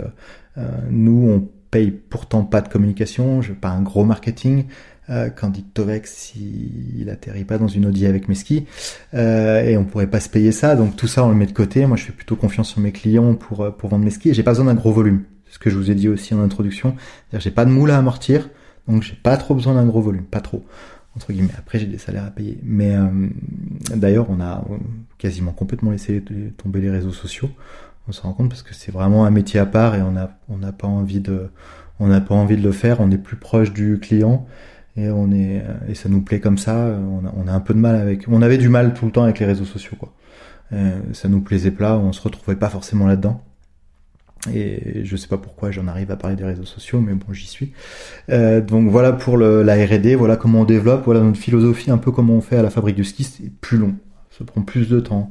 euh, 0.59 0.69
nous 0.91 1.29
on 1.29 1.49
paye 1.71 1.91
pourtant 1.91 2.45
pas 2.45 2.61
de 2.61 2.69
communication, 2.69 3.43
je 3.43 3.53
pas 3.53 3.71
un 3.71 3.83
gros 3.83 4.05
marketing. 4.05 4.67
Euh, 5.09 5.31
Candide 5.31 5.73
Tovex 5.73 6.13
s'il 6.13 7.09
atterrit 7.11 7.45
pas 7.45 7.59
dans 7.59 7.69
une 7.69 7.87
Audi 7.87 8.07
avec 8.07 8.29
mes 8.29 8.35
skis. 8.35 8.67
Euh, 9.15 9.63
et 9.63 9.77
on 9.77 9.85
pourrait 9.85 10.09
pas 10.09 10.21
se 10.21 10.29
payer 10.29 10.53
ça. 10.53 10.75
Donc 10.75 10.97
tout 10.97 11.07
ça 11.07 11.25
on 11.25 11.29
le 11.29 11.37
met 11.37 11.47
de 11.47 11.53
côté. 11.53 11.87
Moi 11.87 11.97
je 11.97 12.05
fais 12.05 12.13
plutôt 12.13 12.37
confiance 12.37 12.71
sur 12.71 12.81
mes 12.81 12.93
clients 12.93 13.35
pour 13.35 13.61
euh, 13.61 13.71
pour 13.71 13.91
vendre 13.91 14.05
mes 14.05 14.11
skis. 14.11 14.31
Et 14.31 14.35
j'ai 14.35 14.43
pas 14.43 14.51
besoin 14.53 14.67
d'un 14.67 14.75
gros 14.75 14.93
volume. 14.93 15.23
Ce 15.49 15.59
que 15.59 15.71
je 15.71 15.77
vous 15.77 15.91
ai 15.91 15.95
dit 15.95 16.09
aussi 16.09 16.35
en 16.35 16.41
introduction. 16.41 16.97
J'ai 17.33 17.51
pas 17.53 17.65
de 17.65 17.71
moule 17.71 17.91
à 17.91 17.99
amortir. 17.99 18.51
Donc 18.89 19.03
j'ai 19.03 19.15
pas 19.15 19.37
trop 19.37 19.55
besoin 19.55 19.75
d'un 19.75 19.87
gros 19.87 20.01
volume. 20.01 20.25
Pas 20.25 20.41
trop. 20.41 20.65
Entre 21.15 21.33
guillemets. 21.33 21.55
Après, 21.57 21.79
j'ai 21.79 21.87
des 21.87 21.97
salaires 21.99 22.25
à 22.25 22.31
payer. 22.31 22.59
Mais 22.63 22.95
euh, 22.95 23.07
d'ailleurs, 23.95 24.27
on 24.29 24.41
a 24.41 24.63
quasiment 25.17 25.53
complètement 25.53 25.93
laissé 25.93 26.23
tomber 26.59 26.81
les 26.81 26.91
réseaux 26.91 27.13
sociaux. 27.13 27.49
On 28.09 28.13
se 28.13 28.21
rend 28.21 28.33
compte 28.33 28.51
parce 28.51 28.63
que 28.63 28.75
c'est 28.75 28.93
vraiment 28.93 29.25
un 29.25 29.31
métier 29.31 29.59
à 29.59 29.67
part 29.67 29.95
et 29.95 30.03
on 30.03 30.13
n'a 30.13 30.39
on 30.49 30.59
n'a 30.59 30.73
pas 30.73 30.87
envie 30.87 31.21
de 31.21 31.49
on 31.99 32.09
n'a 32.09 32.21
pas 32.21 32.35
envie 32.35 32.57
de 32.57 32.63
le 32.63 32.73
faire. 32.73 33.01
On 33.01 33.11
est 33.11 33.19
plus 33.19 33.37
proche 33.37 33.73
du 33.73 33.99
client 33.99 34.47
et 34.97 35.11
on 35.11 35.31
est 35.33 35.63
et 35.89 35.95
ça 35.95 36.09
nous 36.09 36.23
plaît 36.23 36.41
comme 36.41 36.59
ça. 36.59 36.75
On 36.77 37.27
a, 37.27 37.33
on 37.37 37.47
a 37.49 37.53
un 37.53 37.61
peu 37.61 37.75
de 37.75 37.79
mal 37.79 37.97
avec. 37.97 38.25
On 38.29 38.43
avait 38.43 38.59
du 38.59 38.69
mal 38.69 38.95
tout 38.95 39.07
le 39.07 39.13
temps 39.13 39.25
avec 39.25 39.39
les 39.39 39.47
réseaux 39.47 39.65
sociaux 39.65 39.97
quoi. 39.99 40.13
Euh, 40.73 40.99
ça 41.13 41.29
nous 41.29 41.41
plaisait 41.41 41.71
pas. 41.71 41.97
On 41.97 42.13
se 42.13 42.21
retrouvait 42.21 42.57
pas 42.57 42.69
forcément 42.69 43.07
là-dedans. 43.07 43.43
et 44.53 45.05
je 45.05 45.17
sais 45.17 45.29
pas 45.29 45.39
pourquoi 45.39 45.71
j'en 45.71 45.87
arrive 45.89 46.11
à 46.11 46.17
parler 46.17 46.37
des 46.37 46.45
réseaux 46.45 46.65
sociaux, 46.65 47.01
mais 47.01 47.15
bon, 47.15 47.33
j'y 47.33 47.47
suis. 47.47 47.73
Euh, 48.31 48.61
donc 48.61 48.91
voilà 48.91 49.13
pour 49.13 49.37
le, 49.37 49.63
la 49.63 49.75
R&D, 49.75 50.15
voilà 50.15 50.37
comment 50.37 50.61
on 50.61 50.65
développe, 50.65 51.05
voilà 51.05 51.21
notre 51.21 51.39
philosophie, 51.39 51.91
un 51.91 51.99
peu 51.99 52.11
comment 52.13 52.35
on 52.35 52.41
fait 52.41 52.57
à 52.57 52.63
la 52.63 52.71
fabrique 52.71 52.97
du 52.97 53.05
ski, 53.05 53.25
c'est 53.25 53.51
plus 53.61 53.79
long, 53.79 53.95
ça 54.37 54.45
prend 54.45 54.63
plus 54.63 54.89
de 54.89 55.01
temps. 55.01 55.31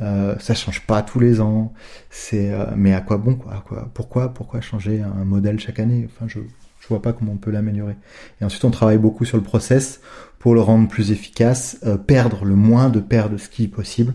Euh, 0.00 0.34
ça 0.40 0.54
change 0.54 0.86
pas 0.86 1.02
tous 1.02 1.20
les 1.20 1.40
ans. 1.40 1.72
C'est 2.10 2.52
euh, 2.52 2.66
mais 2.76 2.92
à 2.94 3.00
quoi 3.00 3.16
bon 3.16 3.36
quoi, 3.36 3.62
quoi 3.66 3.88
Pourquoi 3.94 4.34
pourquoi 4.34 4.60
changer 4.60 5.00
un 5.00 5.24
modèle 5.24 5.60
chaque 5.60 5.78
année? 5.78 6.06
Enfin 6.06 6.26
je 6.28 6.40
je 6.84 6.88
vois 6.88 7.02
pas 7.02 7.12
comment 7.12 7.32
on 7.32 7.38
peut 7.38 7.50
l'améliorer. 7.50 7.96
Et 8.40 8.44
ensuite 8.44 8.64
on 8.64 8.70
travaille 8.70 8.98
beaucoup 8.98 9.24
sur 9.24 9.38
le 9.38 9.42
process 9.42 10.00
pour 10.38 10.54
le 10.54 10.60
rendre 10.60 10.88
plus 10.88 11.10
efficace, 11.10 11.78
euh, 11.84 11.96
perdre 11.96 12.44
le 12.44 12.54
moins 12.54 12.90
de 12.90 13.00
paires 13.00 13.30
de 13.30 13.38
ski 13.38 13.66
possible 13.68 14.14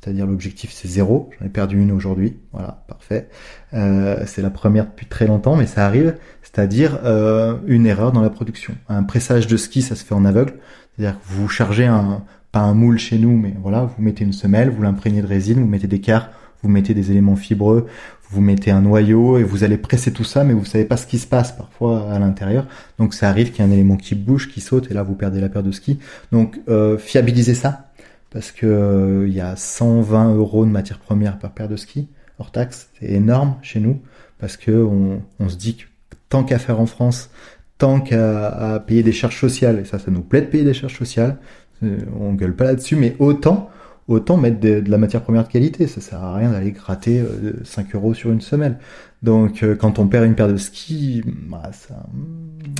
c'est-à-dire 0.00 0.26
l'objectif 0.26 0.70
c'est 0.72 0.88
zéro. 0.88 1.30
J'en 1.38 1.46
ai 1.46 1.48
perdu 1.48 1.80
une 1.80 1.90
aujourd'hui, 1.90 2.36
voilà, 2.52 2.84
parfait. 2.88 3.28
Euh, 3.74 4.22
c'est 4.26 4.42
la 4.42 4.50
première 4.50 4.86
depuis 4.86 5.06
très 5.06 5.26
longtemps, 5.26 5.56
mais 5.56 5.66
ça 5.66 5.84
arrive. 5.84 6.16
C'est-à-dire 6.42 7.00
euh, 7.04 7.56
une 7.66 7.86
erreur 7.86 8.12
dans 8.12 8.22
la 8.22 8.30
production. 8.30 8.74
Un 8.88 9.02
pressage 9.02 9.46
de 9.46 9.56
ski, 9.56 9.82
ça 9.82 9.96
se 9.96 10.04
fait 10.04 10.14
en 10.14 10.24
aveugle. 10.24 10.54
C'est-à-dire 10.96 11.18
que 11.18 11.26
vous 11.26 11.48
chargez 11.48 11.86
un 11.86 12.22
pas 12.52 12.60
un 12.60 12.72
moule 12.72 12.98
chez 12.98 13.18
nous, 13.18 13.36
mais 13.36 13.54
voilà, 13.60 13.82
vous 13.82 14.02
mettez 14.02 14.24
une 14.24 14.32
semelle, 14.32 14.70
vous 14.70 14.82
l'imprégnez 14.82 15.20
de 15.20 15.26
résine, 15.26 15.60
vous 15.60 15.66
mettez 15.66 15.86
des 15.86 16.00
quarts, 16.00 16.30
vous 16.62 16.70
mettez 16.70 16.94
des 16.94 17.10
éléments 17.10 17.36
fibreux, 17.36 17.86
vous 18.30 18.40
mettez 18.40 18.70
un 18.70 18.82
noyau 18.82 19.38
et 19.38 19.42
vous 19.42 19.64
allez 19.64 19.78
presser 19.78 20.12
tout 20.12 20.24
ça, 20.24 20.44
mais 20.44 20.52
vous 20.52 20.64
savez 20.64 20.84
pas 20.84 20.96
ce 20.96 21.06
qui 21.06 21.18
se 21.18 21.26
passe 21.26 21.52
parfois 21.52 22.12
à 22.12 22.18
l'intérieur. 22.18 22.66
Donc 22.98 23.14
ça 23.14 23.28
arrive 23.28 23.52
qu'il 23.52 23.64
y 23.64 23.68
ait 23.68 23.70
un 23.70 23.72
élément 23.72 23.96
qui 23.96 24.14
bouge, 24.14 24.48
qui 24.48 24.60
saute, 24.60 24.90
et 24.90 24.94
là 24.94 25.02
vous 25.02 25.14
perdez 25.14 25.40
la 25.40 25.48
paire 25.48 25.62
de 25.62 25.72
ski. 25.72 25.98
Donc 26.32 26.60
euh, 26.68 26.98
fiabilisez 26.98 27.54
ça 27.54 27.90
parce 28.30 28.52
que 28.52 28.66
euh, 28.66 29.26
il 29.26 29.34
y 29.34 29.40
a 29.40 29.56
120 29.56 30.34
euros 30.34 30.66
de 30.66 30.70
matière 30.70 30.98
première 30.98 31.38
par 31.38 31.52
paire 31.52 31.68
de 31.68 31.76
ski 31.76 32.08
hors 32.38 32.52
taxe, 32.52 32.90
c'est 33.00 33.10
énorme 33.10 33.56
chez 33.62 33.80
nous 33.80 34.00
parce 34.38 34.56
que 34.56 34.70
on, 34.70 35.22
on 35.40 35.48
se 35.48 35.56
dit 35.56 35.76
que 35.76 35.84
tant 36.28 36.44
qu'à 36.44 36.58
faire 36.58 36.78
en 36.80 36.86
France, 36.86 37.30
tant 37.78 38.00
qu'à 38.00 38.82
payer 38.86 39.02
des 39.02 39.12
charges 39.12 39.40
sociales, 39.40 39.78
et 39.78 39.84
ça, 39.84 39.98
ça 39.98 40.10
nous 40.10 40.20
plaît 40.20 40.42
de 40.42 40.46
payer 40.46 40.64
des 40.64 40.74
charges 40.74 40.98
sociales, 40.98 41.38
euh, 41.82 41.98
on 42.18 42.34
gueule 42.34 42.54
pas 42.54 42.64
là-dessus, 42.64 42.96
mais 42.96 43.16
autant, 43.18 43.70
autant 44.08 44.36
mettre 44.36 44.58
de, 44.58 44.82
la 44.86 44.98
matière 44.98 45.22
première 45.22 45.46
de 45.46 45.52
qualité, 45.52 45.86
ça 45.86 46.00
sert 46.00 46.22
à 46.22 46.34
rien 46.34 46.50
d'aller 46.50 46.72
gratter 46.72 47.22
5 47.64 47.86
euh, 47.86 47.98
euros 47.98 48.14
sur 48.14 48.32
une 48.32 48.40
semelle. 48.40 48.78
Donc 49.22 49.64
quand 49.78 49.98
on 49.98 50.08
perd 50.08 50.24
une 50.24 50.34
paire 50.34 50.48
de 50.48 50.56
ski, 50.56 51.22
bah, 51.48 51.70
ça, 51.72 52.06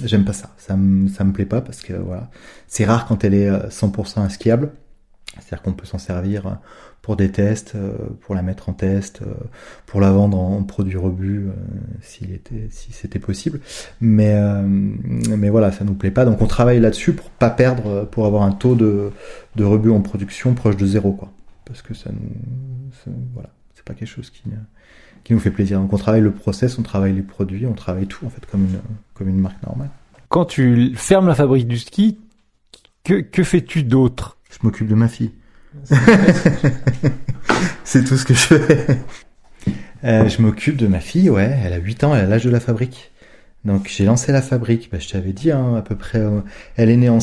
j'aime 0.05 0.25
pas 0.25 0.33
ça, 0.33 0.51
ça 0.57 0.77
me, 0.77 1.09
ça 1.09 1.25
me 1.25 1.33
plaît 1.33 1.47
pas 1.47 1.61
parce 1.61 1.83
que 1.83 1.93
voilà, 1.93 2.31
c'est 2.67 2.85
rare 2.85 3.07
quand 3.07 3.25
elle 3.25 3.35
est 3.35 3.51
100% 3.51 4.29
skiable. 4.31 4.73
C'est-à-dire 5.35 5.63
qu'on 5.63 5.73
peut 5.73 5.87
s'en 5.87 5.99
servir 5.99 6.59
pour 7.09 7.17
des 7.17 7.31
tests, 7.31 7.73
euh, 7.75 7.95
pour 8.21 8.35
la 8.35 8.43
mettre 8.43 8.69
en 8.69 8.75
test, 8.75 9.23
euh, 9.23 9.33
pour 9.87 9.99
la 9.99 10.13
vendre 10.13 10.39
en 10.39 10.63
produit 10.63 10.99
rebut 10.99 11.47
euh, 11.47 11.53
s'il 12.03 12.35
était, 12.35 12.69
si 12.71 12.93
c'était 12.93 13.19
possible. 13.19 13.61
Mais, 14.03 14.39
mais 14.63 15.49
voilà, 15.49 15.73
ça 15.73 15.85
nous 15.85 15.95
plaît 15.95 16.11
pas. 16.11 16.27
Donc 16.27 16.43
on 16.43 16.47
travaille 16.47 16.81
là-dessus 16.81 17.15
pour 17.15 17.31
pas 17.31 17.49
perdre, 17.49 18.05
pour 18.05 18.27
avoir 18.27 18.43
un 18.43 18.53
taux 18.53 18.75
de, 18.75 19.11
de 19.57 19.65
rebut 19.65 19.89
en 19.89 20.03
production 20.03 20.53
proche 20.53 20.77
de 20.77 20.85
zéro, 20.85 21.15
quoi. 21.15 21.33
Parce 21.65 21.81
que 21.81 21.95
ça 21.95 22.11
nous, 22.13 23.15
voilà, 23.33 23.49
c'est 23.75 23.85
pas 23.87 23.95
quelque 23.95 24.07
chose 24.07 24.29
qui, 24.29 24.43
qui 25.25 25.33
nous 25.33 25.41
fait 25.41 25.51
plaisir. 25.51 25.81
Donc 25.81 25.91
on 25.95 25.97
travaille 25.97 26.21
le 26.21 26.33
process, 26.33 26.79
on 26.79 26.83
travaille 26.83 27.15
les 27.15 27.23
produits, 27.23 27.65
on 27.65 27.73
travaille 27.73 28.07
tout 28.07 28.27
en 28.27 28.29
fait 28.29 28.45
comme 28.45 28.65
une, 28.65 28.81
comme 29.15 29.31
une 29.31 29.41
marque 29.41 29.63
normale. 29.63 29.89
Quand 30.29 30.45
tu 30.45 30.95
fermes 30.95 31.29
la 31.29 31.35
fabrique 31.35 31.69
du 31.69 31.79
ski, 31.79 32.19
que, 33.03 33.23
que 33.23 33.43
fais-tu 33.43 33.83
d'autre? 33.83 34.37
Je 34.51 34.59
m'occupe 34.63 34.89
de 34.89 34.95
ma 34.95 35.09
fille. 35.09 35.31
C'est 37.85 38.05
tout 38.05 38.17
ce 38.17 38.25
que 38.25 38.35
je 38.35 38.39
fais. 38.39 38.87
Euh, 40.05 40.29
je 40.29 40.41
m'occupe 40.43 40.77
de 40.77 40.87
ma 40.87 41.01
fille, 41.01 41.31
ouais. 41.31 41.59
Elle 41.65 41.73
a 41.73 41.79
8 41.79 42.05
ans, 42.05 42.15
elle 42.15 42.25
a 42.25 42.27
l'âge 42.27 42.45
de 42.45 42.51
la 42.51 42.61
fabrique. 42.61 43.11
Donc 43.65 43.89
j'ai 43.89 44.05
lancé 44.05 44.31
la 44.31 44.41
fabrique, 44.43 44.89
bah, 44.93 44.99
je 45.01 45.09
t'avais 45.09 45.33
dit 45.33 45.51
hein, 45.51 45.75
à 45.77 45.83
peu 45.83 45.97
près. 45.97 46.21
Euh, 46.21 46.41
elle 46.77 46.91
est 46.91 46.97
née 46.97 47.09
en 47.09 47.19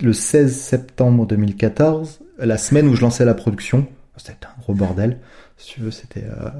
le 0.00 0.12
16 0.12 0.56
septembre 0.56 1.26
2014, 1.26 2.20
la 2.38 2.56
semaine 2.56 2.88
où 2.88 2.94
je 2.94 3.02
lançais 3.02 3.24
la 3.24 3.34
production. 3.34 3.86
C'était 4.16 4.46
un 4.46 4.60
gros 4.62 4.74
bordel. 4.74 5.18
Si 5.56 5.74
tu 5.74 5.80
veux, 5.80 5.90
c'était... 5.90 6.24
Euh, 6.24 6.50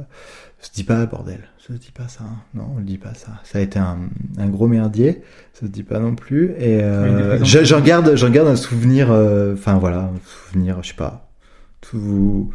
se 0.66 0.72
dit 0.72 0.84
pas 0.84 1.04
bordel, 1.06 1.40
ça 1.58 1.74
se 1.74 1.78
dit 1.78 1.92
pas 1.92 2.08
ça. 2.08 2.24
Hein. 2.24 2.36
Non, 2.54 2.70
on 2.74 2.78
le 2.78 2.84
dit 2.84 2.98
pas 2.98 3.14
ça. 3.14 3.32
Ça 3.44 3.58
a 3.58 3.60
été 3.60 3.78
un, 3.78 3.98
un 4.38 4.46
gros 4.48 4.66
merdier, 4.66 5.22
ça 5.52 5.62
se 5.62 5.70
dit 5.70 5.82
pas 5.82 5.98
non 5.98 6.14
plus. 6.14 6.52
Et 6.58 6.82
euh, 6.82 7.42
j'en 7.44 7.80
garde, 7.80 8.16
j'en 8.16 8.30
garde 8.30 8.48
un 8.48 8.56
souvenir. 8.56 9.10
Euh, 9.10 9.54
enfin 9.54 9.78
voilà, 9.78 9.98
un 9.98 10.12
souvenir, 10.24 10.82
je 10.82 10.88
sais 10.88 10.94
pas, 10.94 11.28
tout 11.80 12.50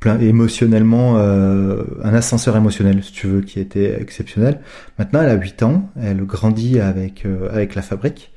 plein 0.00 0.18
émotionnellement, 0.18 1.18
euh, 1.18 1.84
un 2.02 2.14
ascenseur 2.14 2.56
émotionnel, 2.56 3.04
si 3.04 3.12
tu 3.12 3.26
veux, 3.26 3.42
qui 3.42 3.60
était 3.60 4.00
exceptionnel. 4.00 4.60
Maintenant, 4.98 5.20
elle 5.22 5.28
a 5.28 5.34
8 5.34 5.62
ans, 5.62 5.90
elle 6.00 6.24
grandit 6.24 6.80
avec 6.80 7.26
euh, 7.26 7.50
avec 7.52 7.74
la 7.74 7.82
fabrique. 7.82 8.32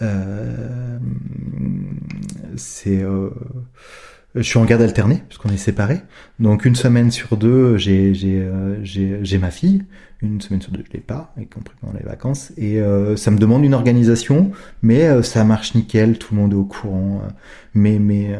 Euh, 0.00 0.98
c'est 2.56 3.04
je 4.34 4.42
suis 4.42 4.58
en 4.58 4.64
garde 4.64 4.82
alternée 4.82 5.22
puisqu'on 5.28 5.50
est 5.50 5.58
séparés. 5.58 6.00
Donc 6.40 6.64
une 6.64 6.74
semaine 6.74 7.10
sur 7.10 7.36
deux, 7.36 7.76
j'ai 7.76 8.14
j'ai 8.14 8.40
euh, 8.40 8.78
j'ai 8.82 9.38
ma 9.38 9.50
fille. 9.50 9.84
Une 10.22 10.40
semaine 10.40 10.62
sur 10.62 10.70
deux, 10.70 10.84
je 10.86 10.92
l'ai 10.92 11.00
pas, 11.00 11.34
y 11.36 11.46
compris 11.46 11.74
pendant 11.80 11.98
les 11.98 12.04
vacances. 12.04 12.52
Et 12.56 12.80
euh, 12.80 13.16
ça 13.16 13.32
me 13.32 13.38
demande 13.38 13.64
une 13.64 13.74
organisation, 13.74 14.52
mais 14.80 15.02
euh, 15.02 15.22
ça 15.22 15.42
marche 15.42 15.74
nickel. 15.74 16.16
Tout 16.16 16.34
le 16.36 16.40
monde 16.40 16.52
est 16.52 16.56
au 16.56 16.64
courant. 16.64 17.22
mes 17.74 17.98
mes 17.98 18.36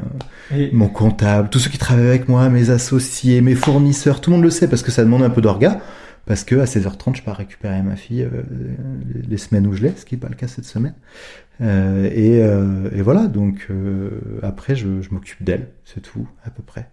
mon 0.73 0.89
comptable, 0.89 1.51
tous 1.51 1.59
ceux 1.59 1.71
qui 1.71 1.79
travaillent 1.79 2.07
avec 2.07 2.29
moi, 2.29 2.49
mes 2.49 2.71
associés, 2.71 3.41
mes 3.41 3.57
fournisseurs, 3.57 4.21
tout 4.21 4.31
le 4.31 4.37
monde 4.37 4.45
le 4.45 4.51
sait 4.51 4.69
parce 4.69 4.83
que 4.83 4.93
ça 4.93 5.03
demande 5.03 5.23
un 5.23 5.31
peu 5.31 5.41
d'orga. 5.41 5.81
Parce 6.27 6.45
que 6.45 6.55
à 6.57 6.65
16h30, 6.65 7.17
je 7.17 7.23
pars 7.23 7.37
récupérer 7.37 7.83
ma 7.83 7.97
fille 7.97 8.29
les 9.29 9.37
semaines 9.39 9.67
où 9.67 9.73
je 9.73 9.83
l'ai, 9.83 9.93
ce 9.97 10.05
qui 10.05 10.15
n'est 10.15 10.21
pas 10.21 10.29
le 10.29 10.37
cas 10.37 10.47
cette 10.47 10.65
semaine. 10.65 10.95
Euh, 11.61 12.11
et, 12.13 12.43
euh, 12.43 12.91
et, 12.95 13.03
voilà, 13.03 13.27
donc 13.27 13.67
euh, 13.71 14.11
après, 14.43 14.75
je, 14.75 15.01
je 15.01 15.11
m'occupe 15.11 15.43
d'elle, 15.43 15.69
c'est 15.85 16.01
tout, 16.01 16.27
à 16.45 16.51
peu 16.51 16.63
près. 16.63 16.89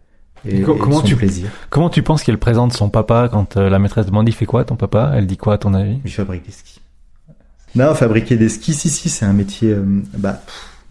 Et, 0.48 0.62
comment 0.62 1.02
tu 1.02 1.16
plaisir. 1.16 1.50
Comment 1.70 1.90
tu 1.90 2.02
penses 2.02 2.24
qu'elle 2.24 2.38
présente 2.38 2.72
son 2.72 2.90
papa 2.90 3.30
quand 3.30 3.58
la 3.58 3.78
maîtresse 3.78 4.06
demande 4.06 4.30
il 4.30 4.32
fait 4.32 4.46
quoi 4.46 4.64
ton 4.64 4.78
papa? 4.78 5.12
Elle 5.16 5.28
dit 5.28 5.36
quoi 5.36 5.56
à 5.56 5.58
ton 5.58 5.74
avis? 5.74 6.00
Il 6.06 6.12
fabrique 6.12 6.46
des 6.46 6.52
skis. 6.52 6.80
Non, 7.76 7.94
fabriquer 7.94 8.38
des 8.38 8.48
skis, 8.48 8.74
si 8.74 8.90
si, 8.90 9.10
c'est 9.10 9.26
un 9.26 9.34
métier. 9.34 9.76
bah 10.18 10.42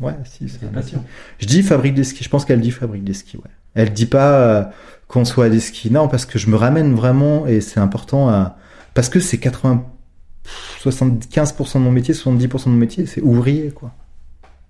ouais, 0.00 0.12
si 0.24 0.50
c'est 0.50 0.66
un 0.66 0.68
passion. 0.68 1.02
Je 1.38 1.46
dis 1.46 1.62
fabrique 1.62 1.94
des 1.94 2.04
skis. 2.04 2.24
Je 2.24 2.28
pense 2.28 2.44
qu'elle 2.44 2.60
dit 2.60 2.70
fabrique 2.70 3.04
des 3.04 3.14
skis. 3.14 3.38
Ouais. 3.38 3.50
Elle 3.74 3.92
dit 3.94 4.06
pas 4.06 4.70
qu'on 5.08 5.24
soit 5.24 5.48
des 5.48 5.60
skis. 5.60 5.90
Non, 5.90 6.08
parce 6.08 6.26
que 6.26 6.38
je 6.38 6.48
me 6.48 6.56
ramène 6.56 6.94
vraiment 6.94 7.46
et 7.46 7.60
c'est 7.60 7.80
important 7.80 8.28
à 8.28 8.56
parce 8.94 9.08
que 9.08 9.20
c'est 9.20 9.38
80 9.38 9.84
75% 10.82 11.74
de 11.74 11.78
mon 11.80 11.90
métier, 11.90 12.14
70% 12.14 12.64
de 12.64 12.70
mon 12.70 12.76
métier, 12.76 13.06
c'est 13.06 13.20
ouvrier, 13.20 13.70
quoi. 13.70 13.92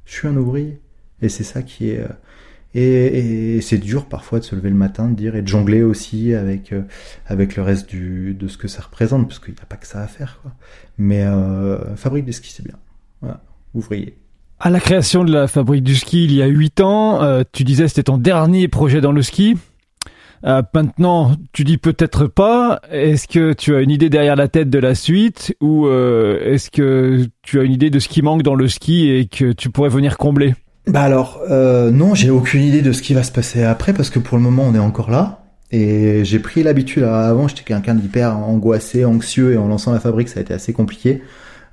Je 0.05 0.15
suis 0.15 0.29
un 0.29 0.37
ouvrier. 0.37 0.81
Et 1.23 1.29
c'est 1.29 1.45
ça 1.45 1.63
qui 1.63 1.91
est... 1.91 2.01
Euh, 2.01 2.09
et, 2.75 3.61
c'est 3.61 3.79
dur 3.79 4.07
parfois 4.07 4.41
de 4.41 4.45
se 4.45 4.55
lever 4.55 4.71
le 4.71 4.77
matin, 4.77 5.09
de 5.09 5.15
dire, 5.15 5.37
et 5.37 5.43
de 5.43 5.49
jongler 5.49 5.83
aussi 5.83 6.35
avec, 6.35 6.73
euh, 6.73 6.83
avec 7.27 7.57
le 7.57 7.63
reste 7.63 7.89
du, 7.89 8.35
de 8.35 8.49
ce 8.49 8.59
que 8.59 8.69
ça 8.69 8.83
représente, 8.83 9.27
parce 9.27 9.39
qu'il 9.39 9.55
n'y 9.55 9.61
a 9.61 9.67
pas 9.67 9.77
que 9.77 9.87
ça 9.87 10.01
à 10.01 10.07
faire, 10.07 10.39
quoi. 10.43 10.53
Mais 10.99 11.23
euh, 11.23 11.97
fabrique 11.97 12.25
des 12.25 12.33
skis, 12.33 12.53
c'est 12.53 12.65
bien. 12.65 12.77
Voilà, 13.21 13.41
ouvrier. 13.75 14.19
À 14.61 14.71
la 14.71 14.81
création 14.81 15.25
de 15.25 15.33
la 15.33 15.47
fabrique 15.47 15.85
du 15.85 15.95
ski 15.95 16.25
il 16.25 16.35
y 16.35 16.43
a 16.43 16.47
8 16.47 16.81
ans, 16.81 17.23
euh, 17.23 17.43
tu 17.53 17.63
disais 17.63 17.87
c'était 17.87 18.03
ton 18.05 18.19
dernier 18.19 18.67
projet 18.67 19.01
dans 19.01 19.13
le 19.13 19.23
ski. 19.23 19.57
Euh, 20.45 20.63
maintenant, 20.75 21.33
tu 21.53 21.65
dis 21.65 21.79
peut-être 21.79 22.27
pas. 22.27 22.81
Est-ce 22.91 23.27
que 23.27 23.53
tu 23.53 23.75
as 23.75 23.81
une 23.81 23.91
idée 23.91 24.11
derrière 24.11 24.37
la 24.37 24.49
tête 24.49 24.71
de 24.71 24.79
la 24.79 24.95
suite 24.95 25.55
ou 25.61 25.87
euh, 25.87 26.41
est-ce 26.45 26.71
que 26.71 27.27
tu 27.43 27.59
as 27.61 27.63
une 27.65 27.73
idée 27.73 27.91
de 27.91 27.99
ce 27.99 28.09
qui 28.09 28.23
manque 28.23 28.43
dans 28.43 28.55
le 28.55 28.69
ski 28.69 29.11
et 29.11 29.27
que 29.27 29.53
tu 29.53 29.71
pourrais 29.71 29.89
venir 29.89 30.17
combler? 30.17 30.55
Bah 30.87 31.03
alors, 31.03 31.41
euh, 31.51 31.91
non, 31.91 32.15
j'ai 32.15 32.31
aucune 32.31 32.63
idée 32.63 32.83
de 32.83 32.93
ce 32.93 33.03
qui 33.03 33.15
va 33.15 33.23
se 33.23 33.33
passer 33.33 33.65
après 33.65 33.93
parce 33.93 34.11
que 34.11 34.19
pour 34.19 34.39
le 34.39 34.43
moment, 34.43 34.65
on 34.67 34.75
est 34.75 34.81
encore 34.81 35.11
là. 35.11 35.45
Et 35.71 36.25
j'ai 36.25 36.39
pris 36.39 36.63
l'habitude. 36.63 37.03
Avant, 37.03 37.47
j'étais 37.47 37.63
quelqu'un 37.63 37.95
d'hyper 37.95 38.39
angoissé, 38.39 39.05
anxieux, 39.05 39.53
et 39.53 39.59
en 39.59 39.69
lançant 39.69 39.93
la 39.93 40.01
fabrique, 40.01 40.31
ça 40.31 40.39
a 40.39 40.43
été 40.43 40.55
assez 40.55 40.73
compliqué. 40.73 41.23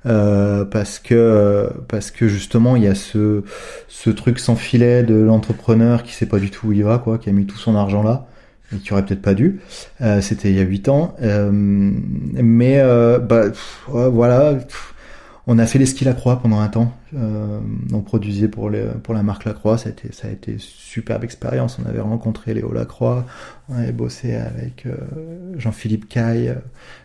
Parce 0.04 1.00
que 1.00 1.68
parce 1.88 2.12
que 2.12 2.28
justement 2.28 2.76
il 2.76 2.84
y 2.84 2.86
a 2.86 2.94
ce 2.94 3.42
ce 3.88 4.08
truc 4.08 4.38
sans 4.38 4.54
filet 4.54 5.02
de 5.02 5.16
l'entrepreneur 5.16 6.04
qui 6.04 6.12
sait 6.12 6.26
pas 6.26 6.38
du 6.38 6.48
tout 6.48 6.68
où 6.68 6.72
il 6.72 6.84
va 6.84 6.98
quoi 6.98 7.18
qui 7.18 7.28
a 7.28 7.32
mis 7.32 7.44
tout 7.44 7.56
son 7.56 7.74
argent 7.74 8.04
là 8.04 8.28
et 8.74 8.78
qui 8.78 8.92
aurait 8.92 9.04
peut-être 9.04 9.22
pas 9.22 9.34
dû. 9.34 9.60
Euh, 10.00 10.20
C'était 10.20 10.50
il 10.50 10.56
y 10.56 10.60
a 10.60 10.64
huit 10.64 10.88
ans. 10.88 11.14
Euh, 11.22 11.50
mais 11.52 12.80
euh, 12.80 13.18
bah, 13.18 13.44
voilà, 13.86 14.58
on 15.46 15.58
a 15.58 15.66
fait 15.66 15.78
les 15.78 15.86
skis 15.86 16.04
Lacroix 16.04 16.40
pendant 16.40 16.60
un 16.60 16.68
temps. 16.68 16.92
Euh, 17.16 17.60
on 17.92 18.00
produisait 18.00 18.48
pour, 18.48 18.68
les, 18.68 18.84
pour 19.02 19.14
la 19.14 19.22
marque 19.22 19.44
Lacroix. 19.44 19.78
Ça 19.78 19.88
a 19.88 19.92
été, 19.92 20.12
ça 20.12 20.28
a 20.28 20.30
été 20.30 20.56
superbe 20.58 21.24
expérience. 21.24 21.78
On 21.84 21.88
avait 21.88 22.00
rencontré 22.00 22.54
Léo 22.54 22.72
Lacroix. 22.72 23.24
On 23.68 23.76
avait 23.76 23.92
bossé 23.92 24.34
avec 24.34 24.86
euh, 24.86 24.96
Jean-Philippe 25.56 26.08
Caille. 26.08 26.54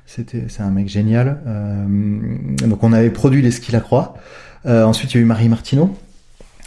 C'était, 0.05 0.45
c'est 0.47 0.63
un 0.63 0.71
mec 0.71 0.89
génial. 0.89 1.39
Donc 2.67 2.83
on 2.83 2.91
avait 2.91 3.11
produit 3.11 3.41
les 3.41 3.51
skis 3.51 3.71
Lacroix. 3.71 4.15
ensuite, 4.65 5.13
il 5.13 5.17
y 5.17 5.19
a 5.19 5.23
eu 5.23 5.25
Marie 5.25 5.47
Martineau 5.47 5.95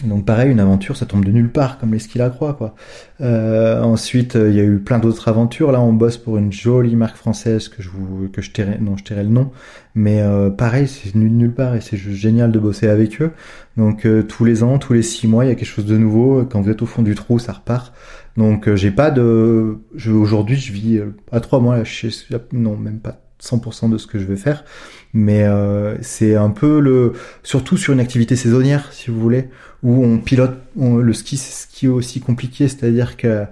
Donc 0.03 0.25
pareil, 0.25 0.51
une 0.51 0.61
aventure, 0.61 0.97
ça 0.97 1.07
tombe 1.07 1.25
de 1.25 1.31
nulle 1.31 1.51
part, 1.51 1.79
comme 1.79 1.93
les 1.93 2.01
skis 2.01 2.19
la 2.19 2.29
croix, 2.29 2.55
quoi. 2.55 2.75
Euh, 3.21 3.81
ensuite, 3.81 4.35
il 4.35 4.55
y 4.55 4.61
a 4.61 4.65
eu 4.65 4.79
plein 4.79 4.99
d'autres 4.99 5.29
aventures. 5.29 5.71
Là, 5.71 5.81
on 5.81 5.93
bosse 5.93 6.17
pour 6.17 6.37
une 6.37 6.53
jolie 6.53 6.97
marque 6.97 7.17
française 7.17 7.69
que 7.69 7.83
je 7.83 7.91
vous, 7.91 8.29
que 8.29 8.43
je 8.43 8.51
tairai, 8.51 8.79
non, 8.81 8.97
je 8.97 9.15
le 9.15 9.23
nom. 9.25 9.53
Mais 9.95 10.21
euh, 10.21 10.51
pareil, 10.51 10.89
c'est 10.89 11.15
de 11.15 11.19
nulle 11.19 11.55
part 11.55 11.77
et 11.77 11.81
c'est 11.81 11.97
juste 11.97 12.21
génial 12.21 12.51
de 12.51 12.59
bosser 12.59 12.89
avec 12.89 13.23
eux. 13.23 13.31
Donc 13.77 14.05
euh, 14.07 14.23
tous 14.23 14.45
les 14.45 14.63
ans, 14.63 14.79
tous 14.79 14.93
les 14.93 15.03
six 15.03 15.29
mois, 15.29 15.45
il 15.45 15.49
y 15.49 15.51
a 15.53 15.55
quelque 15.55 15.67
chose 15.67 15.87
de 15.87 15.97
nouveau. 15.97 16.45
Quand 16.45 16.61
vous 16.61 16.71
êtes 16.71 16.83
au 16.83 16.87
fond 16.87 17.03
du 17.03 17.15
trou, 17.15 17.39
ça 17.39 17.53
repart. 17.53 17.93
Donc 18.37 18.69
euh, 18.69 18.77
j'ai 18.77 18.91
pas 18.91 19.11
de, 19.11 19.79
aujourd'hui, 20.09 20.57
je 20.57 20.73
vis 20.73 20.99
euh, 20.99 21.15
à 21.31 21.41
trois 21.41 21.61
mois, 21.61 21.79
là, 21.79 21.85
sais, 21.85 22.09
non, 22.53 22.77
même 22.77 22.99
pas 22.99 23.24
100% 23.45 23.89
de 23.89 23.99
ce 23.99 24.07
que 24.07 24.19
je 24.19 24.25
vais 24.25 24.37
faire. 24.37 24.65
Mais 25.13 25.45
euh, 25.45 25.97
c'est 26.03 26.35
un 26.37 26.51
peu 26.51 26.81
le, 26.81 27.13
surtout 27.43 27.77
sur 27.77 27.93
une 27.93 28.01
activité 28.01 28.37
saisonnière, 28.37 28.93
si 28.93 29.11
vous 29.11 29.21
voulez, 29.21 29.49
où 29.83 30.05
on 30.05 30.19
pilote 30.19 30.59
on- 30.77 30.97
le 30.97 31.13
ski, 31.13 31.37
c'est 31.37 31.85
est 31.87 31.89
aussi 31.89 32.21
compliqué, 32.21 32.69
c'est-à-dire 32.69 33.17
que 33.17 33.45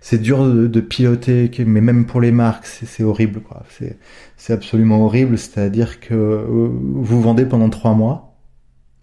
c'est 0.00 0.18
dur 0.20 0.44
de, 0.46 0.66
de 0.66 0.80
piloter, 0.80 1.50
mais 1.66 1.80
même 1.80 2.06
pour 2.06 2.20
les 2.20 2.30
marques, 2.32 2.66
c'est 2.66 2.86
c'est 2.86 3.02
horrible, 3.02 3.40
quoi. 3.40 3.64
C'est 3.70 3.98
c'est 4.36 4.52
absolument 4.52 5.04
horrible, 5.04 5.36
c'est-à-dire 5.38 6.00
que 6.00 6.14
euh, 6.14 6.68
vous 6.72 7.20
vendez 7.22 7.44
pendant 7.46 7.68
trois 7.70 7.94
mois. 7.94 8.36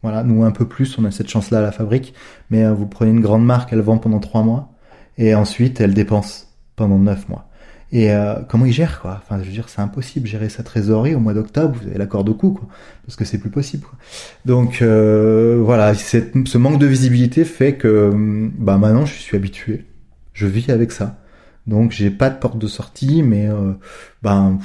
Voilà, 0.03 0.23
nous 0.23 0.43
un 0.43 0.51
peu 0.51 0.67
plus, 0.67 0.97
on 0.99 1.05
a 1.05 1.11
cette 1.11 1.29
chance-là 1.29 1.59
à 1.59 1.61
la 1.61 1.71
fabrique, 1.71 2.13
mais 2.49 2.63
euh, 2.63 2.73
vous 2.73 2.87
prenez 2.87 3.11
une 3.11 3.21
grande 3.21 3.45
marque, 3.45 3.73
elle 3.73 3.81
vend 3.81 3.97
pendant 3.97 4.19
trois 4.19 4.43
mois, 4.43 4.71
et 5.17 5.35
ensuite 5.35 5.81
elle 5.81 5.93
dépense 5.93 6.55
pendant 6.75 6.99
neuf 6.99 7.27
mois. 7.29 7.46
Et 7.91 8.11
euh, 8.11 8.35
comment 8.49 8.65
ils 8.65 8.73
gèrent 8.73 8.99
quoi? 9.01 9.21
Enfin, 9.23 9.39
je 9.41 9.45
veux 9.45 9.53
dire, 9.53 9.69
c'est 9.69 9.79
impossible 9.79 10.27
gérer 10.27 10.49
sa 10.49 10.61
trésorerie 10.61 11.15
au 11.15 11.19
mois 11.19 11.33
d'octobre. 11.33 11.77
Vous 11.81 11.87
avez 11.87 11.97
la 11.97 12.05
corde 12.05 12.27
au 12.27 12.33
cou, 12.33 12.51
quoi, 12.51 12.67
parce 13.05 13.15
que 13.15 13.23
c'est 13.23 13.37
plus 13.37 13.49
possible. 13.49 13.83
Quoi. 13.83 13.97
Donc 14.45 14.81
euh, 14.81 15.61
voilà, 15.63 15.93
ce 15.93 16.57
manque 16.57 16.79
de 16.79 16.85
visibilité 16.85 17.45
fait 17.45 17.75
que 17.75 18.09
hum, 18.11 18.51
bah 18.57 18.77
maintenant 18.77 19.05
je 19.05 19.13
suis 19.13 19.37
habitué, 19.37 19.85
je 20.33 20.47
vis 20.47 20.69
avec 20.69 20.91
ça. 20.91 21.17
Donc 21.65 21.91
j'ai 21.91 22.09
pas 22.09 22.29
de 22.29 22.37
porte 22.37 22.57
de 22.57 22.67
sortie, 22.67 23.23
mais 23.23 23.47
euh, 23.47 23.73
ben 24.21 24.59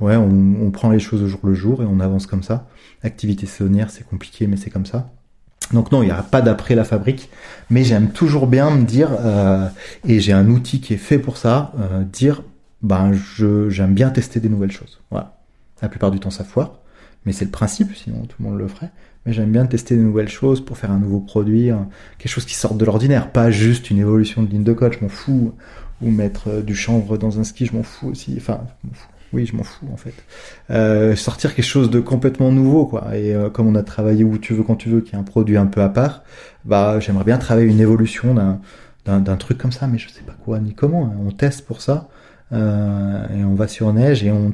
ouais, 0.00 0.16
on, 0.16 0.56
on 0.62 0.70
prend 0.70 0.90
les 0.90 0.98
choses 0.98 1.22
au 1.22 1.26
jour 1.26 1.40
le 1.44 1.54
jour 1.54 1.82
et 1.82 1.86
on 1.86 2.00
avance 2.00 2.26
comme 2.26 2.42
ça. 2.42 2.66
Activité 3.02 3.46
saisonnière, 3.46 3.90
c'est 3.90 4.06
compliqué, 4.06 4.46
mais 4.46 4.56
c'est 4.56 4.70
comme 4.70 4.86
ça. 4.86 5.10
Donc 5.72 5.92
non, 5.92 6.02
il 6.02 6.06
n'y 6.06 6.12
aura 6.12 6.22
pas 6.22 6.40
d'après 6.40 6.74
la 6.74 6.84
fabrique, 6.84 7.30
mais 7.70 7.84
j'aime 7.84 8.10
toujours 8.10 8.46
bien 8.46 8.70
me 8.70 8.84
dire, 8.84 9.10
euh, 9.20 9.68
et 10.06 10.20
j'ai 10.20 10.32
un 10.32 10.48
outil 10.48 10.80
qui 10.80 10.94
est 10.94 10.98
fait 10.98 11.18
pour 11.18 11.36
ça, 11.36 11.72
euh, 11.78 12.04
dire, 12.04 12.42
ben 12.82 13.12
j'aime 13.68 13.94
bien 13.94 14.10
tester 14.10 14.40
des 14.40 14.48
nouvelles 14.48 14.70
choses. 14.72 15.00
Voilà. 15.10 15.36
La 15.82 15.88
plupart 15.88 16.10
du 16.10 16.20
temps 16.20 16.30
ça 16.30 16.44
foire, 16.44 16.78
mais 17.24 17.32
c'est 17.32 17.44
le 17.44 17.50
principe, 17.50 17.94
sinon 17.94 18.22
tout 18.26 18.36
le 18.40 18.48
monde 18.48 18.58
le 18.58 18.68
ferait. 18.68 18.90
Mais 19.26 19.32
j'aime 19.32 19.50
bien 19.52 19.66
tester 19.66 19.96
des 19.96 20.02
nouvelles 20.02 20.28
choses 20.28 20.64
pour 20.64 20.78
faire 20.78 20.90
un 20.90 20.98
nouveau 20.98 21.20
produit, 21.20 21.70
un- 21.70 21.88
quelque 22.18 22.30
chose 22.32 22.44
qui 22.46 22.54
sorte 22.54 22.78
de 22.78 22.84
l'ordinaire, 22.84 23.30
pas 23.32 23.50
juste 23.50 23.90
une 23.90 23.98
évolution 23.98 24.42
de 24.42 24.48
ligne 24.48 24.62
de 24.64 24.72
code, 24.72 24.94
je 24.94 25.00
m'en 25.00 25.08
fous, 25.08 25.52
ou 26.00 26.10
mettre 26.10 26.48
euh, 26.48 26.62
du 26.62 26.74
chanvre 26.74 27.18
dans 27.18 27.38
un 27.40 27.44
ski, 27.44 27.66
je 27.66 27.74
m'en 27.76 27.82
fous 27.82 28.08
aussi. 28.08 28.34
Enfin, 28.38 28.60
je 28.82 28.88
m'en 28.88 28.94
fous. 28.94 29.08
Oui, 29.34 29.44
je 29.44 29.54
m'en 29.54 29.62
fous 29.64 29.86
en 29.92 29.96
fait. 29.98 30.14
Euh, 30.70 31.14
sortir 31.14 31.54
quelque 31.54 31.64
chose 31.66 31.90
de 31.90 32.00
complètement 32.00 32.50
nouveau, 32.50 32.86
quoi. 32.86 33.14
Et 33.16 33.34
euh, 33.34 33.50
comme 33.50 33.66
on 33.66 33.74
a 33.74 33.82
travaillé 33.82 34.24
où 34.24 34.38
tu 34.38 34.54
veux 34.54 34.62
quand 34.62 34.76
tu 34.76 34.88
veux, 34.88 35.00
qui 35.02 35.14
est 35.14 35.18
un 35.18 35.22
produit 35.22 35.58
un 35.58 35.66
peu 35.66 35.82
à 35.82 35.90
part, 35.90 36.22
bah 36.64 36.98
j'aimerais 37.00 37.24
bien 37.24 37.36
travailler 37.38 37.66
une 37.68 37.80
évolution 37.80 38.32
d'un 38.34 38.60
d'un 39.04 39.20
d'un 39.20 39.36
truc 39.36 39.58
comme 39.58 39.72
ça, 39.72 39.86
mais 39.86 39.98
je 39.98 40.08
sais 40.08 40.22
pas 40.22 40.32
quoi 40.44 40.58
ni 40.60 40.72
comment. 40.74 41.06
hein. 41.06 41.12
On 41.26 41.30
teste 41.30 41.66
pour 41.66 41.82
ça 41.82 42.08
euh, 42.52 43.26
et 43.36 43.44
on 43.44 43.54
va 43.54 43.68
sur 43.68 43.92
neige 43.92 44.24
et 44.24 44.32
on 44.32 44.52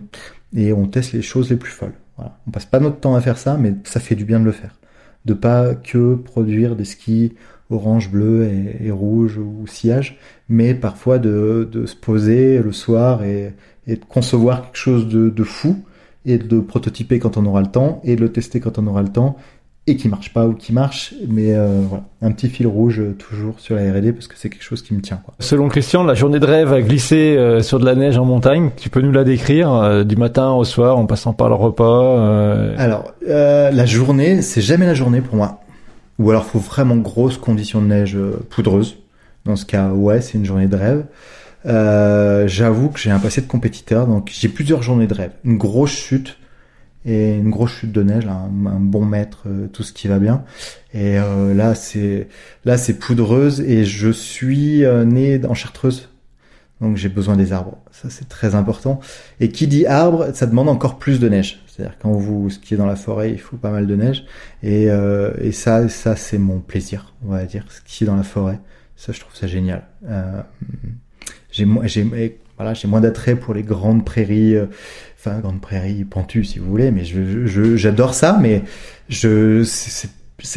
et 0.56 0.72
on 0.72 0.86
teste 0.86 1.12
les 1.12 1.22
choses 1.22 1.50
les 1.50 1.56
plus 1.56 1.72
folles. 1.72 1.94
Voilà. 2.16 2.38
On 2.46 2.50
passe 2.50 2.66
pas 2.66 2.78
notre 2.78 3.00
temps 3.00 3.16
à 3.16 3.20
faire 3.20 3.38
ça, 3.38 3.56
mais 3.56 3.74
ça 3.84 3.98
fait 3.98 4.14
du 4.14 4.24
bien 4.24 4.38
de 4.38 4.44
le 4.44 4.52
faire. 4.52 4.76
De 5.24 5.34
pas 5.34 5.74
que 5.74 6.14
produire 6.14 6.76
des 6.76 6.84
skis 6.84 7.32
orange, 7.70 8.10
bleu 8.10 8.48
et, 8.80 8.90
rouge 8.90 9.38
ou 9.38 9.66
sillage, 9.66 10.18
mais 10.48 10.74
parfois 10.74 11.18
de, 11.18 11.68
de 11.70 11.86
se 11.86 11.96
poser 11.96 12.62
le 12.62 12.72
soir 12.72 13.24
et, 13.24 13.54
et 13.86 13.96
de 13.96 14.04
concevoir 14.04 14.62
quelque 14.62 14.76
chose 14.76 15.08
de, 15.08 15.30
de 15.30 15.44
fou 15.44 15.82
et 16.26 16.38
de 16.38 16.60
prototyper 16.60 17.18
quand 17.18 17.36
on 17.36 17.46
aura 17.46 17.62
le 17.62 17.70
temps 17.70 18.00
et 18.04 18.16
de 18.16 18.20
le 18.20 18.32
tester 18.32 18.60
quand 18.60 18.78
on 18.78 18.86
aura 18.86 19.02
le 19.02 19.08
temps 19.08 19.36
et 19.86 19.96
qui 19.96 20.08
marche 20.08 20.32
pas 20.32 20.46
ou 20.46 20.54
qui 20.54 20.72
marche, 20.72 21.14
mais 21.28 21.54
euh, 21.54 21.82
voilà, 21.86 22.04
un 22.22 22.32
petit 22.32 22.48
fil 22.48 22.66
rouge 22.66 23.00
euh, 23.00 23.12
toujours 23.12 23.60
sur 23.60 23.76
la 23.76 23.82
R&D 23.92 24.12
parce 24.12 24.28
que 24.28 24.34
c'est 24.36 24.48
quelque 24.48 24.62
chose 24.62 24.82
qui 24.82 24.94
me 24.94 25.02
tient. 25.02 25.20
Quoi. 25.22 25.34
Selon 25.40 25.68
Christian, 25.68 26.04
la 26.04 26.14
journée 26.14 26.40
de 26.40 26.46
rêve 26.46 26.72
a 26.72 26.80
glissé 26.80 27.36
euh, 27.36 27.60
sur 27.60 27.78
de 27.78 27.84
la 27.84 27.94
neige 27.94 28.16
en 28.16 28.24
montagne. 28.24 28.70
Tu 28.78 28.88
peux 28.88 29.02
nous 29.02 29.12
la 29.12 29.24
décrire 29.24 29.70
euh, 29.74 30.04
du 30.04 30.16
matin 30.16 30.52
au 30.52 30.64
soir 30.64 30.96
en 30.96 31.04
passant 31.04 31.34
par 31.34 31.50
le 31.50 31.54
repas 31.54 32.18
euh, 32.18 32.74
Alors, 32.78 33.12
euh, 33.28 33.70
la 33.70 33.84
journée, 33.84 34.40
c'est 34.40 34.62
jamais 34.62 34.86
la 34.86 34.94
journée 34.94 35.20
pour 35.20 35.36
moi. 35.36 35.60
Ou 36.18 36.30
alors, 36.30 36.44
faut 36.46 36.60
vraiment 36.60 36.96
grosses 36.96 37.36
conditions 37.36 37.82
de 37.82 37.86
neige 37.86 38.16
euh, 38.16 38.40
poudreuse. 38.48 38.96
Dans 39.44 39.56
ce 39.56 39.66
cas, 39.66 39.90
ouais, 39.90 40.22
c'est 40.22 40.38
une 40.38 40.46
journée 40.46 40.68
de 40.68 40.76
rêve. 40.76 41.04
Euh, 41.66 42.46
J'avoue 42.46 42.88
que 42.88 42.98
j'ai 42.98 43.10
un 43.10 43.18
passé 43.18 43.42
de 43.42 43.46
compétiteur, 43.46 44.06
donc 44.06 44.30
j'ai 44.32 44.48
plusieurs 44.48 44.82
journées 44.82 45.06
de 45.06 45.14
rêve. 45.14 45.32
Une 45.44 45.58
grosse 45.58 45.90
chute 45.90 46.38
et 47.04 47.34
une 47.34 47.50
grosse 47.50 47.72
chute 47.72 47.92
de 47.92 48.02
neige, 48.02 48.26
un, 48.26 48.48
bon 48.80 49.04
mètre, 49.04 49.44
euh, 49.46 49.68
tout 49.68 49.82
ce 49.82 49.92
qui 49.92 50.08
va 50.08 50.18
bien. 50.18 50.44
Et 50.92 51.18
euh, 51.18 51.54
là, 51.54 51.74
c'est 51.74 52.28
là, 52.64 52.78
c'est 52.78 52.98
poudreuse 52.98 53.60
et 53.60 53.84
je 53.84 54.10
suis 54.10 54.84
euh, 54.84 55.04
né 55.04 55.40
en 55.46 55.54
Chartreuse, 55.54 56.08
donc 56.80 56.96
j'ai 56.96 57.08
besoin 57.08 57.36
des 57.36 57.52
arbres. 57.52 57.78
Ça, 57.90 58.08
c'est 58.10 58.28
très 58.28 58.54
important. 58.54 59.00
Et 59.40 59.48
qui 59.48 59.66
dit 59.66 59.86
arbre, 59.86 60.28
ça 60.34 60.46
demande 60.46 60.68
encore 60.68 60.98
plus 60.98 61.20
de 61.20 61.28
neige. 61.28 61.62
C'est-à-dire 61.66 61.96
quand 62.00 62.12
vous 62.12 62.48
skiez 62.50 62.76
dans 62.76 62.86
la 62.86 62.96
forêt, 62.96 63.32
il 63.32 63.40
faut 63.40 63.56
pas 63.56 63.70
mal 63.70 63.86
de 63.86 63.96
neige. 63.96 64.24
Et, 64.62 64.90
euh, 64.90 65.32
et 65.40 65.52
ça, 65.52 65.88
ça 65.88 66.16
c'est 66.16 66.38
mon 66.38 66.60
plaisir, 66.60 67.12
on 67.24 67.32
va 67.32 67.44
dire, 67.44 67.66
skier 67.68 68.06
dans 68.06 68.16
la 68.16 68.22
forêt. 68.22 68.60
Ça, 68.96 69.12
je 69.12 69.20
trouve 69.20 69.34
ça 69.34 69.46
génial. 69.46 69.84
J'ai 71.50 71.66
j'ai 71.84 72.40
voilà, 72.56 72.72
j'ai 72.72 72.86
moins 72.86 73.00
d'attrait 73.00 73.34
pour 73.34 73.52
les 73.52 73.64
grandes 73.64 74.04
prairies, 74.04 74.56
enfin 75.26 75.40
grandes 75.40 75.60
prairies 75.60 76.04
pentues 76.04 76.44
si 76.44 76.58
vous 76.58 76.68
voulez, 76.68 76.90
mais 76.90 77.04
j'adore 77.04 78.14
ça, 78.14 78.38
mais 78.40 78.62
je 79.08 79.62
c'est- 79.64 80.10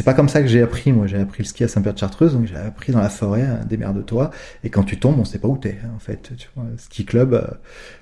pas 0.04 0.12
comme 0.12 0.28
ça 0.28 0.42
que 0.42 0.48
j'ai 0.48 0.60
appris. 0.60 0.92
Moi, 0.92 1.06
j'ai 1.06 1.16
appris 1.18 1.42
le 1.42 1.48
ski 1.48 1.64
à 1.64 1.68
Saint-Pierre-de-Chartreuse, 1.68 2.34
donc 2.34 2.46
j'ai 2.46 2.56
appris 2.56 2.92
dans 2.92 3.00
la 3.00 3.08
forêt, 3.08 3.42
hein, 3.42 3.60
démerde-toi. 3.66 4.30
Et 4.64 4.70
quand 4.70 4.82
tu 4.82 4.98
tombes, 4.98 5.18
on 5.18 5.24
sait 5.24 5.38
pas 5.38 5.48
où 5.48 5.56
t'es. 5.56 5.78
hein, 5.82 5.88
en 5.96 5.98
fait, 5.98 6.32
tu 6.36 6.48
vois, 6.54 6.66
ski 6.76 7.04
club, 7.06 7.32
euh, 7.34 7.46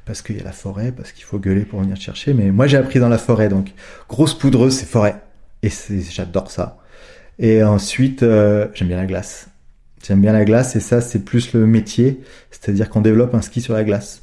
parce 0.04 0.22
qu'il 0.22 0.36
y 0.36 0.40
a 0.40 0.44
la 0.44 0.52
forêt, 0.52 0.90
parce 0.90 1.12
qu'il 1.12 1.24
faut 1.24 1.38
gueuler 1.38 1.64
pour 1.64 1.80
venir 1.80 1.96
chercher. 1.96 2.34
Mais 2.34 2.50
moi, 2.50 2.66
j'ai 2.66 2.76
appris 2.76 2.98
dans 2.98 3.08
la 3.08 3.18
forêt, 3.18 3.48
donc 3.48 3.72
grosse 4.08 4.34
poudreuse, 4.36 4.74
c'est 4.74 4.86
forêt, 4.86 5.16
et 5.62 5.68
c'est 5.68 6.00
j'adore 6.00 6.50
ça. 6.50 6.78
Et 7.38 7.62
ensuite, 7.62 8.22
euh, 8.22 8.66
j'aime 8.74 8.88
bien 8.88 8.96
la 8.96 9.06
glace. 9.06 9.48
J'aime 10.04 10.20
bien 10.20 10.32
la 10.32 10.44
glace, 10.44 10.74
et 10.76 10.80
ça, 10.80 11.00
c'est 11.00 11.20
plus 11.24 11.52
le 11.52 11.66
métier, 11.66 12.20
c'est-à-dire 12.50 12.88
qu'on 12.90 13.02
développe 13.02 13.34
un 13.34 13.42
ski 13.42 13.60
sur 13.60 13.74
la 13.74 13.84
glace, 13.84 14.22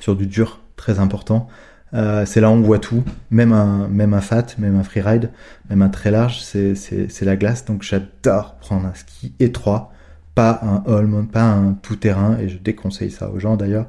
sur 0.00 0.14
du 0.14 0.26
dur, 0.26 0.60
très 0.76 0.98
important. 0.98 1.48
Euh, 1.94 2.26
c'est 2.26 2.40
là 2.40 2.50
où 2.50 2.54
on 2.54 2.60
voit 2.60 2.78
tout, 2.78 3.04
même 3.30 3.52
un, 3.52 3.88
même 3.88 4.12
un 4.12 4.20
fat, 4.20 4.46
même 4.58 4.76
un 4.76 4.82
freeride, 4.82 5.30
même 5.70 5.82
un 5.82 5.88
très 5.88 6.10
large, 6.10 6.42
c'est, 6.42 6.74
la 7.22 7.36
glace. 7.36 7.64
Donc 7.64 7.82
j'adore 7.82 8.56
prendre 8.56 8.86
un 8.86 8.94
ski 8.94 9.34
étroit, 9.38 9.92
pas 10.34 10.60
un 10.62 10.84
all 10.92 11.08
pas 11.26 11.44
un 11.44 11.74
tout-terrain, 11.74 12.38
et 12.38 12.48
je 12.48 12.58
déconseille 12.58 13.10
ça 13.10 13.30
aux 13.30 13.38
gens 13.38 13.56
d'ailleurs. 13.56 13.86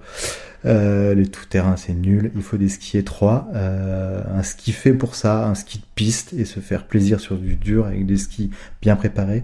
Euh, 0.66 1.14
les 1.14 1.28
tout-terrain 1.28 1.78
c'est 1.78 1.94
nul, 1.94 2.32
il 2.36 2.42
faut 2.42 2.58
des 2.58 2.70
skis 2.70 2.98
étroits, 2.98 3.48
euh, 3.54 4.24
un 4.34 4.44
ski 4.44 4.72
fait 4.72 4.94
pour 4.94 5.16
ça, 5.16 5.48
un 5.48 5.56
ski 5.56 5.80
de 5.80 5.86
piste 5.96 6.34
et 6.34 6.46
se 6.46 6.60
faire 6.60 6.88
plaisir 6.88 7.20
sur 7.20 7.38
du 7.38 7.56
dur 7.56 7.86
avec 7.86 8.06
des 8.06 8.18
skis 8.18 8.52
bien 8.82 8.96
préparés. 8.96 9.44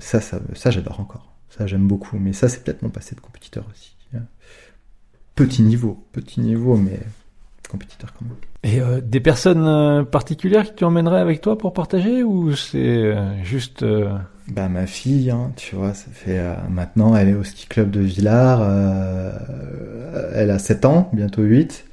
Ça, 0.00 0.20
ça, 0.20 0.40
ça 0.54 0.70
j'adore 0.70 1.00
encore. 1.00 1.34
Ça 1.50 1.66
j'aime 1.66 1.86
beaucoup, 1.86 2.18
mais 2.18 2.32
ça 2.32 2.48
c'est 2.48 2.64
peut-être 2.64 2.82
mon 2.82 2.88
passé 2.88 3.14
de 3.14 3.20
compétiteur 3.20 3.66
aussi. 3.70 3.94
Petit 5.34 5.62
niveau, 5.62 6.04
petit 6.12 6.40
niveau, 6.40 6.76
mais 6.76 7.00
compétiteur 7.68 8.12
quand 8.18 8.24
même. 8.26 8.36
Et 8.62 8.80
euh, 8.80 9.00
des 9.00 9.20
personnes 9.20 9.66
euh, 9.66 10.04
particulières 10.04 10.70
que 10.70 10.76
tu 10.76 10.84
emmènerais 10.84 11.20
avec 11.20 11.40
toi 11.40 11.58
pour 11.58 11.72
partager 11.72 12.22
ou 12.22 12.54
c'est 12.54 12.78
euh, 12.78 13.42
juste 13.42 13.82
euh, 13.82 14.16
Bah 14.48 14.68
ma 14.68 14.86
fille, 14.86 15.30
hein, 15.30 15.52
tu 15.56 15.74
vois, 15.76 15.92
ça 15.92 16.06
fait 16.12 16.38
euh, 16.38 16.54
maintenant 16.70 17.16
elle 17.16 17.28
est 17.28 17.34
au 17.34 17.44
ski 17.44 17.66
club 17.66 17.90
de 17.90 18.00
Villars, 18.00 18.60
euh, 18.62 19.32
elle 20.34 20.50
a 20.50 20.58
7 20.58 20.84
ans, 20.84 21.10
bientôt 21.12 21.42
8. 21.42 21.84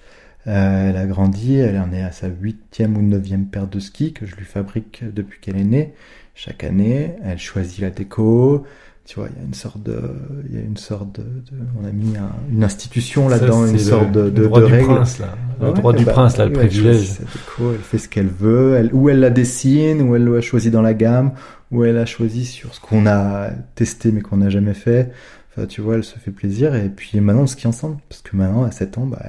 Euh, 0.48 0.90
elle 0.90 0.98
a 0.98 1.06
grandi, 1.06 1.56
elle 1.56 1.80
en 1.80 1.92
est 1.94 2.02
à 2.02 2.12
sa 2.12 2.28
huitième 2.28 2.98
ou 2.98 3.02
neuvième 3.02 3.46
paire 3.46 3.68
de 3.68 3.80
skis 3.80 4.14
que 4.14 4.26
je 4.26 4.36
lui 4.36 4.46
fabrique 4.46 5.04
depuis 5.14 5.40
qu'elle 5.40 5.58
est 5.58 5.64
née. 5.64 5.94
Chaque 6.36 6.64
année, 6.64 7.14
elle 7.24 7.38
choisit 7.38 7.80
la 7.82 7.90
déco. 7.92 8.66
Tu 9.06 9.20
vois, 9.20 9.28
il 9.36 9.42
y 9.42 9.44
a 9.44 9.46
une 9.46 9.54
sorte 9.54 9.82
de, 9.84 10.00
il 10.48 10.56
y 10.56 10.60
a 10.60 10.62
une 10.62 10.78
sorte 10.78 11.16
de, 11.20 11.24
de- 11.24 11.58
on 11.82 11.86
a 11.86 11.92
mis 11.92 12.16
un- 12.16 12.32
une 12.52 12.64
institution 12.64 13.28
là-dedans, 13.28 13.66
une 13.66 13.78
sorte 13.80 14.06
le, 14.08 14.12
de, 14.12 14.20
le 14.22 14.32
de, 14.32 14.44
droit 14.44 14.62
de 14.62 14.68
du 14.68 14.72
règles. 14.72 14.86
prince 14.86 15.20
là, 15.20 15.36
le 15.60 15.68
Ouais, 15.68 15.74
droit 15.74 15.94
du 15.94 16.06
bah, 16.06 16.12
prince 16.14 16.38
là, 16.38 16.46
le 16.46 16.54
privilège. 16.54 16.96
choisit 16.98 17.18
sa 17.18 17.24
déco, 17.24 17.72
elle 17.74 17.80
fait 17.80 17.98
ce 17.98 18.08
qu'elle 18.08 18.28
veut, 18.30 18.76
elle, 18.78 18.90
ou 18.94 19.10
elle 19.10 19.20
la 19.20 19.32
dessine, 19.32 20.02
ou 20.04 20.16
elle 20.16 20.24
l'a 20.26 20.40
choisi 20.42 20.70
dans 20.72 20.82
la 20.84 20.94
gamme, 20.94 21.32
ou 21.72 21.84
elle 21.84 21.98
a 21.98 22.06
choisi 22.06 22.46
sur 22.46 22.74
ce 22.74 22.80
qu'on 22.80 23.06
a 23.08 23.50
testé 23.76 24.12
mais 24.12 24.22
qu'on 24.22 24.38
n'a 24.38 24.50
jamais 24.50 24.74
fait. 24.76 25.12
Enfin, 25.58 25.66
tu 25.66 25.82
vois, 25.82 25.96
elle 25.96 26.04
se 26.06 26.18
fait 26.18 26.32
plaisir 26.32 26.76
et 26.76 26.88
puis 26.88 27.20
maintenant 27.20 27.42
on 27.42 27.48
skie 27.48 27.68
ensemble 27.68 27.98
parce 28.08 28.22
que 28.22 28.38
maintenant 28.38 28.64
à 28.64 28.72
7 28.72 28.98
ans, 28.98 29.06
bah, 29.08 29.22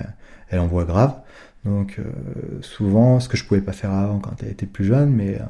elle 0.51 0.61
en 0.61 0.67
voit 0.69 0.85
grave. 0.85 1.15
Donc 1.65 1.99
euh, 1.99 2.03
souvent, 2.61 3.21
ce 3.21 3.29
que 3.29 3.37
je 3.37 3.45
pouvais 3.45 3.61
pas 3.61 3.73
faire 3.73 3.93
avant 3.93 4.19
quand 4.19 4.43
elle 4.43 4.51
était 4.51 4.67
plus 4.67 4.85
jeune, 4.85 5.11
mais 5.11 5.41
euh, 5.41 5.45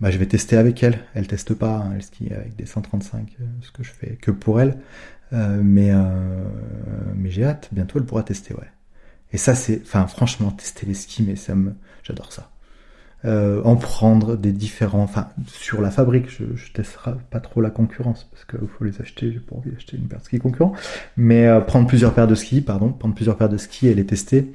bah, 0.00 0.10
je 0.10 0.18
vais 0.18 0.26
tester 0.26 0.56
avec 0.56 0.82
elle. 0.82 0.98
Elle 1.14 1.28
teste 1.28 1.54
pas, 1.54 1.76
hein, 1.76 1.92
elle 1.94 2.02
skie 2.02 2.32
avec 2.32 2.56
des 2.56 2.66
135, 2.66 3.36
euh, 3.40 3.44
ce 3.60 3.70
que 3.70 3.84
je 3.84 3.90
fais 3.90 4.16
que 4.20 4.30
pour 4.30 4.60
elle. 4.60 4.78
mais 5.30 5.92
mais 7.14 7.30
j'ai 7.30 7.44
hâte, 7.44 7.68
bientôt 7.72 7.98
elle 7.98 8.04
pourra 8.04 8.22
tester, 8.22 8.54
ouais. 8.54 8.70
Et 9.32 9.38
ça 9.38 9.54
c'est, 9.54 9.80
enfin 9.82 10.06
franchement, 10.06 10.50
tester 10.50 10.84
les 10.84 10.94
skis, 10.94 11.22
mais 11.22 11.36
ça 11.36 11.54
me, 11.54 11.72
j'adore 12.02 12.32
ça. 12.32 12.50
en 13.24 13.76
prendre 13.76 14.36
des 14.36 14.52
différents, 14.52 15.04
enfin 15.04 15.28
sur 15.46 15.80
la 15.80 15.90
fabrique, 15.90 16.28
je, 16.28 16.54
je 16.54 16.72
testerai 16.72 17.12
pas 17.30 17.40
trop 17.40 17.62
la 17.62 17.70
concurrence 17.70 18.28
parce 18.30 18.44
qu'il 18.44 18.68
faut 18.68 18.84
les 18.84 19.00
acheter, 19.00 19.32
j'ai 19.32 19.40
pas 19.40 19.56
envie 19.56 19.70
d'acheter 19.70 19.96
une 19.96 20.08
paire 20.08 20.18
de 20.18 20.24
skis 20.24 20.38
concurrents, 20.38 20.74
mais 21.16 21.48
prendre 21.66 21.86
plusieurs 21.86 22.12
paires 22.12 22.28
de 22.28 22.34
skis, 22.34 22.60
pardon, 22.60 22.92
prendre 22.92 23.14
plusieurs 23.14 23.38
paires 23.38 23.48
de 23.48 23.56
skis 23.56 23.86
et 23.86 23.94
les 23.94 24.04
tester 24.04 24.52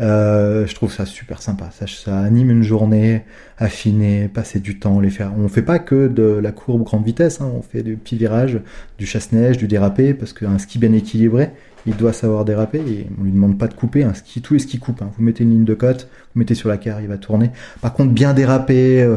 euh, 0.00 0.66
je 0.66 0.74
trouve 0.74 0.92
ça 0.92 1.06
super 1.06 1.42
sympa. 1.42 1.70
Ça, 1.72 1.86
ça 1.86 2.18
anime 2.20 2.50
une 2.50 2.62
journée, 2.62 3.24
affiner, 3.58 4.28
passer 4.28 4.60
du 4.60 4.78
temps, 4.78 5.00
les 5.00 5.10
faire. 5.10 5.32
On 5.36 5.48
fait 5.48 5.62
pas 5.62 5.78
que 5.78 6.08
de 6.08 6.22
la 6.22 6.52
courbe 6.52 6.84
grande 6.84 7.04
vitesse, 7.04 7.40
hein. 7.40 7.50
on 7.54 7.62
fait 7.62 7.82
des 7.82 7.96
petits 7.96 8.16
virages, 8.16 8.60
du 8.98 9.06
chasse-neige, 9.06 9.58
du 9.58 9.66
dérapé, 9.66 10.14
parce 10.14 10.32
qu'un 10.32 10.58
ski 10.58 10.78
bien 10.78 10.92
équilibré, 10.92 11.50
il 11.86 11.96
doit 11.96 12.12
savoir 12.12 12.44
déraper 12.44 12.78
et 12.78 13.06
on 13.18 13.24
lui 13.24 13.32
demande 13.32 13.58
pas 13.58 13.66
de 13.66 13.74
couper. 13.74 14.04
Un 14.04 14.14
ski, 14.14 14.40
tous 14.40 14.54
les 14.54 14.60
skis 14.60 14.78
coupent. 14.78 15.02
Hein. 15.02 15.10
Vous 15.16 15.24
mettez 15.24 15.42
une 15.42 15.50
ligne 15.50 15.64
de 15.64 15.74
côte, 15.74 16.08
vous 16.34 16.38
mettez 16.38 16.54
sur 16.54 16.68
la 16.68 16.76
carre, 16.76 17.00
il 17.00 17.08
va 17.08 17.18
tourner. 17.18 17.50
Par 17.80 17.92
contre, 17.92 18.12
bien 18.12 18.34
déraper, 18.34 19.02
euh, 19.02 19.16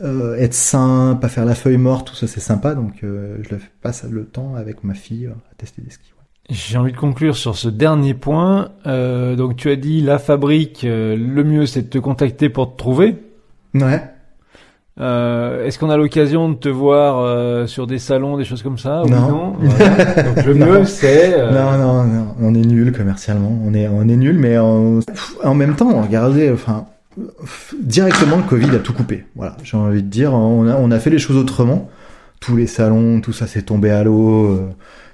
euh, 0.00 0.36
être 0.36 0.54
sain, 0.54 1.18
pas 1.20 1.28
faire 1.28 1.44
la 1.44 1.54
feuille 1.54 1.78
morte, 1.78 2.08
tout 2.08 2.14
ça 2.14 2.26
c'est 2.26 2.40
sympa. 2.40 2.74
Donc 2.74 3.02
je 3.02 3.56
passe 3.82 4.04
le 4.04 4.24
temps 4.24 4.54
avec 4.54 4.84
ma 4.84 4.94
fille 4.94 5.26
à 5.26 5.54
tester 5.56 5.82
des 5.82 5.90
skis. 5.90 6.12
J'ai 6.50 6.76
envie 6.78 6.92
de 6.92 6.96
conclure 6.96 7.36
sur 7.36 7.56
ce 7.56 7.68
dernier 7.68 8.14
point. 8.14 8.70
Euh, 8.86 9.36
donc 9.36 9.56
tu 9.56 9.70
as 9.70 9.76
dit 9.76 10.00
la 10.00 10.18
fabrique, 10.18 10.84
euh, 10.84 11.16
le 11.16 11.44
mieux 11.44 11.66
c'est 11.66 11.82
de 11.82 11.86
te 11.88 11.98
contacter 11.98 12.48
pour 12.48 12.72
te 12.72 12.76
trouver. 12.76 13.16
Ouais. 13.74 14.02
Euh, 15.00 15.64
Est-ce 15.64 15.78
qu'on 15.78 15.90
a 15.90 15.96
l'occasion 15.96 16.48
de 16.50 16.54
te 16.56 16.68
voir 16.68 17.20
euh, 17.20 17.66
sur 17.66 17.86
des 17.86 17.98
salons, 17.98 18.36
des 18.36 18.44
choses 18.44 18.62
comme 18.62 18.78
ça 18.78 19.02
Non. 19.08 19.20
non, 19.30 19.52
donc 20.34 20.44
le 20.44 20.54
mieux 20.54 20.84
c'est. 20.84 21.38
Euh, 21.38 21.52
non, 21.52 21.78
non, 21.78 22.04
non, 22.04 22.26
on 22.40 22.54
est 22.54 22.66
nul 22.66 22.92
commercialement. 22.92 23.56
On 23.64 23.72
est, 23.72 23.86
on 23.88 24.02
est 24.08 24.16
nul, 24.16 24.36
mais 24.36 24.58
en, 24.58 24.98
en 25.44 25.54
même 25.54 25.76
temps, 25.76 26.02
regardez, 26.02 26.50
enfin, 26.50 26.86
directement 27.80 28.36
le 28.38 28.42
Covid 28.42 28.74
a 28.74 28.80
tout 28.80 28.92
coupé. 28.92 29.24
Voilà, 29.36 29.56
j'ai 29.62 29.76
envie 29.76 30.02
de 30.02 30.08
dire, 30.08 30.34
on 30.34 30.66
a, 30.66 30.76
on 30.76 30.90
a 30.90 30.98
fait 30.98 31.10
les 31.10 31.18
choses 31.18 31.36
autrement. 31.36 31.88
Tous 32.40 32.56
les 32.56 32.66
salons, 32.66 33.20
tout 33.20 33.32
ça 33.32 33.46
s'est 33.46 33.62
tombé 33.62 33.90
à 33.90 34.02
l'eau. 34.02 34.58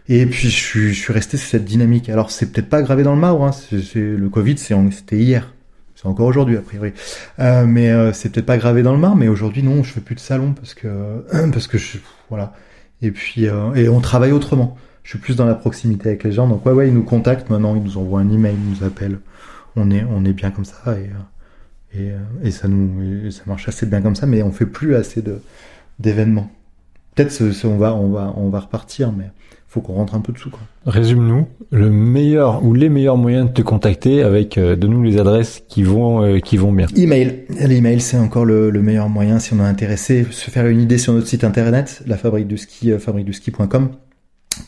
Et 0.08 0.24
puis 0.26 0.50
je 0.50 0.56
suis, 0.56 0.94
je 0.94 1.00
suis 1.00 1.12
resté 1.12 1.36
sur 1.36 1.48
cette 1.48 1.64
dynamique. 1.64 2.08
Alors 2.08 2.30
c'est 2.30 2.52
peut-être 2.52 2.68
pas 2.68 2.82
gravé 2.82 3.02
dans 3.02 3.14
le 3.14 3.20
marbre. 3.20 3.44
Hein. 3.44 3.52
C'est, 3.52 4.00
le 4.00 4.28
Covid, 4.28 4.56
c'était 4.58 5.16
hier. 5.16 5.52
C'est 5.94 6.06
encore 6.06 6.26
aujourd'hui 6.26 6.56
a 6.56 6.62
priori. 6.62 6.92
Euh, 7.40 7.66
mais 7.66 7.90
euh, 7.90 8.12
c'est 8.12 8.30
peut-être 8.30 8.46
pas 8.46 8.58
gravé 8.58 8.82
dans 8.82 8.92
le 8.92 8.98
marbre. 8.98 9.16
Mais 9.16 9.28
aujourd'hui 9.28 9.62
non, 9.62 9.82
je 9.82 9.92
fais 9.92 10.00
plus 10.00 10.14
de 10.14 10.20
salon 10.20 10.52
parce 10.52 10.74
que 10.74 10.88
parce 11.52 11.66
que 11.66 11.78
je 11.78 11.98
voilà. 12.28 12.52
Et 13.02 13.10
puis 13.10 13.48
euh, 13.48 13.74
et 13.74 13.88
on 13.88 14.00
travaille 14.00 14.32
autrement. 14.32 14.76
Je 15.02 15.10
suis 15.10 15.18
plus 15.18 15.36
dans 15.36 15.46
la 15.46 15.54
proximité 15.54 16.08
avec 16.10 16.24
les 16.24 16.32
gens. 16.32 16.48
Donc 16.48 16.64
ouais 16.66 16.72
ouais, 16.72 16.88
ils 16.88 16.94
nous 16.94 17.04
contactent 17.04 17.50
maintenant, 17.50 17.74
ils 17.74 17.82
nous 17.82 17.98
envoient 17.98 18.20
un 18.20 18.30
email, 18.30 18.54
ils 18.54 18.78
nous 18.78 18.86
appellent. 18.86 19.18
On 19.74 19.90
est 19.90 20.04
on 20.04 20.24
est 20.24 20.32
bien 20.32 20.50
comme 20.50 20.64
ça 20.64 20.96
et 20.98 21.10
et, 21.98 22.10
et 22.42 22.50
ça 22.50 22.68
nous 22.68 23.30
ça 23.30 23.42
marche 23.46 23.68
assez 23.68 23.86
bien 23.86 24.02
comme 24.02 24.14
ça. 24.14 24.26
Mais 24.26 24.42
on 24.42 24.52
fait 24.52 24.66
plus 24.66 24.94
assez 24.94 25.22
de 25.22 25.40
d'événements. 25.98 26.50
Peut-être 27.14 27.42
on 27.64 27.76
va 27.76 27.94
on 27.94 28.10
va 28.10 28.34
on 28.36 28.50
va 28.50 28.60
repartir, 28.60 29.12
mais 29.12 29.30
faut 29.76 29.82
qu'on 29.82 29.92
rentre 29.92 30.14
un 30.14 30.20
peu 30.20 30.32
dessous. 30.32 30.48
Quoi. 30.48 30.60
Résume-nous 30.86 31.46
le 31.70 31.90
meilleur 31.90 32.64
ou 32.64 32.72
les 32.72 32.88
meilleurs 32.88 33.18
moyens 33.18 33.48
de 33.48 33.52
te 33.52 33.60
contacter 33.60 34.22
avec 34.22 34.56
euh, 34.56 34.74
de 34.74 34.86
nous 34.86 35.02
les 35.02 35.18
adresses 35.18 35.62
qui 35.68 35.82
vont 35.82 36.24
euh, 36.24 36.38
qui 36.38 36.56
vont 36.56 36.72
bien. 36.72 36.86
Email, 36.96 37.44
l'email 37.60 38.00
c'est 38.00 38.16
encore 38.16 38.46
le, 38.46 38.70
le, 38.70 38.80
meilleur 38.80 39.10
moyen 39.10 39.38
si 39.38 39.52
on 39.52 39.58
est 39.58 39.68
intéressé. 39.68 40.26
Se 40.30 40.50
faire 40.50 40.66
une 40.66 40.80
idée 40.80 40.96
sur 40.96 41.12
notre 41.12 41.26
site 41.26 41.44
internet, 41.44 42.02
la 42.06 42.16
fabrique 42.16 42.46
du 42.46 42.56
ski, 42.56 42.90
euh, 42.90 42.98
fabriqueduski.com, 42.98 43.90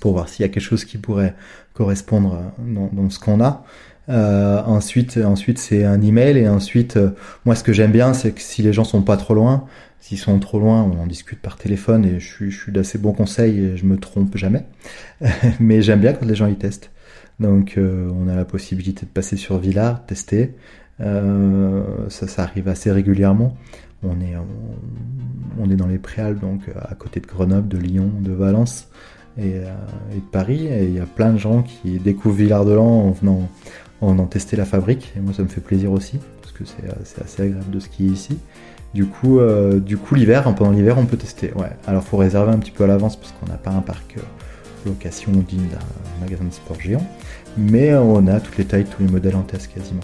pour 0.00 0.12
voir 0.12 0.28
s'il 0.28 0.42
y 0.42 0.44
a 0.44 0.50
quelque 0.50 0.62
chose 0.62 0.84
qui 0.84 0.98
pourrait 0.98 1.34
correspondre 1.72 2.34
euh, 2.34 2.74
dans, 2.74 2.90
dans 2.92 3.09
ce 3.09 3.18
qu'on 3.18 3.40
a. 3.40 3.64
Euh, 4.09 4.62
ensuite, 4.64 5.18
ensuite 5.18 5.59
c'est 5.59 5.84
un 5.84 6.00
email 6.00 6.38
et 6.38 6.48
ensuite, 6.48 6.98
moi 7.44 7.54
ce 7.54 7.62
que 7.62 7.72
j'aime 7.72 7.92
bien, 7.92 8.14
c'est 8.14 8.32
que 8.32 8.40
si 8.40 8.62
les 8.62 8.72
gens 8.72 8.84
sont 8.84 9.02
pas 9.02 9.16
trop 9.16 9.34
loin, 9.34 9.66
S'ils 10.00 10.18
sont 10.18 10.38
trop 10.38 10.61
loin, 10.61 10.82
on 10.84 11.02
en 11.02 11.06
discute 11.06 11.40
par 11.40 11.56
téléphone 11.56 12.04
et 12.04 12.20
je 12.20 12.26
suis, 12.26 12.50
je 12.50 12.62
suis 12.62 12.72
d'assez 12.72 12.98
bons 12.98 13.12
conseils 13.12 13.59
et 13.59 13.76
je 13.76 13.84
me 13.84 13.98
trompe 13.98 14.36
jamais. 14.36 14.64
Mais 15.61 15.82
j'aime 15.82 16.00
bien 16.00 16.12
quand 16.12 16.26
les 16.26 16.36
gens 16.36 16.46
y 16.46 16.54
testent. 16.54 16.90
Donc 17.40 17.74
euh, 17.76 18.09
on 18.14 18.28
a 18.28 18.34
la 18.34 18.44
possibilité 18.44 19.06
de 19.06 19.11
passer 19.11 19.36
sur 19.36 19.59
Villars, 19.59 20.04
tester. 20.06 20.54
Euh, 21.00 21.82
ça, 22.09 22.28
ça 22.28 22.42
arrive 22.42 22.68
assez 22.68 22.92
régulièrement. 22.92 23.56
On 24.04 24.20
est, 24.20 24.34
on, 25.59 25.68
est 25.68 25.76
dans 25.76 25.88
les 25.88 25.98
Préalpes, 25.98 26.40
donc 26.40 26.62
à 26.80 26.94
côté 26.94 27.18
de 27.18 27.26
Grenoble, 27.26 27.66
de 27.66 27.78
Lyon, 27.78 28.12
de 28.20 28.32
Valence 28.32 28.88
et, 29.36 29.56
euh, 29.56 29.74
et 30.12 30.16
de 30.16 30.30
Paris. 30.30 30.68
Et 30.68 30.84
il 30.84 30.94
y 30.94 31.00
a 31.00 31.06
plein 31.06 31.32
de 31.32 31.38
gens 31.38 31.62
qui 31.62 31.98
découvrent 31.98 32.36
Villars-de-Lans 32.36 33.09
en 33.09 33.11
venant, 33.11 33.48
en 34.01 34.12
venant 34.12 34.26
tester 34.26 34.57
la 34.57 34.64
fabrique. 34.64 35.12
Et 35.16 35.20
moi, 35.20 35.32
ça 35.32 35.42
me 35.42 35.49
fait 35.49 35.61
plaisir 35.61 35.92
aussi, 35.92 36.18
parce 36.40 36.53
que 36.53 36.64
c'est 36.64 37.22
assez 37.22 37.42
agréable 37.42 37.70
de 37.70 37.80
skier 37.80 38.09
ici. 38.09 38.38
Du 38.94 39.07
coup, 39.07 39.38
euh, 39.38 39.80
coup 39.80 40.14
l'hiver, 40.14 40.49
hein, 40.49 40.53
pendant 40.53 40.70
l'hiver, 40.70 40.96
on 40.99 41.05
peut 41.05 41.16
tester. 41.16 41.53
Ouais. 41.55 41.70
Alors, 41.86 42.03
faut 42.03 42.16
réserver 42.16 42.53
un 42.53 42.59
petit 42.59 42.70
peu 42.70 42.84
à 42.84 42.86
l'avance 42.86 43.16
parce 43.16 43.32
qu'on 43.32 43.46
n'a 43.46 43.59
pas 43.59 43.70
un 43.70 43.80
parc 43.80 44.16
euh, 44.16 44.20
location 44.86 45.32
digne 45.32 45.68
d'un 45.70 46.24
magasin 46.24 46.44
de 46.44 46.53
sport 46.53 46.80
géant. 46.80 47.07
Mais 47.57 47.94
on 47.94 48.26
a 48.26 48.40
toutes 48.40 48.57
les 48.57 48.64
tailles, 48.64 48.84
tous 48.84 49.03
les 49.03 49.11
modèles 49.11 49.36
en 49.36 49.42
test 49.42 49.70
quasiment. 49.74 50.01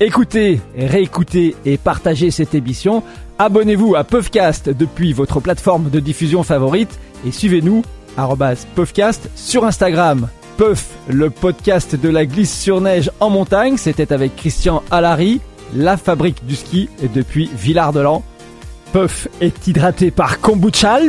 Écoutez, 0.00 0.60
réécoutez 0.76 1.56
et 1.64 1.78
partagez 1.78 2.30
cette 2.30 2.54
émission. 2.54 3.02
Abonnez-vous 3.38 3.94
à 3.94 4.04
Puffcast 4.04 4.68
depuis 4.68 5.12
votre 5.12 5.40
plateforme 5.40 5.88
de 5.88 6.00
diffusion 6.00 6.42
favorite 6.42 6.98
et 7.26 7.32
suivez-nous 7.32 7.82
Puffcast 8.74 9.30
sur 9.34 9.64
Instagram. 9.64 10.28
Puff, 10.56 10.88
le 11.08 11.28
podcast 11.30 11.96
de 11.96 12.08
la 12.08 12.24
glisse 12.24 12.58
sur 12.58 12.80
neige 12.80 13.10
en 13.20 13.30
montagne, 13.30 13.76
c'était 13.76 14.12
avec 14.12 14.36
Christian 14.36 14.82
Alary 14.90 15.40
la 15.74 15.96
fabrique 15.96 16.46
du 16.46 16.56
ski 16.56 16.88
est 17.02 17.12
depuis 17.12 17.50
Villard-de-Lans. 17.54 18.22
Puff 18.92 19.28
est 19.40 19.66
hydraté 19.66 20.10
par 20.10 20.40
Kombucha 20.40 21.00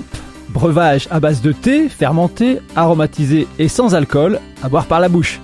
breuvage 0.50 1.08
à 1.12 1.20
base 1.20 1.42
de 1.42 1.52
thé, 1.52 1.90
fermenté, 1.90 2.60
aromatisé 2.76 3.48
et 3.60 3.68
sans 3.68 3.96
alcool, 3.96 4.40
à 4.64 4.70
boire 4.70 4.86
par 4.86 5.00
la 5.00 5.10
bouche. 5.10 5.40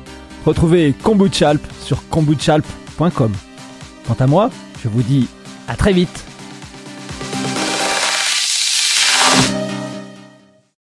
Retrouvez 0.45 0.93
Kombucha 1.03 1.53
sur 1.81 2.07
kombuchalp.com. 2.09 3.31
Quant 4.07 4.17
à 4.19 4.27
moi, 4.27 4.49
je 4.83 4.89
vous 4.89 5.03
dis 5.03 5.27
à 5.67 5.75
très 5.75 5.93
vite 5.93 6.25